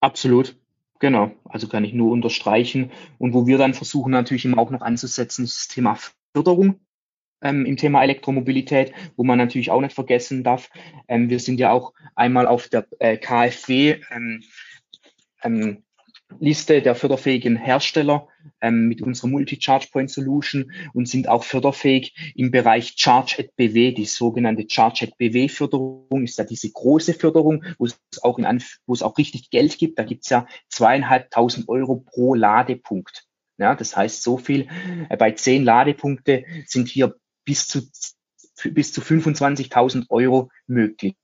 Absolut. 0.00 0.56
Genau, 1.00 1.32
also 1.44 1.66
kann 1.66 1.84
ich 1.84 1.94
nur 1.94 2.12
unterstreichen. 2.12 2.92
Und 3.18 3.32
wo 3.32 3.46
wir 3.46 3.58
dann 3.58 3.74
versuchen 3.74 4.12
natürlich 4.12 4.44
immer 4.44 4.58
auch 4.58 4.70
noch 4.70 4.82
anzusetzen, 4.82 5.44
ist 5.44 5.56
das 5.56 5.68
Thema 5.68 5.98
Förderung 6.34 6.78
ähm, 7.42 7.64
im 7.64 7.78
Thema 7.78 8.02
Elektromobilität, 8.02 8.92
wo 9.16 9.24
man 9.24 9.38
natürlich 9.38 9.70
auch 9.70 9.80
nicht 9.80 9.94
vergessen 9.94 10.44
darf. 10.44 10.70
Ähm, 11.08 11.30
wir 11.30 11.40
sind 11.40 11.58
ja 11.58 11.72
auch 11.72 11.94
einmal 12.14 12.46
auf 12.46 12.68
der 12.68 12.86
äh, 12.98 13.16
KfW 13.16 14.00
ähm, 14.10 14.42
ähm, 15.42 15.82
Liste 16.38 16.80
der 16.82 16.94
förderfähigen 16.94 17.56
Hersteller 17.56 18.28
ähm, 18.60 18.88
mit 18.88 19.02
unserer 19.02 19.28
Multi-Charge 19.28 19.88
Point 19.90 20.10
Solution 20.10 20.72
und 20.94 21.08
sind 21.08 21.28
auch 21.28 21.44
förderfähig 21.44 22.32
im 22.34 22.50
Bereich 22.50 22.94
Charge 22.96 23.36
at 23.38 23.56
BW. 23.56 23.92
Die 23.92 24.04
sogenannte 24.04 24.66
Charge 24.68 25.06
at 25.06 25.18
BW 25.18 25.48
Förderung 25.48 26.24
ist 26.24 26.38
ja 26.38 26.44
diese 26.44 26.70
große 26.70 27.14
Förderung, 27.14 27.64
wo 27.78 27.86
es 27.86 27.98
auch, 28.22 28.38
in, 28.38 28.62
wo 28.86 28.92
es 28.92 29.02
auch 29.02 29.18
richtig 29.18 29.50
Geld 29.50 29.78
gibt. 29.78 29.98
Da 29.98 30.04
gibt 30.04 30.24
es 30.24 30.30
ja 30.30 30.46
zweieinhalbtausend 30.68 31.68
Euro 31.68 31.96
pro 31.96 32.34
Ladepunkt. 32.34 33.26
Ja, 33.58 33.74
das 33.74 33.96
heißt, 33.96 34.22
so 34.22 34.38
viel 34.38 34.68
äh, 35.08 35.16
bei 35.16 35.32
zehn 35.32 35.64
Ladepunkte 35.64 36.44
sind 36.66 36.88
hier 36.88 37.16
bis 37.44 37.66
zu 37.66 37.82
bis 38.68 38.92
zu 38.92 39.00
25.000 39.00 40.10
Euro 40.10 40.50
möglich. 40.66 41.14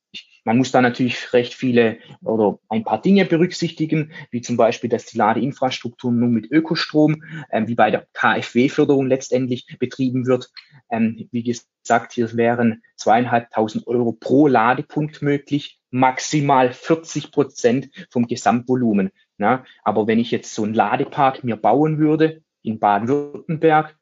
Man 0.46 0.58
muss 0.58 0.70
da 0.70 0.80
natürlich 0.80 1.32
recht 1.32 1.54
viele 1.54 1.98
oder 2.22 2.60
ein 2.68 2.84
paar 2.84 3.02
Dinge 3.02 3.24
berücksichtigen, 3.24 4.12
wie 4.30 4.42
zum 4.42 4.56
Beispiel, 4.56 4.88
dass 4.88 5.04
die 5.04 5.18
Ladeinfrastruktur 5.18 6.12
nur 6.12 6.28
mit 6.28 6.52
Ökostrom, 6.52 7.24
ähm, 7.50 7.66
wie 7.66 7.74
bei 7.74 7.90
der 7.90 8.06
KfW-Förderung 8.12 9.08
letztendlich 9.08 9.66
betrieben 9.80 10.24
wird. 10.26 10.52
Ähm, 10.88 11.28
wie 11.32 11.42
gesagt, 11.42 12.12
hier 12.12 12.32
wären 12.36 12.84
zweieinhalbtausend 12.94 13.88
Euro 13.88 14.12
pro 14.12 14.46
Ladepunkt 14.46 15.20
möglich, 15.20 15.80
maximal 15.90 16.72
40 16.72 17.32
Prozent 17.32 17.90
vom 18.08 18.28
Gesamtvolumen. 18.28 19.10
Na, 19.38 19.64
aber 19.82 20.06
wenn 20.06 20.20
ich 20.20 20.30
jetzt 20.30 20.54
so 20.54 20.62
einen 20.62 20.74
Ladepark 20.74 21.42
mir 21.42 21.56
bauen 21.56 21.98
würde 21.98 22.44
in 22.62 22.78
Baden-Württemberg 22.78 23.98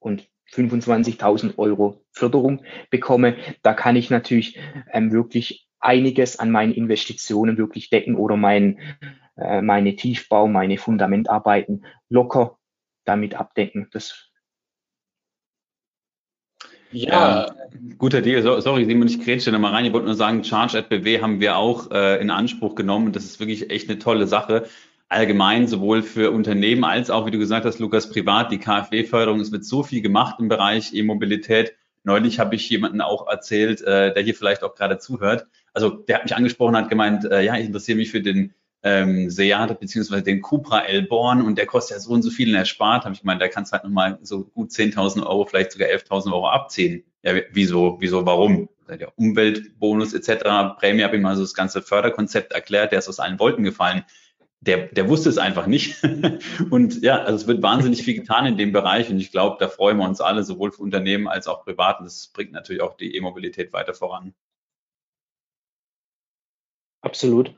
und 0.00 0.28
25.000 0.52 1.58
Euro 1.58 2.04
Förderung 2.10 2.64
bekomme, 2.90 3.36
da 3.62 3.74
kann 3.74 3.96
ich 3.96 4.10
natürlich 4.10 4.58
ähm, 4.92 5.12
wirklich 5.12 5.66
einiges 5.80 6.38
an 6.38 6.50
meinen 6.50 6.72
Investitionen 6.72 7.58
wirklich 7.58 7.90
decken 7.90 8.16
oder 8.16 8.36
mein, 8.36 8.78
äh, 9.36 9.62
meine 9.62 9.96
Tiefbau, 9.96 10.46
meine 10.46 10.78
Fundamentarbeiten 10.78 11.84
locker 12.08 12.58
damit 13.04 13.34
abdecken. 13.34 13.88
Das 13.92 14.32
ja, 16.92 17.46
ähm, 17.72 17.96
guter 17.96 18.20
Deal. 18.20 18.42
So, 18.42 18.60
sorry, 18.60 18.84
Simon, 18.84 19.08
ich 19.08 19.24
grätsche 19.24 19.50
da 19.50 19.58
mal 19.58 19.72
rein. 19.72 19.86
Ich 19.86 19.92
wollte 19.92 20.06
nur 20.06 20.14
sagen, 20.14 20.44
Charge 20.44 20.78
at 20.78 20.90
BW 20.90 21.20
haben 21.22 21.40
wir 21.40 21.56
auch 21.56 21.90
äh, 21.90 22.20
in 22.20 22.30
Anspruch 22.30 22.74
genommen. 22.74 23.12
Das 23.12 23.24
ist 23.24 23.40
wirklich 23.40 23.70
echt 23.70 23.88
eine 23.88 23.98
tolle 23.98 24.26
Sache 24.26 24.66
allgemein 25.12 25.68
sowohl 25.68 26.02
für 26.02 26.30
Unternehmen 26.30 26.84
als 26.84 27.10
auch, 27.10 27.26
wie 27.26 27.30
du 27.30 27.38
gesagt 27.38 27.66
hast, 27.66 27.78
Lukas, 27.78 28.08
privat, 28.08 28.50
die 28.50 28.58
KfW-Förderung. 28.58 29.40
Es 29.40 29.52
wird 29.52 29.64
so 29.64 29.82
viel 29.82 30.00
gemacht 30.00 30.36
im 30.38 30.48
Bereich 30.48 30.94
E-Mobilität. 30.94 31.74
Neulich 32.02 32.40
habe 32.40 32.56
ich 32.56 32.68
jemanden 32.68 33.00
auch 33.00 33.28
erzählt, 33.28 33.82
äh, 33.82 34.12
der 34.12 34.22
hier 34.22 34.34
vielleicht 34.34 34.64
auch 34.64 34.74
gerade 34.74 34.98
zuhört. 34.98 35.46
Also 35.74 35.90
der 35.90 36.16
hat 36.16 36.24
mich 36.24 36.34
angesprochen, 36.34 36.76
hat 36.76 36.88
gemeint, 36.88 37.24
äh, 37.24 37.42
ja, 37.42 37.56
ich 37.56 37.66
interessiere 37.66 37.98
mich 37.98 38.10
für 38.10 38.22
den 38.22 38.54
ähm, 38.82 39.30
Seat 39.30 39.78
beziehungsweise 39.78 40.24
den 40.24 40.40
Cupra 40.40 40.80
Elborn 40.80 41.42
und 41.42 41.56
der 41.56 41.66
kostet 41.66 41.96
ja 41.96 42.00
so 42.00 42.10
und 42.10 42.22
so 42.22 42.30
viel 42.30 42.48
und 42.48 42.56
er 42.56 42.64
spart. 42.64 43.04
Habe 43.04 43.14
ich 43.14 43.20
gemeint, 43.20 43.40
da 43.40 43.48
kannst 43.48 43.70
du 43.70 43.74
halt 43.74 43.84
nochmal 43.84 44.18
so 44.22 44.44
gut 44.44 44.70
10.000 44.70 45.24
Euro, 45.24 45.44
vielleicht 45.44 45.72
sogar 45.72 45.88
11.000 45.88 46.32
Euro 46.32 46.48
abziehen. 46.48 47.04
Ja, 47.22 47.34
wieso, 47.52 47.98
wieso, 48.00 48.26
warum? 48.26 48.68
Der 48.88 49.16
Umweltbonus 49.16 50.12
etc. 50.12 50.76
Prämie 50.78 51.04
habe 51.04 51.16
ich 51.16 51.22
mal 51.22 51.36
so 51.36 51.42
das 51.42 51.54
ganze 51.54 51.80
Förderkonzept 51.80 52.52
erklärt, 52.52 52.92
der 52.92 52.98
ist 52.98 53.08
aus 53.08 53.20
allen 53.20 53.38
Wolken 53.38 53.62
gefallen 53.62 54.04
der, 54.62 54.86
der 54.86 55.08
wusste 55.08 55.28
es 55.28 55.38
einfach 55.38 55.66
nicht. 55.66 56.02
und 56.70 57.02
ja, 57.02 57.22
also 57.22 57.34
es 57.34 57.46
wird 57.46 57.62
wahnsinnig 57.62 58.02
viel 58.02 58.14
getan 58.14 58.46
in 58.46 58.56
dem 58.56 58.72
Bereich 58.72 59.10
und 59.10 59.18
ich 59.18 59.32
glaube, 59.32 59.56
da 59.58 59.68
freuen 59.68 59.98
wir 59.98 60.08
uns 60.08 60.20
alle, 60.20 60.44
sowohl 60.44 60.70
für 60.70 60.82
Unternehmen 60.82 61.28
als 61.28 61.48
auch 61.48 61.64
privat. 61.64 61.98
Und 61.98 62.06
das 62.06 62.28
bringt 62.28 62.52
natürlich 62.52 62.80
auch 62.80 62.96
die 62.96 63.16
E-Mobilität 63.16 63.72
weiter 63.72 63.92
voran. 63.92 64.34
Absolut. 67.00 67.54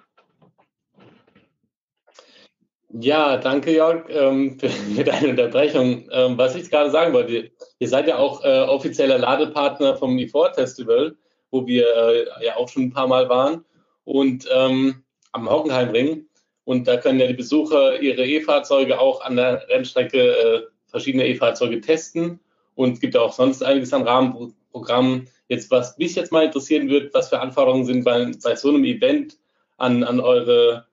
Ja, 2.96 3.36
danke 3.36 3.74
Jörg 3.74 4.08
ähm, 4.08 4.58
für, 4.58 4.70
für, 4.70 5.04
deine 5.04 5.30
Unterbrechung. 5.30 6.08
Ähm, 6.10 6.38
was 6.38 6.54
ich 6.54 6.70
gerade 6.70 6.90
sagen 6.90 7.12
wollte, 7.12 7.50
ihr 7.80 7.88
seid 7.88 8.06
ja 8.06 8.16
auch 8.16 8.42
äh, 8.44 8.60
offizieller 8.60 9.18
Ladepartner 9.18 9.96
vom 9.96 10.16
E4 10.16 10.54
Festival, 10.54 11.16
wo 11.50 11.66
wir 11.66 11.86
äh, 11.86 12.44
ja 12.46 12.56
auch 12.56 12.68
schon 12.68 12.84
ein 12.84 12.92
paar 12.92 13.08
Mal 13.08 13.28
waren 13.28 13.64
und 14.04 14.48
ähm, 14.50 15.04
am 15.32 15.50
Hockenheimring. 15.50 16.28
Und 16.64 16.88
da 16.88 16.96
können 16.96 17.20
ja 17.20 17.26
die 17.26 17.34
Besucher 17.34 18.00
ihre 18.00 18.26
E-Fahrzeuge 18.26 18.98
auch 18.98 19.20
an 19.20 19.36
der 19.36 19.68
Rennstrecke 19.68 20.18
äh, 20.18 20.62
verschiedene 20.86 21.26
E-Fahrzeuge 21.26 21.80
testen. 21.80 22.40
Und 22.74 22.92
es 22.94 23.00
gibt 23.00 23.16
auch 23.16 23.32
sonst 23.32 23.62
einiges 23.62 23.92
an 23.92 24.02
Rahmenprogrammen. 24.02 25.28
Jetzt, 25.48 25.70
was 25.70 25.98
mich 25.98 26.14
jetzt 26.14 26.32
mal 26.32 26.44
interessieren 26.44 26.88
wird, 26.88 27.12
was 27.12 27.28
für 27.28 27.40
Anforderungen 27.40 27.84
sind 27.84 28.04
bei, 28.04 28.32
bei 28.42 28.56
so 28.56 28.70
einem 28.70 28.84
Event 28.84 29.36
an, 29.76 30.02
an 30.02 30.20
eure, 30.20 30.86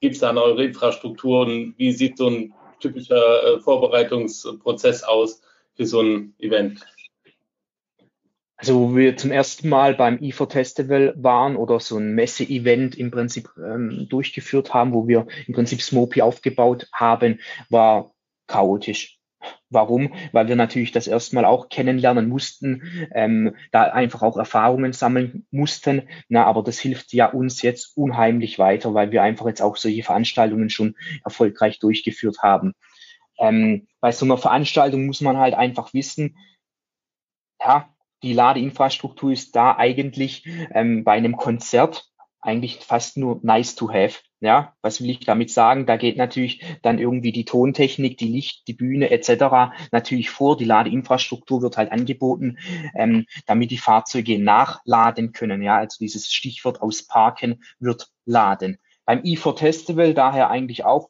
gibt 0.00 0.14
es 0.14 0.20
da 0.20 0.30
an 0.30 0.38
eure 0.38 0.64
Infrastruktur 0.64 1.40
und 1.40 1.74
wie 1.76 1.92
sieht 1.92 2.18
so 2.18 2.28
ein 2.28 2.54
typischer 2.80 3.56
äh, 3.56 3.60
Vorbereitungsprozess 3.60 5.02
aus 5.02 5.42
für 5.74 5.86
so 5.86 6.00
ein 6.00 6.34
Event? 6.38 6.80
Also 8.56 8.80
wo 8.80 8.96
wir 8.96 9.16
zum 9.16 9.30
ersten 9.30 9.68
Mal 9.68 9.94
beim 9.94 10.18
IFA 10.22 10.46
Festival 10.46 11.14
waren 11.16 11.56
oder 11.56 11.78
so 11.78 11.98
ein 11.98 12.14
Messe-Event 12.14 12.96
im 12.96 13.10
Prinzip 13.10 13.50
ähm, 13.58 14.06
durchgeführt 14.08 14.72
haben, 14.72 14.94
wo 14.94 15.06
wir 15.06 15.26
im 15.46 15.54
Prinzip 15.54 15.82
Smopy 15.82 16.22
aufgebaut 16.22 16.88
haben, 16.92 17.40
war 17.68 18.12
chaotisch. 18.46 19.18
Warum? 19.68 20.14
Weil 20.32 20.48
wir 20.48 20.56
natürlich 20.56 20.92
das 20.92 21.06
erstmal 21.06 21.44
auch 21.44 21.68
kennenlernen 21.68 22.28
mussten, 22.28 23.08
ähm, 23.12 23.54
da 23.72 23.82
einfach 23.82 24.22
auch 24.22 24.36
Erfahrungen 24.36 24.92
sammeln 24.92 25.46
mussten. 25.50 26.08
Na, 26.28 26.44
aber 26.44 26.62
das 26.62 26.78
hilft 26.78 27.12
ja 27.12 27.26
uns 27.26 27.62
jetzt 27.62 27.96
unheimlich 27.96 28.58
weiter, 28.58 28.94
weil 28.94 29.12
wir 29.12 29.22
einfach 29.22 29.46
jetzt 29.46 29.60
auch 29.60 29.76
solche 29.76 30.02
Veranstaltungen 30.02 30.70
schon 30.70 30.96
erfolgreich 31.24 31.78
durchgeführt 31.78 32.38
haben. 32.42 32.72
Ähm, 33.38 33.86
bei 34.00 34.12
so 34.12 34.24
einer 34.24 34.38
Veranstaltung 34.38 35.06
muss 35.06 35.20
man 35.20 35.36
halt 35.36 35.54
einfach 35.54 35.92
wissen, 35.92 36.38
ja, 37.60 37.95
die 38.22 38.32
Ladeinfrastruktur 38.32 39.32
ist 39.32 39.54
da 39.56 39.76
eigentlich 39.76 40.46
ähm, 40.72 41.04
bei 41.04 41.12
einem 41.12 41.36
Konzert 41.36 42.10
eigentlich 42.40 42.76
fast 42.76 43.16
nur 43.16 43.40
nice 43.42 43.74
to 43.74 43.92
have. 43.92 44.20
Ja, 44.40 44.74
was 44.82 45.00
will 45.00 45.10
ich 45.10 45.20
damit 45.20 45.50
sagen? 45.50 45.86
Da 45.86 45.96
geht 45.96 46.16
natürlich 46.16 46.62
dann 46.82 46.98
irgendwie 46.98 47.32
die 47.32 47.46
Tontechnik, 47.46 48.18
die 48.18 48.28
Licht, 48.28 48.68
die 48.68 48.74
Bühne 48.74 49.10
etc. 49.10 49.74
natürlich 49.90 50.30
vor. 50.30 50.56
Die 50.56 50.64
Ladeinfrastruktur 50.64 51.62
wird 51.62 51.76
halt 51.76 51.90
angeboten, 51.90 52.58
ähm, 52.94 53.24
damit 53.46 53.70
die 53.70 53.78
Fahrzeuge 53.78 54.38
nachladen 54.38 55.32
können. 55.32 55.62
Ja, 55.62 55.78
also 55.78 55.96
dieses 55.98 56.30
Stichwort 56.30 56.82
aus 56.82 57.06
Parken 57.06 57.62
wird 57.80 58.08
laden. 58.26 58.78
Beim 59.06 59.20
E4 59.20 59.56
Festival 59.56 60.14
daher 60.14 60.50
eigentlich 60.50 60.84
auch 60.84 61.08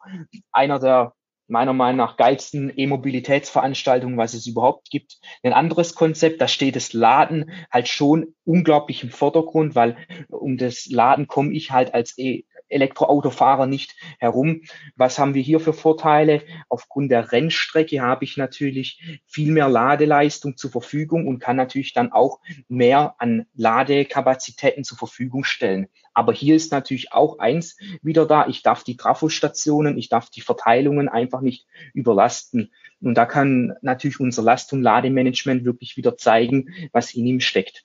einer 0.53 0.79
der 0.79 1.15
meiner 1.49 1.73
Meinung 1.73 1.99
nach 1.99 2.17
geilsten 2.17 2.73
E-Mobilitätsveranstaltungen, 2.77 4.19
was 4.19 4.35
es 4.35 4.47
überhaupt 4.47 4.91
gibt. 4.91 5.19
Ein 5.43 5.53
anderes 5.53 5.95
Konzept, 5.95 6.41
da 6.41 6.49
steht 6.49 6.77
das 6.77 6.93
Laden 6.93 7.51
halt 7.71 7.89
schon 7.89 8.35
unglaublich 8.45 9.03
im 9.03 9.11
Vordergrund, 9.11 9.75
weil 9.75 9.97
um 10.29 10.57
das 10.57 10.87
Laden 10.87 11.27
komme 11.27 11.53
ich 11.53 11.71
halt 11.71 11.95
als 11.95 12.17
e 12.19 12.45
Elektroautofahrer 12.69 13.67
nicht 13.67 13.95
herum. 14.19 14.63
Was 14.97 15.19
haben 15.19 15.35
wir 15.35 15.43
hier 15.43 15.61
für 15.61 15.73
Vorteile? 15.73 16.43
Aufgrund 16.69 17.11
der 17.11 17.31
Rennstrecke 17.31 18.01
habe 18.01 18.25
ich 18.25 18.37
natürlich 18.37 19.01
viel 19.27 19.53
mehr 19.53 19.69
Ladeleistung 19.69 20.57
zur 20.57 20.71
Verfügung 20.71 21.29
und 21.29 21.39
kann 21.39 21.57
natürlich 21.57 21.93
dann 21.93 22.13
auch 22.13 22.41
mehr 22.69 23.15
an 23.19 23.47
Ladekapazitäten 23.55 24.85
zur 24.85 24.99
Verfügung 24.99 25.45
stellen. 25.45 25.87
Aber 26.17 26.33
hier 26.33 26.57
ist 26.57 26.73
natürlich 26.73 27.13
auch 27.13 27.41
eins 27.41 27.77
wieder 28.01 28.25
da. 28.25 28.49
Ich 28.49 28.63
darf 28.63 28.83
die 28.85 28.97
Trafostationen, 28.97 29.99
ich 29.99 30.09
darf 30.09 30.31
die 30.31 30.41
Verteilungen 30.41 31.11
einfach 31.11 31.43
nicht 31.43 31.67
überlasten. 31.93 32.73
Und 33.03 33.17
da 33.17 33.27
kann 33.27 33.75
natürlich 33.83 34.19
unser 34.19 34.43
Last- 34.43 34.73
und 34.73 34.83
Lademanagement 34.83 35.67
wirklich 35.67 35.99
wieder 35.99 36.17
zeigen, 36.17 36.73
was 36.91 37.13
in 37.13 37.27
ihm 37.27 37.41
steckt. 37.41 37.85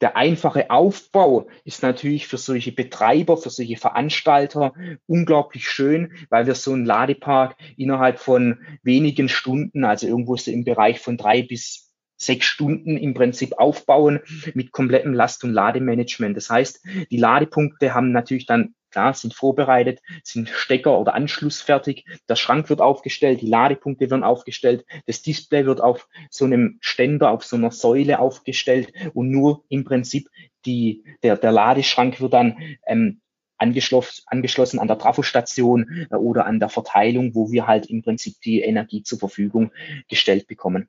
Der 0.00 0.16
einfache 0.16 0.70
Aufbau 0.70 1.48
ist 1.64 1.82
natürlich 1.82 2.28
für 2.28 2.38
solche 2.38 2.70
Betreiber, 2.70 3.36
für 3.36 3.50
solche 3.50 3.76
Veranstalter 3.76 4.72
unglaublich 5.06 5.68
schön, 5.68 6.12
weil 6.30 6.46
wir 6.46 6.54
so 6.54 6.72
einen 6.72 6.86
Ladepark 6.86 7.56
innerhalb 7.76 8.20
von 8.20 8.60
wenigen 8.84 9.28
Stunden, 9.28 9.84
also 9.84 10.06
irgendwo 10.06 10.36
so 10.36 10.52
im 10.52 10.62
Bereich 10.62 11.00
von 11.00 11.16
drei 11.16 11.42
bis 11.42 11.87
sechs 12.18 12.46
Stunden 12.46 12.96
im 12.96 13.14
Prinzip 13.14 13.54
aufbauen 13.58 14.20
mit 14.54 14.72
komplettem 14.72 15.14
Last- 15.14 15.44
und 15.44 15.52
Lademanagement. 15.52 16.36
Das 16.36 16.50
heißt, 16.50 16.84
die 17.10 17.16
Ladepunkte 17.16 17.94
haben 17.94 18.12
natürlich 18.12 18.46
dann 18.46 18.74
klar, 18.90 19.14
sind 19.14 19.34
vorbereitet, 19.34 20.00
sind 20.22 20.48
Stecker 20.48 20.98
oder 20.98 21.14
anschlussfertig. 21.14 22.04
Der 22.28 22.36
Schrank 22.36 22.68
wird 22.68 22.80
aufgestellt, 22.80 23.40
die 23.40 23.46
Ladepunkte 23.46 24.10
werden 24.10 24.24
aufgestellt, 24.24 24.84
das 25.06 25.22
Display 25.22 25.66
wird 25.66 25.80
auf 25.80 26.08
so 26.30 26.44
einem 26.44 26.78
Ständer, 26.80 27.30
auf 27.30 27.44
so 27.44 27.56
einer 27.56 27.70
Säule 27.70 28.18
aufgestellt 28.18 28.92
und 29.14 29.30
nur 29.30 29.64
im 29.68 29.84
Prinzip 29.84 30.28
die, 30.66 31.04
der, 31.22 31.36
der 31.36 31.52
Ladeschrank 31.52 32.20
wird 32.20 32.32
dann 32.32 32.56
ähm, 32.86 33.20
angeschlossen, 33.58 34.22
angeschlossen 34.26 34.78
an 34.78 34.88
der 34.88 34.98
Trafostation 34.98 36.06
äh, 36.10 36.16
oder 36.16 36.46
an 36.46 36.60
der 36.60 36.68
Verteilung, 36.68 37.34
wo 37.34 37.50
wir 37.50 37.66
halt 37.66 37.86
im 37.86 38.02
Prinzip 38.02 38.40
die 38.44 38.60
Energie 38.60 39.02
zur 39.02 39.18
Verfügung 39.18 39.72
gestellt 40.08 40.46
bekommen. 40.46 40.88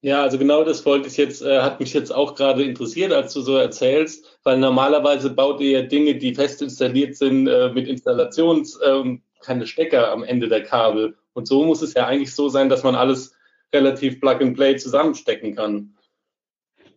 Ja, 0.00 0.22
also 0.22 0.38
genau 0.38 0.62
das 0.62 0.86
wollte 0.86 1.08
ich 1.08 1.16
jetzt, 1.16 1.42
äh, 1.42 1.60
hat 1.60 1.80
mich 1.80 1.92
jetzt 1.92 2.12
auch 2.12 2.36
gerade 2.36 2.62
interessiert, 2.62 3.12
als 3.12 3.32
du 3.32 3.40
so 3.40 3.56
erzählst, 3.56 4.38
weil 4.44 4.56
normalerweise 4.58 5.30
baut 5.30 5.60
ihr 5.60 5.80
ja 5.80 5.82
Dinge, 5.82 6.14
die 6.14 6.34
fest 6.34 6.62
installiert 6.62 7.16
sind, 7.16 7.48
äh, 7.48 7.70
mit 7.70 7.88
Installations, 7.88 8.76
äh, 8.80 9.18
keine 9.40 9.66
Stecker 9.66 10.12
am 10.12 10.22
Ende 10.22 10.48
der 10.48 10.62
Kabel. 10.62 11.16
Und 11.32 11.48
so 11.48 11.64
muss 11.64 11.82
es 11.82 11.94
ja 11.94 12.06
eigentlich 12.06 12.32
so 12.32 12.48
sein, 12.48 12.68
dass 12.68 12.84
man 12.84 12.94
alles 12.94 13.34
relativ 13.72 14.20
Plug 14.20 14.40
and 14.40 14.56
Play 14.56 14.76
zusammenstecken 14.76 15.56
kann. 15.56 15.94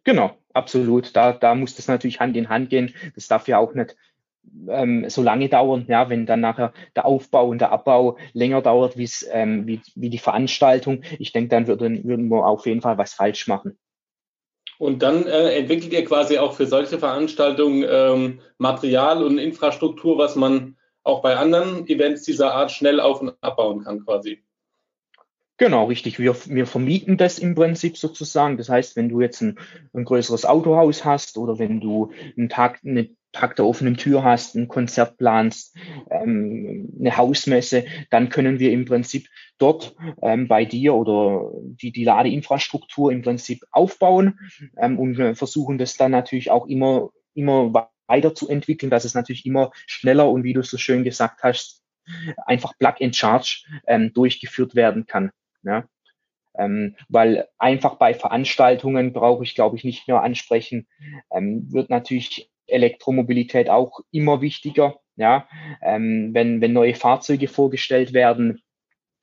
Genau, 0.04 0.38
absolut. 0.54 1.16
Da, 1.16 1.34
da 1.34 1.56
muss 1.56 1.76
das 1.76 1.88
natürlich 1.88 2.20
Hand 2.20 2.38
in 2.38 2.50
Hand 2.50 2.70
gehen. 2.70 2.94
Das 3.16 3.28
darf 3.28 3.48
ja 3.48 3.58
auch 3.58 3.74
nicht 3.74 3.96
ähm, 4.68 5.10
so 5.10 5.22
lange 5.22 5.50
dauern, 5.50 5.86
ja, 5.88 6.10
wenn 6.10 6.26
dann 6.26 6.42
nachher 6.42 6.74
der 6.96 7.06
Aufbau 7.06 7.48
und 7.48 7.60
der 7.60 7.72
Abbau 7.72 8.18
länger 8.34 8.62
dauert 8.62 8.96
ähm, 9.32 9.68
wie, 9.68 9.82
wie 9.96 10.10
die 10.10 10.18
Veranstaltung. 10.18 11.04
Ich 11.20 11.32
denke, 11.32 11.50
dann 11.50 11.68
würden, 11.68 12.04
würden 12.04 12.30
wir 12.30 12.46
auf 12.46 12.66
jeden 12.66 12.82
Fall 12.82 12.98
was 12.98 13.14
falsch 13.14 13.48
machen. 13.48 13.78
Und 14.78 15.04
dann 15.04 15.28
äh, 15.28 15.56
entwickelt 15.58 15.94
ihr 15.94 16.06
quasi 16.06 16.40
auch 16.40 16.54
für 16.54 16.66
solche 16.66 16.98
Veranstaltungen 16.98 17.86
ähm, 17.88 18.40
Material 18.58 19.24
und 19.24 19.38
Infrastruktur, 19.38 20.18
was 20.18 20.36
man 20.36 20.76
auch 21.04 21.22
bei 21.22 21.36
anderen 21.36 21.88
Events 21.88 22.24
dieser 22.24 22.54
Art 22.54 22.72
schnell 22.72 23.00
auf- 23.00 23.22
und 23.22 23.36
abbauen 23.42 23.84
kann 23.84 24.04
quasi. 24.04 24.44
Genau, 25.58 25.86
richtig. 25.86 26.18
Wir, 26.18 26.36
wir 26.48 26.66
vermieten 26.66 27.18
das 27.18 27.38
im 27.38 27.54
Prinzip 27.54 27.96
sozusagen. 27.96 28.58
Das 28.58 28.70
heißt, 28.70 28.96
wenn 28.96 29.10
du 29.10 29.22
jetzt 29.22 29.42
ein, 29.42 29.60
ein 29.94 30.06
größeres 30.06 30.46
Autohaus 30.46 31.06
hast 31.06 31.38
oder 31.38 31.60
wenn 31.60 31.80
du 31.80 32.12
einen 32.36 32.50
Tag, 32.50 32.80
eine 32.84 33.12
Tag 33.32 33.56
der 33.56 33.66
offenen 33.66 33.98
Tür 33.98 34.24
hast, 34.24 34.56
ein 34.56 34.68
Konzert 34.68 35.18
planst, 35.18 35.76
ähm, 36.10 36.94
eine 37.00 37.18
Hausmesse, 37.18 37.86
dann 38.10 38.30
können 38.30 38.60
wir 38.60 38.72
im 38.72 38.86
Prinzip 38.86 39.28
dort 39.58 39.96
ähm, 40.22 40.48
bei 40.48 40.66
dir 40.66 40.96
oder 40.96 41.52
die, 41.64 41.92
die 41.92 42.04
Ladeinfrastruktur 42.04 43.12
im 43.12 43.22
Prinzip 43.22 43.64
aufbauen 43.72 44.40
ähm, 44.78 45.00
und 45.00 45.36
versuchen 45.36 45.78
das 45.78 45.96
dann 45.96 46.12
natürlich 46.12 46.52
auch 46.52 46.68
immer, 46.68 47.10
immer 47.34 47.90
weiterzuentwickeln, 48.08 48.90
dass 48.90 49.06
es 49.06 49.14
natürlich 49.14 49.46
immer 49.46 49.72
schneller 49.88 50.30
und 50.30 50.44
wie 50.44 50.54
du 50.54 50.64
so 50.64 50.78
schön 50.78 51.04
gesagt 51.04 51.44
hast, 51.44 51.82
einfach 52.46 52.74
Plug 52.78 52.96
and 53.00 53.16
Charge 53.16 53.66
ähm, 53.88 54.14
durchgeführt 54.14 54.76
werden 54.76 55.06
kann. 55.06 55.32
Ja? 55.64 55.86
Ähm, 56.58 56.96
weil 57.08 57.48
einfach 57.58 57.96
bei 57.96 58.14
Veranstaltungen 58.14 59.14
brauche 59.14 59.44
ich, 59.44 59.56
glaube 59.56 59.78
ich, 59.78 59.86
nicht 59.86 60.08
mehr 60.08 60.22
ansprechen, 60.22 60.88
ähm, 61.32 61.72
wird 61.72 61.90
natürlich 61.90 62.51
Elektromobilität 62.72 63.70
auch 63.70 64.00
immer 64.12 64.42
wichtiger. 64.42 65.00
Ja, 65.18 65.48
ähm, 65.82 66.34
wenn, 66.34 66.62
wenn 66.62 66.74
neue 66.74 66.96
Fahrzeuge 66.96 67.48
vorgestellt 67.48 68.14
werden, 68.14 68.62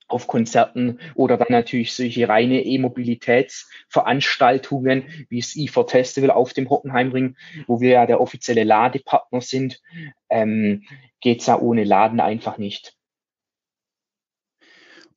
auf 0.09 0.27
Konzerten 0.27 0.99
oder 1.15 1.37
dann 1.37 1.47
natürlich 1.51 1.93
solche 1.93 2.27
reine 2.27 2.65
E-Mobilitätsveranstaltungen 2.65 5.05
wie 5.29 5.39
das 5.39 5.55
E4 5.55 5.89
Festival 5.89 6.31
auf 6.31 6.51
dem 6.53 6.69
Hockenheimring, 6.69 7.37
wo 7.67 7.79
wir 7.79 7.91
ja 7.91 8.05
der 8.05 8.19
offizielle 8.19 8.65
Ladepartner 8.65 9.39
sind, 9.41 9.81
ähm, 10.29 10.83
geht's 11.21 11.45
ja 11.45 11.57
ohne 11.59 11.85
Laden 11.85 12.19
einfach 12.19 12.57
nicht. 12.57 12.95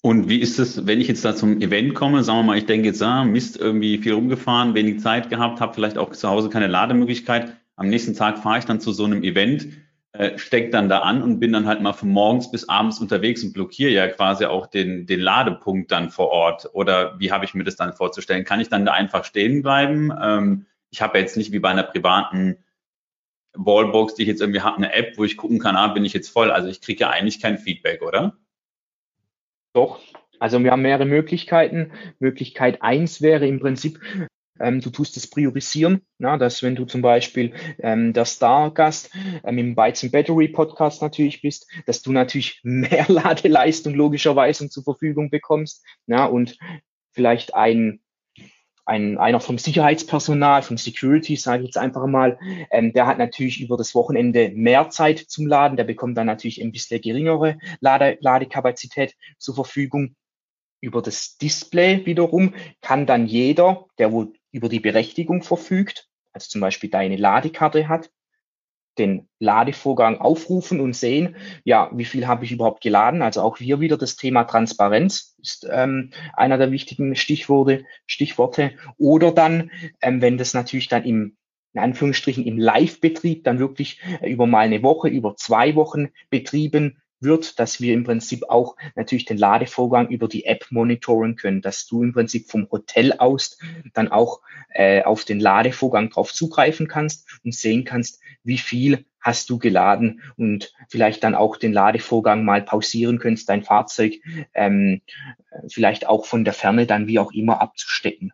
Und 0.04 0.28
wie 0.28 0.40
ist 0.40 0.58
es, 0.58 0.84
wenn 0.84 1.00
ich 1.00 1.06
jetzt 1.06 1.24
da 1.24 1.36
zum 1.36 1.60
Event 1.60 1.94
komme, 1.94 2.24
sagen 2.24 2.40
wir 2.40 2.42
mal, 2.42 2.58
ich 2.58 2.66
denke 2.66 2.88
jetzt, 2.88 3.00
ah, 3.02 3.22
Mist, 3.24 3.56
irgendwie 3.56 3.98
viel 3.98 4.14
rumgefahren, 4.14 4.74
wenig 4.74 4.98
Zeit 5.00 5.30
gehabt, 5.30 5.60
habe 5.60 5.74
vielleicht 5.74 5.96
auch 5.96 6.10
zu 6.10 6.28
Hause 6.28 6.48
keine 6.48 6.66
Lademöglichkeit. 6.66 7.56
Am 7.76 7.88
nächsten 7.88 8.14
Tag 8.14 8.38
fahre 8.38 8.58
ich 8.58 8.64
dann 8.64 8.80
zu 8.80 8.92
so 8.92 9.04
einem 9.04 9.22
Event 9.22 9.68
äh, 10.14 10.38
stecke 10.38 10.68
dann 10.68 10.90
da 10.90 11.00
an 11.00 11.22
und 11.22 11.40
bin 11.40 11.52
dann 11.52 11.66
halt 11.66 11.80
mal 11.80 11.94
von 11.94 12.10
morgens 12.10 12.50
bis 12.50 12.68
abends 12.68 13.00
unterwegs 13.00 13.42
und 13.42 13.54
blockiere 13.54 13.90
ja 13.90 14.08
quasi 14.08 14.44
auch 14.44 14.66
den, 14.66 15.06
den 15.06 15.20
Ladepunkt 15.20 15.90
dann 15.90 16.10
vor 16.10 16.28
Ort. 16.28 16.68
Oder 16.74 17.18
wie 17.18 17.32
habe 17.32 17.46
ich 17.46 17.54
mir 17.54 17.64
das 17.64 17.76
dann 17.76 17.94
vorzustellen? 17.94 18.44
Kann 18.44 18.60
ich 18.60 18.68
dann 18.68 18.84
da 18.84 18.92
einfach 18.92 19.24
stehen 19.24 19.62
bleiben? 19.62 20.12
Ähm, 20.22 20.66
ich 20.90 21.00
habe 21.00 21.18
jetzt 21.18 21.38
nicht 21.38 21.52
wie 21.52 21.60
bei 21.60 21.70
einer 21.70 21.82
privaten 21.82 22.58
Wallbox, 23.54 24.14
die 24.14 24.22
ich 24.22 24.28
jetzt 24.28 24.42
irgendwie 24.42 24.60
habe, 24.60 24.76
eine 24.76 24.92
App, 24.92 25.16
wo 25.16 25.24
ich 25.24 25.38
gucken 25.38 25.58
kann, 25.58 25.76
ah, 25.76 25.88
bin 25.88 26.04
ich 26.04 26.12
jetzt 26.12 26.28
voll. 26.28 26.50
Also 26.50 26.68
ich 26.68 26.82
kriege 26.82 27.00
ja 27.00 27.10
eigentlich 27.10 27.40
kein 27.40 27.56
Feedback, 27.56 28.02
oder? 28.02 28.36
Doch, 29.72 29.98
also 30.38 30.62
wir 30.62 30.72
haben 30.72 30.82
mehrere 30.82 31.06
Möglichkeiten. 31.06 31.92
Möglichkeit 32.18 32.82
eins 32.82 33.22
wäre 33.22 33.46
im 33.46 33.60
Prinzip, 33.60 33.98
ähm, 34.62 34.80
du 34.80 34.90
tust 34.90 35.16
es 35.16 35.28
priorisieren, 35.28 36.02
na, 36.18 36.38
dass 36.38 36.62
wenn 36.62 36.76
du 36.76 36.86
zum 36.86 37.02
Beispiel 37.02 37.52
ähm, 37.80 38.12
der 38.12 38.24
Stargast 38.24 39.10
ähm, 39.44 39.58
im 39.58 39.74
Bytes 39.74 40.04
and 40.04 40.12
Battery 40.12 40.48
Podcast 40.48 41.02
natürlich 41.02 41.42
bist, 41.42 41.70
dass 41.86 42.02
du 42.02 42.12
natürlich 42.12 42.60
mehr 42.62 43.06
Ladeleistung 43.08 43.94
logischerweise 43.94 44.70
zur 44.70 44.84
Verfügung 44.84 45.30
bekommst 45.30 45.84
na, 46.06 46.24
und 46.24 46.56
vielleicht 47.12 47.54
ein 47.54 48.00
ein, 48.84 49.18
einer 49.18 49.40
vom 49.40 49.58
Sicherheitspersonal, 49.58 50.62
vom 50.62 50.76
Security, 50.76 51.36
sage 51.36 51.62
ich 51.62 51.68
jetzt 51.68 51.78
einfach 51.78 52.06
mal, 52.06 52.38
ähm, 52.70 52.92
der 52.92 53.06
hat 53.06 53.18
natürlich 53.18 53.60
über 53.60 53.76
das 53.76 53.94
Wochenende 53.94 54.50
mehr 54.54 54.90
Zeit 54.90 55.18
zum 55.18 55.46
Laden, 55.46 55.76
der 55.76 55.84
bekommt 55.84 56.16
dann 56.16 56.26
natürlich 56.26 56.60
ein 56.60 56.72
bisschen 56.72 57.00
geringere 57.00 57.58
Lade, 57.80 58.18
Ladekapazität 58.20 59.14
zur 59.38 59.54
Verfügung. 59.54 60.16
Über 60.80 61.00
das 61.00 61.38
Display 61.38 62.04
wiederum 62.06 62.54
kann 62.80 63.06
dann 63.06 63.26
jeder, 63.26 63.86
der 63.98 64.10
wo 64.10 64.32
über 64.52 64.68
die 64.68 64.80
Berechtigung 64.80 65.42
verfügt, 65.42 66.08
also 66.32 66.48
zum 66.48 66.60
Beispiel 66.60 66.90
deine 66.90 67.16
Ladekarte 67.16 67.88
hat, 67.88 68.10
den 68.98 69.28
Ladevorgang 69.38 70.20
aufrufen 70.20 70.80
und 70.80 70.94
sehen, 70.94 71.36
ja, 71.64 71.90
wie 71.94 72.04
viel 72.04 72.26
habe 72.26 72.44
ich 72.44 72.52
überhaupt 72.52 72.82
geladen. 72.82 73.22
Also 73.22 73.40
auch 73.40 73.56
hier 73.56 73.80
wieder 73.80 73.96
das 73.96 74.16
Thema 74.16 74.44
Transparenz 74.44 75.34
ist 75.40 75.66
ähm, 75.70 76.10
einer 76.34 76.58
der 76.58 76.70
wichtigen 76.70 77.16
Stichworte. 77.16 77.84
Stichworte. 78.06 78.72
Oder 78.98 79.32
dann, 79.32 79.70
ähm, 80.02 80.20
wenn 80.20 80.36
das 80.36 80.52
natürlich 80.52 80.88
dann 80.88 81.04
im 81.04 81.36
in 81.74 81.80
Anführungsstrichen 81.80 82.44
im 82.44 82.58
Live-Betrieb 82.58 83.44
dann 83.44 83.58
wirklich 83.58 84.00
äh, 84.20 84.30
über 84.30 84.46
mal 84.46 84.60
eine 84.60 84.82
Woche, 84.82 85.08
über 85.08 85.36
zwei 85.36 85.74
Wochen 85.74 86.08
betrieben 86.30 87.01
wird, 87.22 87.58
dass 87.58 87.80
wir 87.80 87.94
im 87.94 88.04
Prinzip 88.04 88.44
auch 88.48 88.76
natürlich 88.94 89.24
den 89.24 89.38
Ladevorgang 89.38 90.08
über 90.08 90.28
die 90.28 90.44
App 90.44 90.66
monitoren 90.70 91.36
können, 91.36 91.62
dass 91.62 91.86
du 91.86 92.02
im 92.02 92.12
Prinzip 92.12 92.50
vom 92.50 92.68
Hotel 92.70 93.12
aus 93.12 93.58
dann 93.94 94.08
auch 94.08 94.40
äh, 94.70 95.02
auf 95.02 95.24
den 95.24 95.40
Ladevorgang 95.40 96.10
drauf 96.10 96.32
zugreifen 96.32 96.88
kannst 96.88 97.28
und 97.44 97.54
sehen 97.54 97.84
kannst, 97.84 98.20
wie 98.42 98.58
viel 98.58 99.04
hast 99.20 99.48
du 99.50 99.58
geladen 99.58 100.20
und 100.36 100.74
vielleicht 100.88 101.22
dann 101.22 101.34
auch 101.34 101.56
den 101.56 101.72
Ladevorgang 101.72 102.44
mal 102.44 102.62
pausieren 102.62 103.18
könntest, 103.18 103.48
dein 103.48 103.62
Fahrzeug 103.62 104.14
ähm, 104.52 105.00
vielleicht 105.68 106.06
auch 106.06 106.26
von 106.26 106.44
der 106.44 106.54
Ferne 106.54 106.86
dann 106.86 107.06
wie 107.06 107.18
auch 107.18 107.32
immer 107.32 107.60
abzustecken. 107.60 108.32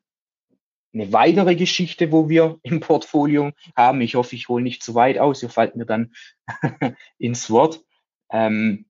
Eine 0.95 1.13
weitere 1.13 1.55
Geschichte, 1.55 2.11
wo 2.11 2.31
wir 2.31 2.59
im 2.63 2.81
Portfolio 2.81 3.53
haben, 3.77 4.01
ich 4.01 4.15
hoffe, 4.15 4.35
ich 4.35 4.49
hole 4.49 4.63
nicht 4.63 4.83
zu 4.83 4.95
weit 4.95 5.19
aus, 5.19 5.43
ihr 5.43 5.51
fallt 5.51 5.77
mir 5.77 5.85
dann 5.85 6.13
ins 7.19 7.51
Wort, 7.51 7.85
ähm, 8.31 8.87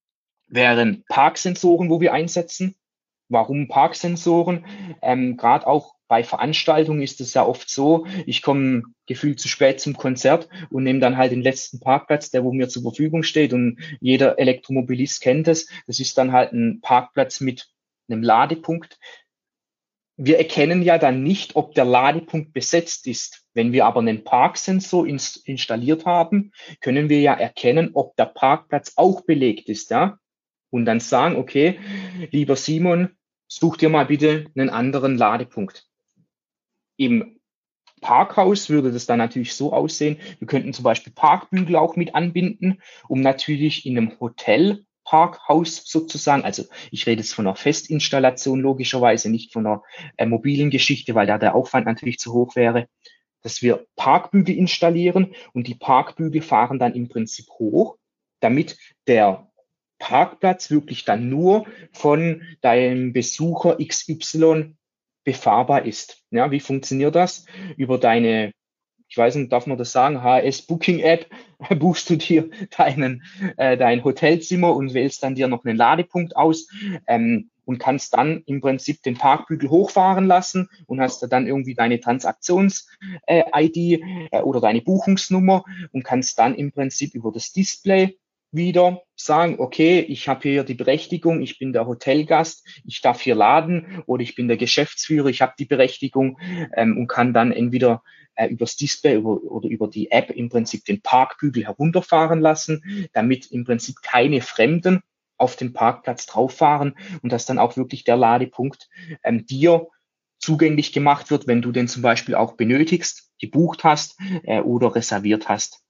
wären 0.49 1.05
Parksensoren, 1.09 1.91
wo 1.91 2.01
wir 2.01 2.13
einsetzen. 2.13 2.75
Warum 3.29 3.69
Parksensoren? 3.69 4.65
Ähm, 5.03 5.37
Gerade 5.37 5.67
auch 5.67 5.95
bei 6.09 6.25
Veranstaltungen 6.25 7.03
ist 7.03 7.21
es 7.21 7.35
ja 7.35 7.45
oft 7.45 7.69
so, 7.69 8.07
ich 8.25 8.41
komme 8.41 8.83
gefühlt 9.07 9.39
zu 9.39 9.47
spät 9.47 9.79
zum 9.79 9.95
Konzert 9.95 10.49
und 10.71 10.85
nehme 10.85 11.01
dann 11.01 11.19
halt 11.19 11.33
den 11.33 11.43
letzten 11.43 11.81
Parkplatz, 11.81 12.31
der 12.31 12.45
wo 12.45 12.53
mir 12.53 12.69
zur 12.69 12.83
Verfügung 12.83 13.23
steht 13.23 13.53
und 13.53 13.79
jeder 14.01 14.39
Elektromobilist 14.39 15.21
kennt 15.21 15.49
es. 15.49 15.69
Das 15.87 16.01
ist 16.01 16.17
dann 16.17 16.33
halt 16.33 16.53
ein 16.53 16.81
Parkplatz 16.81 17.41
mit 17.41 17.69
einem 18.09 18.23
Ladepunkt. 18.23 18.99
Wir 20.21 20.39
erkennen 20.39 20.83
ja 20.83 20.99
dann 20.99 21.23
nicht, 21.23 21.55
ob 21.55 21.75
der 21.75 21.85
Ladepunkt 21.85 22.53
besetzt 22.53 23.07
ist. 23.07 23.47
Wenn 23.55 23.73
wir 23.73 23.87
aber 23.87 24.01
einen 24.01 24.25
Parksensor 24.25 25.07
ins, 25.07 25.37
installiert 25.37 26.07
haben, 26.07 26.51
können 26.81 27.09
wir 27.09 27.21
ja 27.21 27.35
erkennen, 27.35 27.91
ob 27.95 28.17
der 28.17 28.25
Parkplatz 28.27 28.95
auch 28.97 29.21
belegt 29.21 29.69
ist, 29.69 29.91
ja. 29.91 30.19
Und 30.71 30.87
dann 30.87 30.99
sagen, 30.99 31.37
okay, 31.37 31.79
lieber 32.33 32.57
Simon, 32.57 33.17
such 33.47 33.77
dir 33.77 33.89
mal 33.89 34.07
bitte 34.07 34.47
einen 34.57 34.71
anderen 34.71 35.17
Ladepunkt. 35.17 35.87
Im 36.97 37.39
Parkhaus 38.01 38.69
würde 38.71 38.93
das 38.93 39.07
dann 39.07 39.19
natürlich 39.19 39.55
so 39.55 39.73
aussehen. 39.73 40.19
Wir 40.41 40.49
könnten 40.49 40.73
zum 40.73 40.83
Beispiel 40.83 41.13
Parkbügel 41.13 41.77
auch 41.77 41.95
mit 41.95 42.17
anbinden, 42.17 42.83
um 43.09 43.21
natürlich 43.21 43.87
in 43.87 43.97
einem 43.97 44.19
Hotel 44.19 44.85
Parkhaus 45.09 45.85
sozusagen. 45.87 46.45
Also 46.45 46.65
ich 46.91 47.07
rede 47.07 47.23
jetzt 47.23 47.33
von 47.33 47.47
einer 47.47 47.57
Festinstallation 47.57 48.61
logischerweise, 48.61 49.31
nicht 49.31 49.55
von 49.55 49.67
einer 49.67 49.83
äh, 50.19 50.27
mobilen 50.27 50.69
Geschichte, 50.69 51.15
weil 51.15 51.27
da 51.27 51.39
der 51.39 51.55
Aufwand 51.55 51.87
natürlich 51.87 52.19
zu 52.19 52.35
hoch 52.35 52.57
wäre, 52.57 52.89
dass 53.43 53.63
wir 53.63 53.87
Parkbügel 53.97 54.55
installieren 54.55 55.35
und 55.55 55.67
die 55.67 55.77
Parkbügel 55.77 56.43
fahren 56.43 56.79
dann 56.79 56.93
im 56.93 57.09
Prinzip 57.09 57.49
hoch, 57.59 57.97
damit 58.41 58.77
der 59.07 59.51
Parkplatz 59.99 60.71
wirklich 60.71 61.07
dann 61.07 61.31
nur 61.31 61.67
von 61.93 62.43
deinem 62.61 63.15
Besucher 63.15 63.79
XY 63.79 64.77
befahrbar 65.25 65.87
ist. 65.87 66.23
Ja, 66.31 66.51
wie 66.51 66.61
funktioniert 66.61 67.15
das? 67.15 67.47
Über 67.79 67.97
deine 67.97 68.53
ich 69.09 69.17
weiß 69.17 69.37
nicht, 69.37 69.53
darf 69.53 69.67
man 69.67 69.79
das 69.79 69.93
sagen, 69.93 70.23
HS 70.23 70.63
Booking 70.63 71.01
App, 71.01 71.27
buchst 71.79 72.09
du 72.11 72.17
dir 72.17 72.51
deinen, 72.77 73.23
äh, 73.57 73.77
dein 73.77 74.05
Hotelzimmer 74.05 74.75
und 74.75 74.95
wählst 74.95 75.23
dann 75.23 75.35
dir 75.35 75.49
noch 75.49 75.65
einen 75.65 75.77
Ladepunkt 75.77 76.37
aus 76.37 76.69
ähm, 77.07 77.51
und 77.65 77.79
kannst 77.79 78.15
dann 78.15 78.43
im 78.47 78.61
Prinzip 78.61 79.03
den 79.03 79.17
Parkbügel 79.17 79.69
hochfahren 79.69 80.27
lassen 80.27 80.71
und 80.87 81.01
hast 81.01 81.21
dann 81.31 81.47
irgendwie 81.47 81.75
deine 81.75 82.01
Transaktions-ID 82.01 83.77
äh, 83.77 84.01
äh, 84.31 84.41
oder 84.41 84.61
deine 84.61 84.81
Buchungsnummer 84.81 85.65
und 85.93 86.05
kannst 86.05 86.39
dann 86.39 86.55
im 86.55 86.73
Prinzip 86.73 87.15
über 87.15 87.31
das 87.33 87.53
Display 87.53 88.17
wieder 88.51 89.03
sagen, 89.15 89.57
okay, 89.59 90.01
ich 90.01 90.29
habe 90.29 90.43
hier 90.43 90.65
die 90.65 90.75
Berechtigung, 90.75 91.43
ich 91.43 91.59
bin 91.59 91.73
der 91.73 91.87
Hotelgast, 91.87 92.67
ich 92.85 93.01
darf 93.01 93.21
hier 93.21 93.35
laden 93.35 94.03
oder 94.07 94.23
ich 94.23 94.35
bin 94.35 94.49
der 94.49 94.57
Geschäftsführer, 94.57 95.29
ich 95.29 95.43
habe 95.43 95.55
die 95.59 95.67
Berechtigung 95.67 96.39
ähm, 96.75 96.97
und 96.97 97.09
kann 97.09 97.35
dann 97.35 97.53
entweder 97.53 98.03
äh, 98.35 98.47
übers 98.47 98.77
Display 98.77 99.17
über, 99.17 99.43
oder 99.43 99.69
über 99.69 99.89
die 99.89 100.11
App 100.11 100.31
im 100.31 100.49
Prinzip 100.49 100.85
den 100.85 101.03
Parkbügel 101.03 101.65
herunterfahren 101.67 102.41
lassen, 102.41 103.09
damit 103.13 103.51
im 103.51 103.65
Prinzip 103.65 103.97
keine 104.03 104.41
Fremden 104.41 105.03
auf 105.37 105.57
den 105.57 105.73
Parkplatz 105.73 106.27
drauffahren 106.27 106.97
und 107.23 107.33
dass 107.33 107.47
dann 107.47 107.59
auch 107.59 107.77
wirklich 107.77 108.05
der 108.05 108.17
Ladepunkt 108.17 108.89
ähm, 109.25 109.47
dir 109.47 109.89
zugänglich 110.39 110.93
gemacht 110.93 111.31
wird, 111.31 111.47
wenn 111.47 111.63
du 111.63 111.73
den 111.73 111.89
zum 111.89 112.03
Beispiel 112.03 112.35
auch 112.35 112.55
benötigst, 112.55 113.31
gebucht 113.41 113.85
hast 113.85 114.19
äh, 114.45 114.61
oder 114.61 114.95
reserviert 114.95 115.49
hast. 115.49 115.83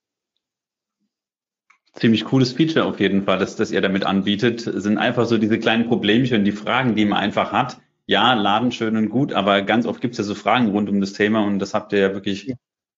Ziemlich 1.95 2.25
cooles 2.25 2.53
Feature 2.53 2.85
auf 2.85 2.99
jeden 2.99 3.23
Fall, 3.23 3.39
dass, 3.39 3.55
dass 3.55 3.71
ihr 3.71 3.81
damit 3.81 4.05
anbietet. 4.05 4.61
Sind 4.61 4.97
einfach 4.97 5.25
so 5.25 5.37
diese 5.37 5.59
kleinen 5.59 5.87
Problemchen, 5.87 6.45
die 6.45 6.51
Fragen, 6.51 6.95
die 6.95 7.05
man 7.05 7.19
einfach 7.19 7.51
hat. 7.51 7.77
Ja, 8.05 8.33
Laden 8.33 8.71
schön 8.71 8.95
und 8.95 9.09
gut, 9.09 9.33
aber 9.33 9.61
ganz 9.61 9.85
oft 9.85 10.01
gibt 10.01 10.13
es 10.13 10.17
ja 10.17 10.23
so 10.23 10.33
Fragen 10.33 10.69
rund 10.69 10.89
um 10.89 10.99
das 10.99 11.13
Thema 11.13 11.43
und 11.45 11.59
das 11.59 11.73
habt 11.73 11.93
ihr 11.93 11.99
ja 11.99 12.13
wirklich 12.13 12.45
ja. 12.45 12.55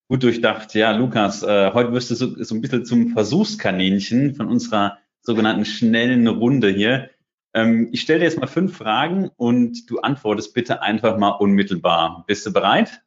gut 0.08 0.24
durchdacht. 0.24 0.74
Ja, 0.74 0.92
Lukas, 0.92 1.44
äh, 1.44 1.72
heute 1.74 1.92
wirst 1.92 2.12
du 2.12 2.16
so, 2.16 2.42
so 2.42 2.56
ein 2.56 2.62
bisschen 2.62 2.86
zum 2.86 3.10
Versuchskaninchen 3.10 4.36
von 4.36 4.48
unserer 4.48 5.00
sogenannten 5.22 5.66
schnellen 5.66 6.28
Runde 6.28 6.70
hier. 6.70 7.10
Ähm, 7.54 7.90
ich 7.92 8.02
stelle 8.02 8.20
dir 8.20 8.26
jetzt 8.26 8.40
mal 8.40 8.48
fünf 8.48 8.78
Fragen 8.78 9.30
und 9.36 9.90
du 9.90 10.00
antwortest 10.00 10.54
bitte 10.54 10.82
einfach 10.82 11.18
mal 11.18 11.32
unmittelbar. 11.32 12.24
Bist 12.28 12.46
du 12.46 12.54
bereit? 12.54 13.02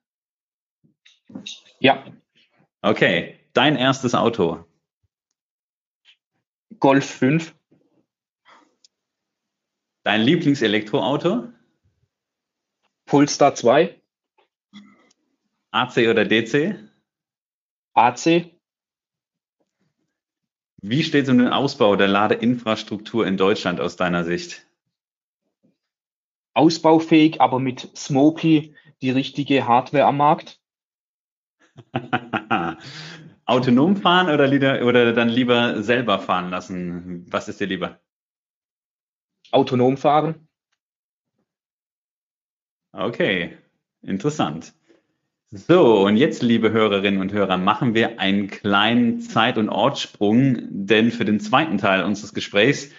Ja. 1.81 2.05
Okay, 2.83 3.37
dein 3.55 3.77
erstes 3.77 4.15
Auto. 4.15 4.65
Golf 6.79 7.05
5. 7.05 7.55
Dein 10.03 10.21
Lieblingselektroauto? 10.21 11.49
Polestar 13.07 13.55
2. 13.55 14.01
AC 15.71 15.97
oder 16.09 16.25
DC? 16.25 16.79
AC. 17.95 18.51
Wie 20.83 21.03
steht 21.03 21.25
es 21.25 21.31
um 21.31 21.39
den 21.39 21.49
Ausbau 21.49 21.97
der 21.97 22.09
Ladeinfrastruktur 22.09 23.27
in 23.27 23.37
Deutschland 23.37 23.81
aus 23.81 23.97
deiner 23.97 24.25
Sicht? 24.25 24.67
Ausbaufähig, 26.53 27.41
aber 27.41 27.59
mit 27.59 27.97
Smokey 27.97 28.75
die 29.01 29.11
richtige 29.11 29.67
Hardware 29.67 30.05
am 30.05 30.19
Markt. 30.19 30.61
Autonom 33.47 33.97
fahren 33.97 34.29
oder, 34.33 34.47
lieber, 34.47 34.83
oder 34.83 35.13
dann 35.13 35.29
lieber 35.29 35.83
selber 35.83 36.19
fahren 36.19 36.51
lassen? 36.51 37.27
Was 37.31 37.49
ist 37.49 37.61
dir 37.61 37.67
lieber? 37.67 38.01
Autonom 39.51 39.97
fahren. 39.97 40.49
Okay, 42.93 43.59
interessant. 44.03 44.73
So, 45.51 46.05
und 46.05 46.17
jetzt, 46.17 46.43
liebe 46.43 46.73
Hörerinnen 46.73 47.21
und 47.21 47.33
Hörer, 47.33 47.59
machen 47.59 47.95
wir 47.95 48.19
einen 48.19 48.49
kleinen 48.49 49.21
Zeit- 49.21 49.59
und 49.59 49.69
Ortssprung, 49.69 50.59
denn 50.71 51.11
für 51.13 51.25
den 51.25 51.39
zweiten 51.39 51.79
Teil 51.79 52.05
unseres 52.05 52.35
Gesprächs 52.35 52.91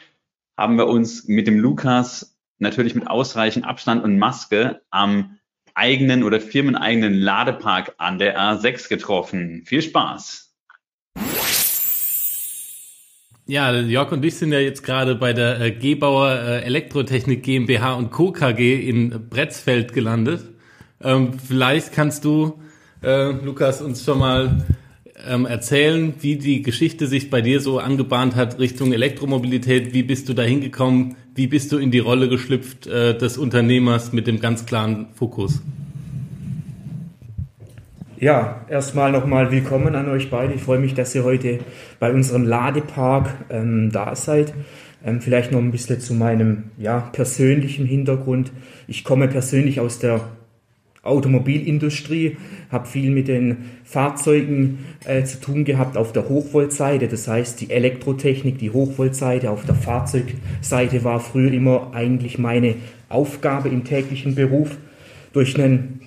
haben 0.57 0.77
wir 0.77 0.87
uns 0.87 1.27
mit 1.27 1.47
dem 1.47 1.59
Lukas 1.59 2.37
natürlich 2.57 2.95
mit 2.95 3.07
ausreichend 3.07 3.65
Abstand 3.65 4.03
und 4.03 4.17
Maske 4.17 4.81
am 4.89 5.37
eigenen 5.75 6.23
oder 6.23 6.39
firmeneigenen 6.39 7.13
Ladepark 7.13 7.93
an 7.97 8.17
der 8.17 8.39
A6 8.39 8.89
getroffen. 8.89 9.63
Viel 9.65 9.81
Spaß! 9.81 10.53
Ja, 13.47 13.71
Jörg 13.71 14.11
und 14.11 14.25
ich 14.25 14.35
sind 14.35 14.51
ja 14.51 14.59
jetzt 14.59 14.81
gerade 14.81 15.13
bei 15.13 15.31
der 15.31 15.61
äh, 15.61 15.71
Gebauer 15.71 16.31
äh, 16.31 16.61
Elektrotechnik 16.63 17.43
GmbH 17.43 17.93
und 17.93 18.09
Co. 18.09 18.31
KG 18.31 18.89
in 18.89 19.29
Bretzfeld 19.29 19.93
gelandet. 19.93 20.41
Ähm, 20.99 21.37
vielleicht 21.37 21.93
kannst 21.93 22.25
du, 22.25 22.59
äh, 23.03 23.29
Lukas, 23.29 23.83
uns 23.83 24.03
schon 24.03 24.17
mal 24.17 24.65
ähm, 25.27 25.45
erzählen, 25.45 26.13
wie 26.19 26.37
die 26.37 26.61
Geschichte 26.61 27.07
sich 27.07 27.29
bei 27.29 27.41
dir 27.41 27.59
so 27.59 27.79
angebahnt 27.79 28.35
hat 28.35 28.59
Richtung 28.59 28.93
Elektromobilität. 28.93 29.93
Wie 29.93 30.03
bist 30.03 30.29
du 30.29 30.33
da 30.33 30.43
hingekommen? 30.43 31.15
Wie 31.33 31.47
bist 31.47 31.71
du 31.71 31.77
in 31.77 31.91
die 31.91 31.99
Rolle 31.99 32.29
geschlüpft 32.29 32.87
äh, 32.87 33.17
des 33.17 33.37
Unternehmers 33.37 34.13
mit 34.13 34.27
dem 34.27 34.39
ganz 34.39 34.65
klaren 34.65 35.07
Fokus? 35.13 35.61
Ja, 38.17 38.65
erstmal 38.69 39.11
nochmal 39.11 39.51
willkommen 39.51 39.93
an 39.95 40.09
euch 40.09 40.29
beide. 40.29 40.53
Ich 40.53 40.63
freue 40.63 40.79
mich, 40.79 40.93
dass 40.93 41.13
ihr 41.13 41.25
heute 41.25 41.59
bei 41.99 42.13
unserem 42.13 42.45
Ladepark 42.45 43.29
ähm, 43.49 43.91
da 43.91 44.15
seid. 44.15 44.53
Ähm, 45.03 45.21
vielleicht 45.21 45.51
noch 45.51 45.59
ein 45.59 45.71
bisschen 45.71 45.99
zu 45.99 46.13
meinem 46.13 46.71
ja, 46.77 47.01
persönlichen 47.11 47.85
Hintergrund. 47.85 48.51
Ich 48.87 49.03
komme 49.03 49.27
persönlich 49.27 49.79
aus 49.79 49.99
der 49.99 50.21
Automobilindustrie, 51.05 52.37
habe 52.71 52.87
viel 52.87 53.11
mit 53.11 53.27
den 53.27 53.57
Fahrzeugen 53.83 54.79
äh, 55.05 55.23
zu 55.23 55.39
tun 55.39 55.63
gehabt 55.63 55.97
auf 55.97 56.11
der 56.11 56.27
Hochvoltseite. 56.27 57.07
Das 57.07 57.27
heißt, 57.27 57.61
die 57.61 57.69
Elektrotechnik, 57.69 58.57
die 58.57 58.71
Hochvoltseite 58.71 59.51
auf 59.51 59.65
der 59.65 59.75
Fahrzeugseite 59.75 61.03
war 61.03 61.19
früher 61.19 61.53
immer 61.53 61.91
eigentlich 61.93 62.37
meine 62.37 62.75
Aufgabe 63.09 63.69
im 63.69 63.83
täglichen 63.83 64.35
Beruf. 64.35 64.77
Durch 65.31 65.57
einen 65.59 66.01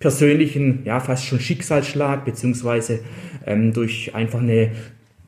persönlichen, 0.00 0.80
ja 0.84 0.98
fast 0.98 1.24
schon 1.24 1.38
Schicksalsschlag, 1.38 2.24
beziehungsweise 2.24 3.00
ähm, 3.46 3.72
durch 3.72 4.14
einfach 4.14 4.40
eine 4.40 4.70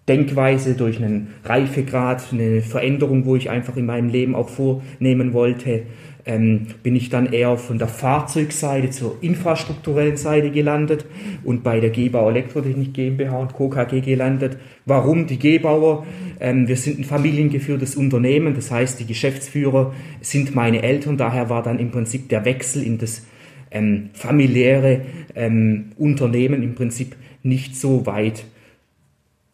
Denkweise, 0.09 0.75
durch 0.75 0.99
einen 0.99 1.29
Reifegrad, 1.45 2.25
eine 2.33 2.61
Veränderung, 2.61 3.25
wo 3.25 3.37
ich 3.37 3.49
einfach 3.49 3.77
in 3.77 3.87
meinem 3.87 4.11
Leben 4.11 4.35
auch 4.35 4.51
vornehmen 4.51 5.33
wollte, 5.33 5.85
ähm, 6.27 6.69
bin 6.83 6.97
ich 6.97 7.11
dann 7.11 7.33
eher 7.33 7.57
von 7.57 7.79
der 7.79 7.89
Fahrzeugseite 7.89 8.91
zur 8.91 9.19
infrastrukturellen 9.21 10.17
Seite 10.17 10.51
gelandet 10.51 11.05
und 11.45 11.63
bei 11.63 11.81
der 11.81 11.91
Gebauer 11.91 12.31
Elektrotechnik 12.31 12.95
GmbH 12.95 13.39
und 13.39 13.53
Co. 13.53 13.69
KG 13.69 14.01
gelandet. 14.01 14.57
Warum 14.87 15.27
die 15.27 15.39
Gebauer? 15.39 16.07
Ähm, 16.41 16.67
wir 16.67 16.77
sind 16.77 16.99
ein 16.99 17.05
familiengeführtes 17.05 17.97
Unternehmen, 17.97 18.55
das 18.55 18.71
heißt, 18.71 19.01
die 19.01 19.07
Geschäftsführer 19.07 19.95
sind 20.21 20.55
meine 20.55 20.83
Eltern, 20.83 21.17
daher 21.17 21.51
war 21.51 21.63
dann 21.63 21.79
im 21.79 21.91
Prinzip 21.91 22.29
der 22.29 22.45
Wechsel 22.45 22.83
in 22.83 22.99
das 22.99 23.27
ähm, 23.71 24.11
familiäre 24.15 25.03
ähm, 25.35 25.91
Unternehmen 25.99 26.63
im 26.63 26.75
Prinzip 26.75 27.17
nicht 27.43 27.77
so 27.77 28.07
weit. 28.07 28.45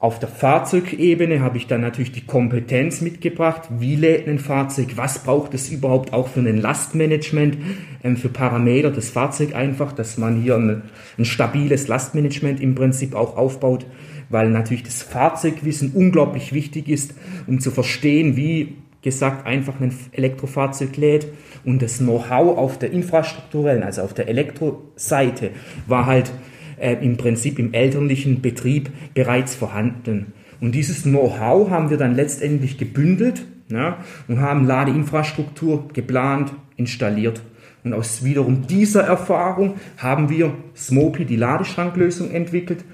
Auf 0.03 0.19
der 0.19 0.31
Fahrzeugebene 0.31 1.43
habe 1.43 1.59
ich 1.59 1.67
dann 1.67 1.83
natürlich 1.83 2.11
die 2.11 2.25
Kompetenz 2.25 3.03
mitgebracht. 3.03 3.69
Wie 3.69 3.97
lädt 3.97 4.27
ein 4.29 4.39
Fahrzeug? 4.39 4.97
Was 4.97 5.23
braucht 5.23 5.53
es 5.53 5.69
überhaupt 5.69 6.15
auch 6.15 6.29
für 6.29 6.41
ein 6.41 6.57
Lastmanagement, 6.57 7.59
ähm, 8.03 8.17
für 8.17 8.31
Parameter 8.31 8.91
des 8.91 9.11
Fahrzeugs 9.11 9.53
einfach, 9.53 9.93
dass 9.93 10.17
man 10.17 10.41
hier 10.41 10.57
ein, 10.57 10.85
ein 11.19 11.27
stabiles 11.27 11.87
Lastmanagement 11.87 12.63
im 12.63 12.75
Prinzip 12.75 13.15
auch 13.15 13.37
aufbaut, 13.37 13.85
weil 14.31 14.49
natürlich 14.49 14.85
das 14.85 15.03
Fahrzeugwissen 15.03 15.93
unglaublich 15.93 16.55
wichtig 16.55 16.89
ist, 16.89 17.13
um 17.47 17.61
zu 17.61 17.71
verstehen, 17.71 18.37
wie 18.37 18.79
gesagt 19.03 19.47
einfach 19.47 19.81
ein 19.81 19.95
Elektrofahrzeug 20.13 20.97
lädt 20.97 21.27
und 21.67 21.83
das 21.83 21.99
Know-how 21.99 22.57
auf 22.57 22.79
der 22.79 22.91
infrastrukturellen, 22.91 23.83
also 23.83 24.01
auf 24.01 24.15
der 24.15 24.29
Elektroseite 24.29 25.51
war 25.87 26.07
halt 26.07 26.33
äh, 26.81 26.95
im 26.95 27.17
Prinzip 27.17 27.59
im 27.59 27.73
elterlichen 27.73 28.41
Betrieb 28.41 28.91
bereits 29.15 29.55
vorhanden. 29.55 30.33
Und 30.61 30.75
dieses 30.75 31.03
Know-how 31.03 31.71
haben 31.71 31.91
wir 31.91 31.97
dann 31.97 32.15
letztendlich 32.15 32.79
gebündelt 32.79 33.45
ja, 33.69 33.99
und 34.29 34.41
haben 34.41 34.67
Ladeinfrastruktur 34.67 35.89
geplant, 35.93 36.53
installiert. 36.77 37.41
Und 37.83 37.95
aus 37.95 38.25
wiederum 38.25 38.67
dieser 38.67 39.03
Erfahrung 39.03 39.77
haben 39.97 40.29
wir 40.29 40.53
Smopy, 40.77 41.25
die 41.25 41.37
Ladeschranklösung, 41.37 42.31
entwickelt. 42.31 42.85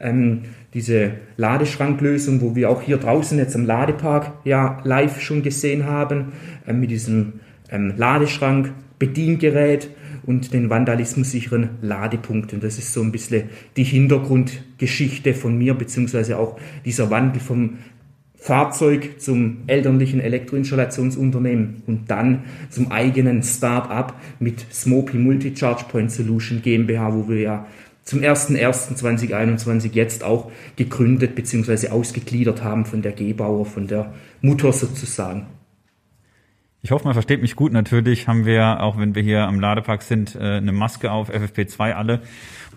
Ähm, 0.00 0.42
diese 0.74 1.12
Ladeschranklösung, 1.36 2.40
wo 2.40 2.56
wir 2.56 2.70
auch 2.70 2.82
hier 2.82 2.96
draußen 2.96 3.38
jetzt 3.38 3.54
am 3.54 3.66
Ladepark 3.66 4.32
ja 4.44 4.80
live 4.84 5.20
schon 5.20 5.42
gesehen 5.42 5.86
haben, 5.86 6.32
äh, 6.66 6.72
mit 6.72 6.90
diesem 6.90 7.34
ähm, 7.70 7.94
Ladeschrank, 7.96 8.72
Bediengerät 8.98 9.90
und 10.24 10.52
den 10.52 10.70
vandalismussicheren 10.70 11.70
Ladepunkten. 11.82 12.60
Das 12.60 12.78
ist 12.78 12.92
so 12.92 13.02
ein 13.02 13.12
bisschen 13.12 13.44
die 13.76 13.84
Hintergrundgeschichte 13.84 15.34
von 15.34 15.56
mir, 15.56 15.74
beziehungsweise 15.74 16.38
auch 16.38 16.58
dieser 16.84 17.10
Wandel 17.10 17.40
vom 17.40 17.78
Fahrzeug 18.42 19.20
zum 19.20 19.58
elterlichen 19.68 20.20
Elektroinstallationsunternehmen 20.20 21.84
und 21.86 22.10
dann 22.10 22.42
zum 22.70 22.90
eigenen 22.90 23.44
Start-up 23.44 24.20
mit 24.40 24.66
Smopy 24.72 25.16
Multi-Charge 25.16 25.84
Point 25.88 26.10
Solution 26.10 26.60
GmbH, 26.60 27.14
wo 27.14 27.28
wir 27.28 27.38
ja 27.38 27.66
zum 28.02 28.18
01.01.2021 28.18 29.90
jetzt 29.92 30.24
auch 30.24 30.50
gegründet 30.74 31.36
bzw. 31.36 31.90
ausgegliedert 31.90 32.64
haben 32.64 32.84
von 32.84 33.00
der 33.00 33.12
Gebauer, 33.12 33.64
von 33.64 33.86
der 33.86 34.12
Mutter 34.40 34.72
sozusagen. 34.72 35.46
Ich 36.84 36.90
hoffe, 36.90 37.04
man 37.04 37.14
versteht 37.14 37.40
mich 37.40 37.54
gut. 37.54 37.72
Natürlich 37.72 38.26
haben 38.26 38.44
wir, 38.44 38.82
auch 38.82 38.98
wenn 38.98 39.14
wir 39.14 39.22
hier 39.22 39.46
am 39.46 39.60
Ladepark 39.60 40.02
sind, 40.02 40.34
äh, 40.34 40.56
eine 40.56 40.72
Maske 40.72 41.12
auf, 41.12 41.30
FFP2 41.30 41.92
alle. 41.92 42.22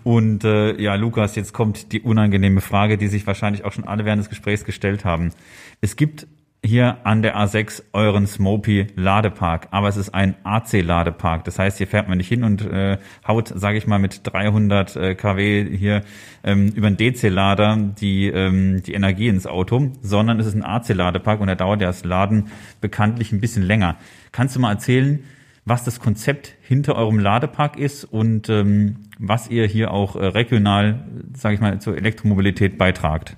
Und 0.04 0.44
äh, 0.44 0.80
ja, 0.80 0.94
Lukas, 0.94 1.34
jetzt 1.34 1.52
kommt 1.52 1.90
die 1.90 2.00
unangenehme 2.00 2.60
Frage, 2.60 2.98
die 2.98 3.08
sich 3.08 3.26
wahrscheinlich 3.26 3.64
auch 3.64 3.72
schon 3.72 3.82
alle 3.82 4.04
während 4.04 4.20
des 4.20 4.28
Gesprächs 4.28 4.64
gestellt 4.64 5.04
haben. 5.04 5.32
Es 5.80 5.96
gibt 5.96 6.28
hier 6.66 6.98
an 7.04 7.22
der 7.22 7.36
A6 7.36 7.82
euren 7.92 8.26
Smopy 8.26 8.88
Ladepark, 8.96 9.68
aber 9.70 9.88
es 9.88 9.96
ist 9.96 10.14
ein 10.14 10.34
AC 10.44 10.82
Ladepark. 10.82 11.44
Das 11.44 11.58
heißt, 11.58 11.78
hier 11.78 11.86
fährt 11.86 12.08
man 12.08 12.18
nicht 12.18 12.28
hin 12.28 12.44
und 12.44 12.62
äh, 12.62 12.98
haut, 13.26 13.48
sage 13.48 13.78
ich 13.78 13.86
mal, 13.86 13.98
mit 13.98 14.20
300 14.24 14.96
äh, 14.96 15.14
kW 15.14 15.76
hier 15.76 16.02
ähm, 16.44 16.68
über 16.74 16.88
einen 16.88 16.96
DC 16.96 17.30
Lader 17.30 17.76
die 17.76 18.28
ähm, 18.28 18.82
die 18.82 18.94
Energie 18.94 19.28
ins 19.28 19.46
Auto, 19.46 19.92
sondern 20.02 20.40
es 20.40 20.46
ist 20.46 20.54
ein 20.54 20.64
AC 20.64 20.88
Ladepark 20.88 21.40
und 21.40 21.46
da 21.46 21.54
dauert 21.54 21.80
ja 21.80 21.86
das 21.86 22.04
Laden 22.04 22.48
bekanntlich 22.80 23.32
ein 23.32 23.40
bisschen 23.40 23.62
länger. 23.62 23.96
Kannst 24.32 24.56
du 24.56 24.60
mal 24.60 24.72
erzählen, 24.72 25.20
was 25.64 25.84
das 25.84 26.00
Konzept 26.00 26.54
hinter 26.62 26.94
eurem 26.96 27.18
Ladepark 27.18 27.76
ist 27.76 28.04
und 28.04 28.48
ähm, 28.48 28.96
was 29.18 29.48
ihr 29.48 29.66
hier 29.66 29.90
auch 29.90 30.16
äh, 30.16 30.24
regional, 30.24 31.04
sage 31.34 31.54
ich 31.56 31.60
mal, 31.60 31.80
zur 31.80 31.96
Elektromobilität 31.96 32.78
beitragt? 32.78 33.36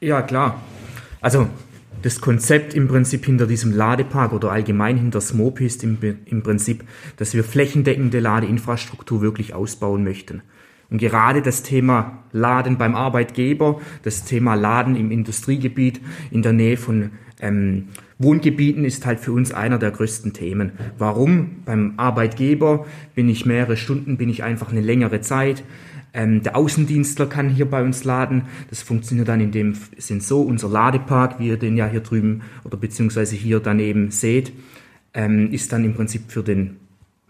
Ja, 0.00 0.20
klar. 0.20 0.60
Also 1.24 1.48
das 2.02 2.20
Konzept 2.20 2.74
im 2.74 2.86
Prinzip 2.86 3.24
hinter 3.24 3.46
diesem 3.46 3.72
Ladepark 3.74 4.34
oder 4.34 4.52
allgemein 4.52 4.98
hinter 4.98 5.22
Smopi 5.22 5.64
ist 5.64 5.82
im, 5.82 5.96
im 6.26 6.42
Prinzip, 6.42 6.84
dass 7.16 7.32
wir 7.32 7.44
flächendeckende 7.44 8.20
Ladeinfrastruktur 8.20 9.22
wirklich 9.22 9.54
ausbauen 9.54 10.04
möchten. 10.04 10.42
Und 10.90 10.98
gerade 10.98 11.40
das 11.40 11.62
Thema 11.62 12.24
Laden 12.32 12.76
beim 12.76 12.94
Arbeitgeber, 12.94 13.80
das 14.02 14.26
Thema 14.26 14.52
Laden 14.54 14.96
im 14.96 15.10
Industriegebiet 15.10 16.02
in 16.30 16.42
der 16.42 16.52
Nähe 16.52 16.76
von 16.76 17.12
ähm, 17.40 17.88
Wohngebieten 18.18 18.84
ist 18.84 19.06
halt 19.06 19.18
für 19.18 19.32
uns 19.32 19.54
einer 19.54 19.78
der 19.78 19.92
größten 19.92 20.34
Themen. 20.34 20.72
Warum? 20.98 21.62
Beim 21.64 21.94
Arbeitgeber 21.96 22.84
bin 23.14 23.30
ich 23.30 23.46
mehrere 23.46 23.78
Stunden, 23.78 24.18
bin 24.18 24.28
ich 24.28 24.42
einfach 24.42 24.70
eine 24.70 24.82
längere 24.82 25.22
Zeit. 25.22 25.64
Ähm, 26.14 26.42
der 26.44 26.56
Außendienstler 26.56 27.26
kann 27.26 27.50
hier 27.50 27.68
bei 27.68 27.82
uns 27.82 28.04
laden. 28.04 28.44
Das 28.70 28.82
funktioniert 28.82 29.28
dann 29.28 29.40
in 29.40 29.50
dem 29.50 29.74
Sinn 29.98 30.20
so. 30.20 30.42
Unser 30.42 30.68
Ladepark, 30.68 31.40
wie 31.40 31.48
ihr 31.48 31.58
den 31.58 31.76
ja 31.76 31.88
hier 31.88 32.00
drüben 32.00 32.42
oder 32.62 32.76
beziehungsweise 32.76 33.34
hier 33.34 33.58
daneben 33.58 34.12
seht, 34.12 34.52
ähm, 35.12 35.50
ist 35.52 35.72
dann 35.72 35.84
im 35.84 35.94
Prinzip 35.94 36.30
für 36.30 36.44
den 36.44 36.76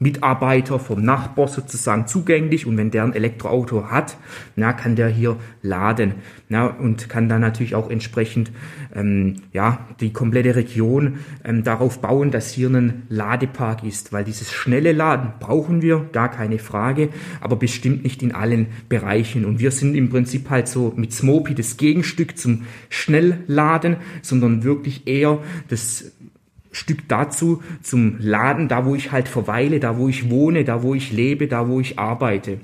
Mitarbeiter 0.00 0.80
vom 0.80 1.04
Nachbar 1.04 1.46
sozusagen 1.46 2.08
zugänglich 2.08 2.66
und 2.66 2.76
wenn 2.76 2.90
der 2.90 3.04
ein 3.04 3.14
Elektroauto 3.14 3.90
hat, 3.90 4.16
na, 4.56 4.72
kann 4.72 4.96
der 4.96 5.08
hier 5.08 5.36
laden 5.62 6.14
na, 6.48 6.66
und 6.66 7.08
kann 7.08 7.28
dann 7.28 7.40
natürlich 7.40 7.76
auch 7.76 7.88
entsprechend 7.88 8.50
ähm, 8.92 9.36
ja, 9.52 9.86
die 10.00 10.12
komplette 10.12 10.56
Region 10.56 11.20
ähm, 11.44 11.62
darauf 11.62 12.00
bauen, 12.00 12.32
dass 12.32 12.50
hier 12.50 12.70
ein 12.70 13.04
Ladepark 13.08 13.84
ist, 13.84 14.12
weil 14.12 14.24
dieses 14.24 14.52
schnelle 14.52 14.90
Laden 14.90 15.34
brauchen 15.38 15.80
wir, 15.80 16.08
gar 16.12 16.28
keine 16.28 16.58
Frage, 16.58 17.10
aber 17.40 17.54
bestimmt 17.54 18.02
nicht 18.02 18.20
in 18.24 18.34
allen 18.34 18.66
Bereichen. 18.88 19.44
Und 19.44 19.60
wir 19.60 19.70
sind 19.70 19.94
im 19.94 20.10
Prinzip 20.10 20.50
halt 20.50 20.66
so 20.66 20.92
mit 20.96 21.12
Smopi 21.12 21.54
das 21.54 21.76
Gegenstück 21.76 22.36
zum 22.36 22.62
Schnellladen, 22.88 23.96
sondern 24.22 24.64
wirklich 24.64 25.06
eher 25.06 25.38
das 25.68 26.12
Stück 26.74 27.08
dazu 27.08 27.62
zum 27.82 28.16
Laden, 28.18 28.68
da 28.68 28.84
wo 28.84 28.94
ich 28.94 29.12
halt 29.12 29.28
verweile, 29.28 29.80
da 29.80 29.96
wo 29.96 30.08
ich 30.08 30.30
wohne, 30.30 30.64
da 30.64 30.82
wo 30.82 30.94
ich 30.94 31.12
lebe, 31.12 31.48
da 31.48 31.68
wo 31.68 31.80
ich 31.80 31.98
arbeite. 31.98 32.58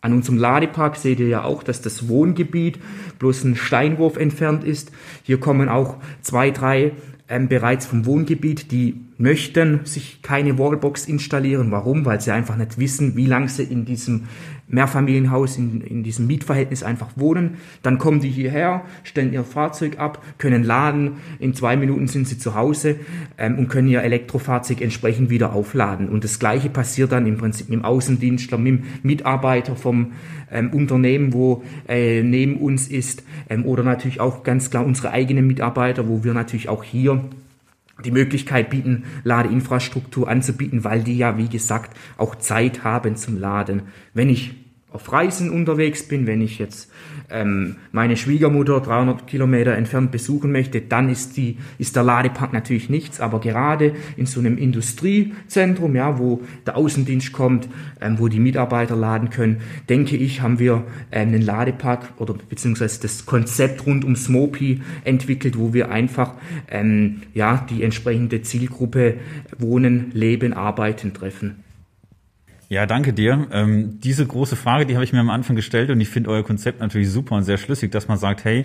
An 0.00 0.12
unserem 0.12 0.38
Ladepark 0.38 0.96
seht 0.96 1.20
ihr 1.20 1.28
ja 1.28 1.44
auch, 1.44 1.62
dass 1.62 1.80
das 1.80 2.08
Wohngebiet 2.08 2.78
bloß 3.18 3.44
ein 3.44 3.56
Steinwurf 3.56 4.16
entfernt 4.16 4.62
ist. 4.62 4.92
Hier 5.22 5.40
kommen 5.40 5.68
auch 5.68 5.96
zwei, 6.20 6.50
drei 6.50 6.92
ähm, 7.28 7.48
bereits 7.48 7.86
vom 7.86 8.06
Wohngebiet, 8.06 8.70
die 8.70 9.00
möchten 9.18 9.80
sich 9.84 10.20
keine 10.22 10.58
Wallbox 10.58 11.06
installieren. 11.06 11.70
Warum? 11.70 12.04
Weil 12.04 12.20
sie 12.20 12.32
einfach 12.32 12.56
nicht 12.56 12.78
wissen, 12.78 13.16
wie 13.16 13.26
lange 13.26 13.48
sie 13.48 13.64
in 13.64 13.84
diesem 13.84 14.24
Mehrfamilienhaus, 14.68 15.56
in, 15.56 15.80
in 15.80 16.02
diesem 16.02 16.26
Mietverhältnis 16.26 16.82
einfach 16.82 17.10
wohnen. 17.16 17.58
Dann 17.82 17.98
kommen 17.98 18.20
die 18.20 18.30
hierher, 18.30 18.82
stellen 19.04 19.32
ihr 19.32 19.44
Fahrzeug 19.44 19.98
ab, 19.98 20.22
können 20.38 20.64
laden. 20.64 21.12
In 21.38 21.54
zwei 21.54 21.76
Minuten 21.76 22.08
sind 22.08 22.26
sie 22.26 22.38
zu 22.38 22.54
Hause 22.54 22.96
ähm, 23.38 23.58
und 23.58 23.68
können 23.68 23.88
ihr 23.88 24.02
Elektrofahrzeug 24.02 24.80
entsprechend 24.80 25.30
wieder 25.30 25.52
aufladen. 25.52 26.08
Und 26.08 26.24
das 26.24 26.38
Gleiche 26.38 26.68
passiert 26.68 27.12
dann 27.12 27.26
im 27.26 27.36
Prinzip 27.38 27.68
mit 27.68 27.78
dem 27.78 27.84
Außendienstler, 27.84 28.58
mit 28.58 28.80
dem 28.80 28.84
Mitarbeiter 29.02 29.76
vom 29.76 30.12
ähm, 30.50 30.72
Unternehmen, 30.72 31.32
wo 31.32 31.62
äh, 31.88 32.22
neben 32.22 32.56
uns 32.56 32.88
ist, 32.88 33.22
ähm, 33.48 33.64
oder 33.64 33.82
natürlich 33.82 34.20
auch 34.20 34.42
ganz 34.42 34.70
klar 34.70 34.84
unsere 34.84 35.10
eigenen 35.10 35.46
Mitarbeiter, 35.46 36.08
wo 36.08 36.24
wir 36.24 36.34
natürlich 36.34 36.68
auch 36.68 36.82
hier 36.82 37.20
die 38.04 38.10
Möglichkeit 38.10 38.70
bieten, 38.70 39.04
Ladeinfrastruktur 39.24 40.28
anzubieten, 40.28 40.84
weil 40.84 41.02
die 41.02 41.16
ja, 41.16 41.38
wie 41.38 41.48
gesagt, 41.48 41.96
auch 42.18 42.34
Zeit 42.34 42.84
haben 42.84 43.16
zum 43.16 43.38
Laden. 43.38 43.82
Wenn 44.12 44.28
ich 44.28 44.65
auf 44.92 45.12
Reisen 45.12 45.50
unterwegs 45.50 46.06
bin, 46.06 46.26
wenn 46.26 46.40
ich 46.40 46.58
jetzt 46.58 46.90
ähm, 47.28 47.76
meine 47.90 48.16
Schwiegermutter 48.16 48.80
300 48.80 49.26
Kilometer 49.26 49.74
entfernt 49.74 50.12
besuchen 50.12 50.52
möchte, 50.52 50.80
dann 50.80 51.10
ist, 51.10 51.36
die, 51.36 51.58
ist 51.76 51.96
der 51.96 52.04
Ladepark 52.04 52.52
natürlich 52.52 52.88
nichts. 52.88 53.20
Aber 53.20 53.40
gerade 53.40 53.94
in 54.16 54.26
so 54.26 54.38
einem 54.38 54.56
Industriezentrum, 54.56 55.96
ja, 55.96 56.18
wo 56.18 56.40
der 56.66 56.76
Außendienst 56.76 57.32
kommt, 57.32 57.68
ähm, 58.00 58.18
wo 58.18 58.28
die 58.28 58.38
Mitarbeiter 58.38 58.94
laden 58.94 59.30
können, 59.30 59.60
denke 59.88 60.16
ich, 60.16 60.40
haben 60.40 60.60
wir 60.60 60.84
ähm, 61.10 61.28
einen 61.28 61.42
Ladepark 61.42 62.12
oder 62.18 62.34
beziehungsweise 62.48 63.02
das 63.02 63.26
Konzept 63.26 63.86
rund 63.86 64.04
um 64.04 64.14
Smopi 64.14 64.82
entwickelt, 65.04 65.58
wo 65.58 65.74
wir 65.74 65.90
einfach 65.90 66.34
ähm, 66.70 67.22
ja, 67.34 67.66
die 67.68 67.82
entsprechende 67.82 68.42
Zielgruppe 68.42 69.16
Wohnen, 69.58 70.12
Leben, 70.12 70.52
Arbeiten 70.52 71.12
treffen. 71.12 71.65
Ja, 72.68 72.84
danke 72.84 73.12
dir. 73.12 73.46
Ähm, 73.52 74.00
diese 74.00 74.26
große 74.26 74.56
Frage, 74.56 74.86
die 74.86 74.94
habe 74.94 75.04
ich 75.04 75.12
mir 75.12 75.20
am 75.20 75.30
Anfang 75.30 75.54
gestellt 75.54 75.88
und 75.90 76.00
ich 76.00 76.08
finde 76.08 76.30
euer 76.30 76.42
Konzept 76.42 76.80
natürlich 76.80 77.10
super 77.10 77.36
und 77.36 77.44
sehr 77.44 77.58
schlüssig, 77.58 77.92
dass 77.92 78.08
man 78.08 78.18
sagt, 78.18 78.44
hey, 78.44 78.64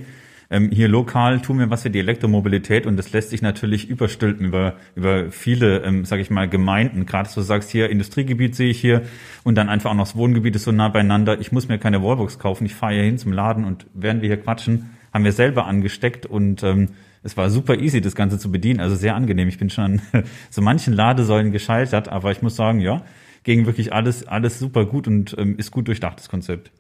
ähm, 0.50 0.72
hier 0.72 0.88
lokal 0.88 1.40
tun 1.40 1.60
wir 1.60 1.70
was 1.70 1.84
für 1.84 1.92
die 1.92 2.00
Elektromobilität 2.00 2.88
und 2.88 2.98
das 2.98 3.12
lässt 3.12 3.30
sich 3.30 3.44
natürlich 3.44 3.90
überstülpen 3.90 4.48
über, 4.48 4.74
über 4.96 5.30
viele, 5.30 5.84
ähm, 5.84 6.04
sage 6.04 6.24
ich 6.24 6.32
mal, 6.32 6.50
Gemeinden. 6.50 7.06
Gerade 7.06 7.30
du 7.34 7.42
sagst, 7.42 7.70
hier 7.70 7.92
Industriegebiet 7.92 8.56
sehe 8.56 8.72
ich 8.72 8.82
hier 8.82 9.04
und 9.44 9.54
dann 9.54 9.70
einfach 9.70 9.92
auch 9.92 9.96
noch 9.96 10.08
das 10.08 10.16
Wohngebiet 10.16 10.56
ist 10.56 10.64
so 10.64 10.72
nah 10.72 10.90
beieinander. 10.90 11.40
Ich 11.40 11.52
muss 11.52 11.68
mir 11.68 11.78
keine 11.78 12.02
Wallbox 12.02 12.40
kaufen, 12.40 12.66
ich 12.66 12.74
fahre 12.74 12.96
hier 12.96 13.04
hin 13.04 13.20
zum 13.20 13.32
Laden 13.32 13.66
und 13.66 13.86
während 13.94 14.24
wir 14.24 14.30
hier 14.30 14.42
quatschen, 14.42 14.90
haben 15.14 15.26
wir 15.26 15.32
selber 15.32 15.68
angesteckt 15.68 16.26
und 16.26 16.64
ähm, 16.64 16.90
es 17.22 17.38
war 17.38 17.52
super 17.52 17.76
easy, 17.78 18.02
das 18.02 18.16
Ganze 18.16 18.40
zu 18.40 18.52
bedienen, 18.52 18.80
also 18.80 18.96
sehr 18.96 19.14
angenehm. 19.14 19.48
Ich 19.48 19.60
bin 19.60 19.70
schon 19.70 19.84
an 19.84 20.02
so 20.50 20.64
manchen 20.64 20.92
Ladesäulen 20.94 21.52
gescheitert, 21.52 22.10
aber 22.10 22.32
ich 22.32 22.42
muss 22.42 22.56
sagen, 22.56 22.80
ja, 22.80 23.04
gegen 23.44 23.66
wirklich 23.66 23.94
alles, 23.94 24.28
alles 24.28 24.60
super 24.60 24.86
gut 24.86 25.08
und 25.08 25.36
ähm, 25.38 25.58
ist 25.58 25.72
gut 25.72 25.88
durchdacht, 25.88 26.20
das 26.20 26.30
Konzept. 26.30 26.72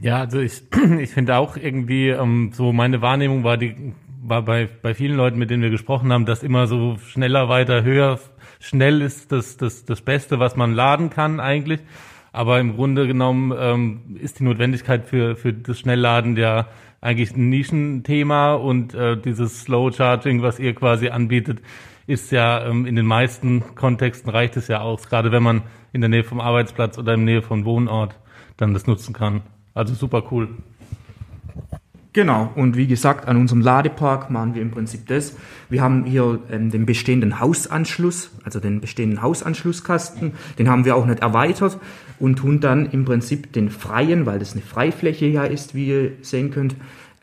Ja, 0.00 0.20
also 0.20 0.40
ich, 0.40 0.62
ich 1.00 1.10
finde 1.10 1.36
auch 1.36 1.56
irgendwie, 1.56 2.08
ähm, 2.08 2.50
so 2.52 2.72
meine 2.72 3.02
Wahrnehmung 3.02 3.44
war 3.44 3.56
die, 3.56 3.94
war 4.22 4.42
bei, 4.42 4.68
bei 4.82 4.94
vielen 4.94 5.16
Leuten, 5.16 5.38
mit 5.38 5.50
denen 5.50 5.62
wir 5.62 5.70
gesprochen 5.70 6.12
haben, 6.12 6.26
dass 6.26 6.42
immer 6.42 6.66
so 6.66 6.98
schneller, 6.98 7.48
weiter, 7.48 7.82
höher, 7.82 8.18
schnell 8.60 9.02
ist 9.02 9.32
das, 9.32 9.56
das, 9.56 9.84
das 9.84 10.00
Beste, 10.00 10.38
was 10.38 10.56
man 10.56 10.72
laden 10.72 11.10
kann 11.10 11.40
eigentlich. 11.40 11.80
Aber 12.30 12.60
im 12.60 12.76
Grunde 12.76 13.06
genommen 13.06 13.54
ähm, 13.58 14.16
ist 14.20 14.38
die 14.38 14.44
Notwendigkeit 14.44 15.06
für, 15.06 15.34
für 15.34 15.52
das 15.52 15.78
Schnellladen 15.80 16.36
ja 16.36 16.68
eigentlich 17.00 17.34
ein 17.34 17.48
Nischenthema 17.48 18.54
und 18.54 18.94
äh, 18.94 19.16
dieses 19.16 19.62
Slow 19.62 19.92
Charging, 19.92 20.42
was 20.42 20.58
ihr 20.58 20.74
quasi 20.74 21.08
anbietet, 21.08 21.60
ist 22.08 22.32
ja 22.32 22.66
ähm, 22.66 22.86
in 22.86 22.96
den 22.96 23.06
meisten 23.06 23.62
Kontexten 23.74 24.30
reicht 24.30 24.56
es 24.56 24.66
ja 24.66 24.80
aus, 24.80 25.08
gerade 25.08 25.30
wenn 25.30 25.42
man 25.42 25.62
in 25.92 26.00
der 26.00 26.08
Nähe 26.08 26.24
vom 26.24 26.40
Arbeitsplatz 26.40 26.98
oder 26.98 27.14
in 27.14 27.26
der 27.26 27.34
Nähe 27.34 27.42
vom 27.42 27.64
Wohnort 27.64 28.16
dann 28.56 28.72
das 28.72 28.86
nutzen 28.86 29.12
kann. 29.12 29.42
Also 29.74 29.94
super 29.94 30.24
cool. 30.30 30.48
Genau, 32.14 32.50
und 32.56 32.76
wie 32.78 32.86
gesagt, 32.86 33.28
an 33.28 33.36
unserem 33.36 33.60
Ladepark 33.60 34.30
machen 34.30 34.54
wir 34.54 34.62
im 34.62 34.70
Prinzip 34.70 35.06
das. 35.06 35.36
Wir 35.68 35.82
haben 35.82 36.04
hier 36.04 36.40
ähm, 36.50 36.70
den 36.70 36.86
bestehenden 36.86 37.40
Hausanschluss, 37.40 38.30
also 38.42 38.58
den 38.58 38.80
bestehenden 38.80 39.20
Hausanschlusskasten, 39.20 40.32
den 40.58 40.70
haben 40.70 40.86
wir 40.86 40.96
auch 40.96 41.04
nicht 41.04 41.20
erweitert 41.20 41.78
und 42.18 42.36
tun 42.36 42.60
dann 42.60 42.86
im 42.86 43.04
Prinzip 43.04 43.52
den 43.52 43.68
freien, 43.68 44.24
weil 44.24 44.38
das 44.38 44.54
eine 44.54 44.62
Freifläche 44.62 45.26
ja 45.26 45.44
ist, 45.44 45.74
wie 45.74 45.88
ihr 45.88 46.12
sehen 46.22 46.50
könnt, 46.50 46.74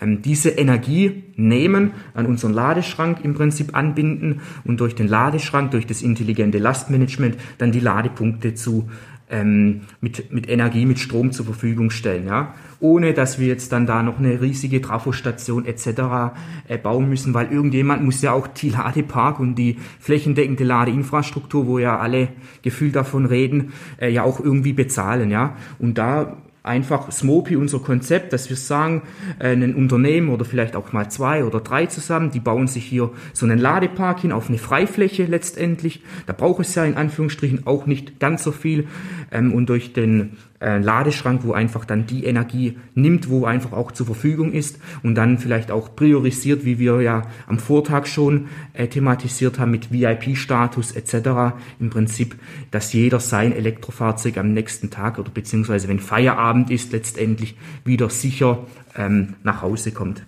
ähm, 0.02 0.22
diese 0.22 0.50
Energie 0.50 1.24
nehmen, 1.36 1.92
an 2.14 2.26
unseren 2.26 2.54
Ladeschrank 2.54 3.24
im 3.24 3.34
Prinzip 3.34 3.76
anbinden 3.76 4.42
und 4.64 4.80
durch 4.80 4.96
den 4.96 5.08
Ladeschrank, 5.08 5.72
durch 5.72 5.88
das 5.88 6.02
intelligente 6.02 6.58
Lastmanagement 6.58 7.38
dann 7.58 7.72
die 7.72 7.80
Ladepunkte 7.80 8.54
zu 8.54 8.90
ähm, 9.30 9.82
mit, 10.02 10.32
mit 10.32 10.50
Energie, 10.50 10.86
mit 10.86 11.00
Strom 11.00 11.32
zur 11.32 11.46
Verfügung 11.46 11.90
stellen, 11.90 12.28
ja, 12.28 12.54
ohne 12.80 13.14
dass 13.14 13.40
wir 13.40 13.48
jetzt 13.48 13.72
dann 13.72 13.88
da 13.88 14.04
noch 14.04 14.20
eine 14.20 14.40
riesige 14.40 14.82
Trafostation 14.82 15.66
etc. 15.66 16.36
Äh, 16.68 16.78
bauen 16.78 17.10
müssen, 17.10 17.34
weil 17.34 17.52
irgendjemand 17.52 18.04
muss 18.04 18.22
ja 18.22 18.34
auch 18.34 18.48
die 18.48 18.70
Ladepark 18.70 19.40
und 19.40 19.56
die 19.56 19.78
flächendeckende 20.00 20.64
Ladeinfrastruktur, 20.64 21.66
wo 21.66 21.80
ja 21.80 21.98
alle 21.98 22.30
gefühlt 22.62 22.96
davon 22.96 23.26
reden, 23.26 23.74
äh, 24.00 24.10
ja 24.10 24.24
auch 24.24 24.40
irgendwie 24.40 24.74
bezahlen, 24.74 25.32
ja, 25.32 25.56
und 25.80 25.98
da 25.98 26.38
einfach 26.66 27.12
Smopi, 27.12 27.56
unser 27.56 27.80
Konzept, 27.80 28.34
dass 28.34 28.50
wir 28.50 28.58
sagen, 28.58 29.04
äh, 29.40 29.54
ein 29.54 29.76
Unternehmen 29.76 30.30
oder 30.30 30.46
vielleicht 30.46 30.76
auch 30.76 30.94
mal 30.94 31.10
zwei 31.10 31.44
oder 31.44 31.60
drei 31.60 31.86
zusammen, 31.86 32.32
die 32.32 32.40
bauen 32.40 32.68
sich 32.68 32.86
hier 32.86 33.12
so 33.34 33.46
einen 33.46 33.60
Ladepark 33.60 34.22
hin 34.22 34.32
auf 34.32 34.50
eine 34.50 34.58
Freifläche 34.58 35.26
letztendlich. 35.26 36.02
Da 36.26 36.34
braucht 36.34 36.62
es 36.62 36.76
ja 36.76 36.86
in 36.86 36.96
Anführungsstrichen 36.96 37.66
auch 37.66 37.86
nicht 37.86 38.20
ganz 38.20 38.44
so 38.44 38.52
viel. 38.52 38.88
Ähm, 39.32 39.54
und 39.54 39.70
durch 39.70 39.94
den 39.94 40.38
äh, 40.62 40.78
Ladeschrank, 40.80 41.42
wo 41.44 41.54
einfach 41.54 41.86
dann 41.86 42.06
die 42.06 42.24
Energie 42.24 42.78
nimmt, 42.94 43.30
wo 43.30 43.46
einfach 43.46 43.74
auch 43.74 43.92
zur 43.92 44.06
Verfügung 44.06 44.54
ist 44.54 44.80
und 45.04 45.16
dann 45.16 45.38
vielleicht 45.38 45.70
auch 45.70 45.96
priorisiert, 45.96 46.66
wie 46.66 46.80
wir 46.80 47.02
ja 47.02 47.24
am 47.48 47.60
Vortag 47.60 48.06
schon 48.06 48.48
äh, 48.74 48.88
thematisiert 48.88 49.60
haben 49.60 49.72
mit 49.72 49.92
VIP-Status 49.92 50.94
etc. 50.94 51.56
Im 51.80 51.90
Prinzip, 51.90 52.36
dass 52.72 52.94
jeder 52.94 53.20
sein 53.20 53.52
Elektrofahrzeug 53.52 54.38
am 54.38 54.54
nächsten 54.54 54.90
Tag 54.90 55.20
oder 55.20 55.30
beziehungsweise 55.30 55.88
wenn 55.88 56.00
Feierabend 56.00 56.72
ist, 56.72 56.92
letztendlich 56.94 57.56
wieder 57.84 58.10
sicher 58.10 58.66
ähm, 58.96 59.36
nach 59.44 59.62
Hause 59.62 59.92
kommt. 59.92 60.26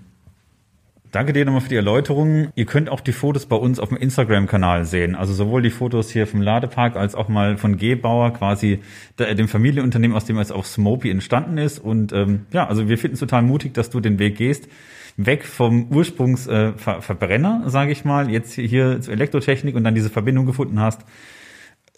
Danke 1.12 1.32
dir 1.32 1.46
nochmal 1.46 1.62
für 1.62 1.70
die 1.70 1.76
Erläuterung. 1.76 2.50
Ihr 2.56 2.66
könnt 2.66 2.90
auch 2.90 3.00
die 3.00 3.14
Fotos 3.14 3.46
bei 3.46 3.56
uns 3.56 3.80
auf 3.80 3.90
dem 3.90 3.98
Instagram-Kanal 3.98 4.84
sehen. 4.84 5.16
Also 5.16 5.34
sowohl 5.34 5.62
die 5.62 5.70
Fotos 5.70 6.10
hier 6.10 6.28
vom 6.28 6.42
Ladepark 6.42 6.98
als 6.98 7.16
auch 7.16 7.30
mal 7.30 7.58
von 7.58 7.78
Gebauer, 7.78 8.34
quasi 8.34 8.82
dem 9.18 9.48
Familienunternehmen, 9.48 10.16
aus 10.18 10.26
dem 10.26 10.38
es 10.38 10.52
auch 10.52 10.66
Smopy 10.66 11.10
entstanden 11.10 11.58
ist. 11.58 11.80
Und 11.80 12.12
ähm, 12.12 12.46
ja, 12.52 12.68
also 12.68 12.90
wir 12.90 12.98
finden 12.98 13.14
es 13.14 13.22
total 13.22 13.42
mutig, 13.42 13.74
dass 13.74 13.90
du 13.90 14.02
den 14.02 14.20
Weg 14.20 14.36
gehst. 14.36 14.68
Weg 15.16 15.46
vom 15.46 15.88
Ursprungsverbrenner, 15.92 17.64
äh, 17.66 17.70
sage 17.70 17.92
ich 17.92 18.04
mal, 18.04 18.30
jetzt 18.30 18.54
hier 18.54 19.00
zur 19.00 19.14
Elektrotechnik 19.14 19.76
und 19.76 19.84
dann 19.86 19.96
diese 19.96 20.10
Verbindung 20.10 20.46
gefunden 20.46 20.80
hast 20.80 21.06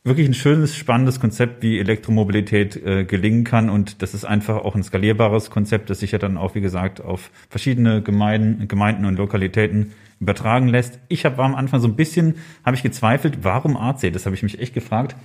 wirklich 0.03 0.27
ein 0.27 0.33
schönes, 0.33 0.75
spannendes 0.75 1.19
Konzept, 1.19 1.61
wie 1.61 1.79
Elektromobilität 1.79 2.75
äh, 2.75 3.03
gelingen 3.03 3.43
kann. 3.43 3.69
Und 3.69 4.01
das 4.01 4.13
ist 4.13 4.25
einfach 4.25 4.57
auch 4.57 4.75
ein 4.75 4.83
skalierbares 4.83 5.49
Konzept, 5.49 5.89
das 5.89 5.99
sich 5.99 6.11
ja 6.11 6.19
dann 6.19 6.37
auch, 6.37 6.55
wie 6.55 6.61
gesagt, 6.61 7.01
auf 7.01 7.31
verschiedene 7.49 8.01
Gemeinden, 8.01 8.67
Gemeinden 8.67 9.05
und 9.05 9.17
Lokalitäten 9.17 9.91
übertragen 10.19 10.67
lässt. 10.67 10.99
Ich 11.07 11.25
habe 11.25 11.43
am 11.43 11.55
Anfang 11.55 11.79
so 11.79 11.87
ein 11.87 11.95
bisschen, 11.95 12.35
habe 12.65 12.75
ich 12.75 12.83
gezweifelt, 12.83 13.39
warum 13.43 13.77
AC? 13.77 14.11
Das 14.13 14.25
habe 14.25 14.35
ich 14.35 14.43
mich 14.43 14.59
echt 14.59 14.73
gefragt. 14.73 15.15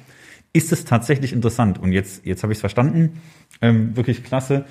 Ist 0.53 0.71
es 0.71 0.85
tatsächlich 0.85 1.33
interessant? 1.33 1.81
Und 1.81 1.93
jetzt, 1.93 2.25
jetzt 2.25 2.45
habe 2.45 2.53
ich 2.53 2.59
es 2.59 2.61
verstanden. 2.61 3.21
Ähm, 3.61 3.97
wirklich 3.97 4.23
klasse. 4.23 4.67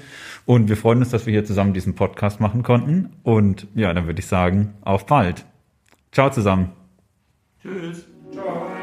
Und 0.45 0.69
wir 0.69 0.77
freuen 0.77 0.99
uns, 0.99 1.09
dass 1.09 1.25
wir 1.25 1.33
hier 1.33 1.43
zusammen 1.43 1.73
diesen 1.73 1.95
Podcast 1.95 2.39
machen 2.39 2.63
konnten. 2.63 3.09
Und 3.23 3.67
ja, 3.75 3.93
dann 3.93 4.05
würde 4.05 4.19
ich 4.19 4.27
sagen, 4.27 4.75
auf 4.81 5.05
bald. 5.05 5.45
Ciao 6.13 6.29
zusammen. 6.29 6.71
Tschüss. 7.61 8.05
Ciao. 8.31 8.82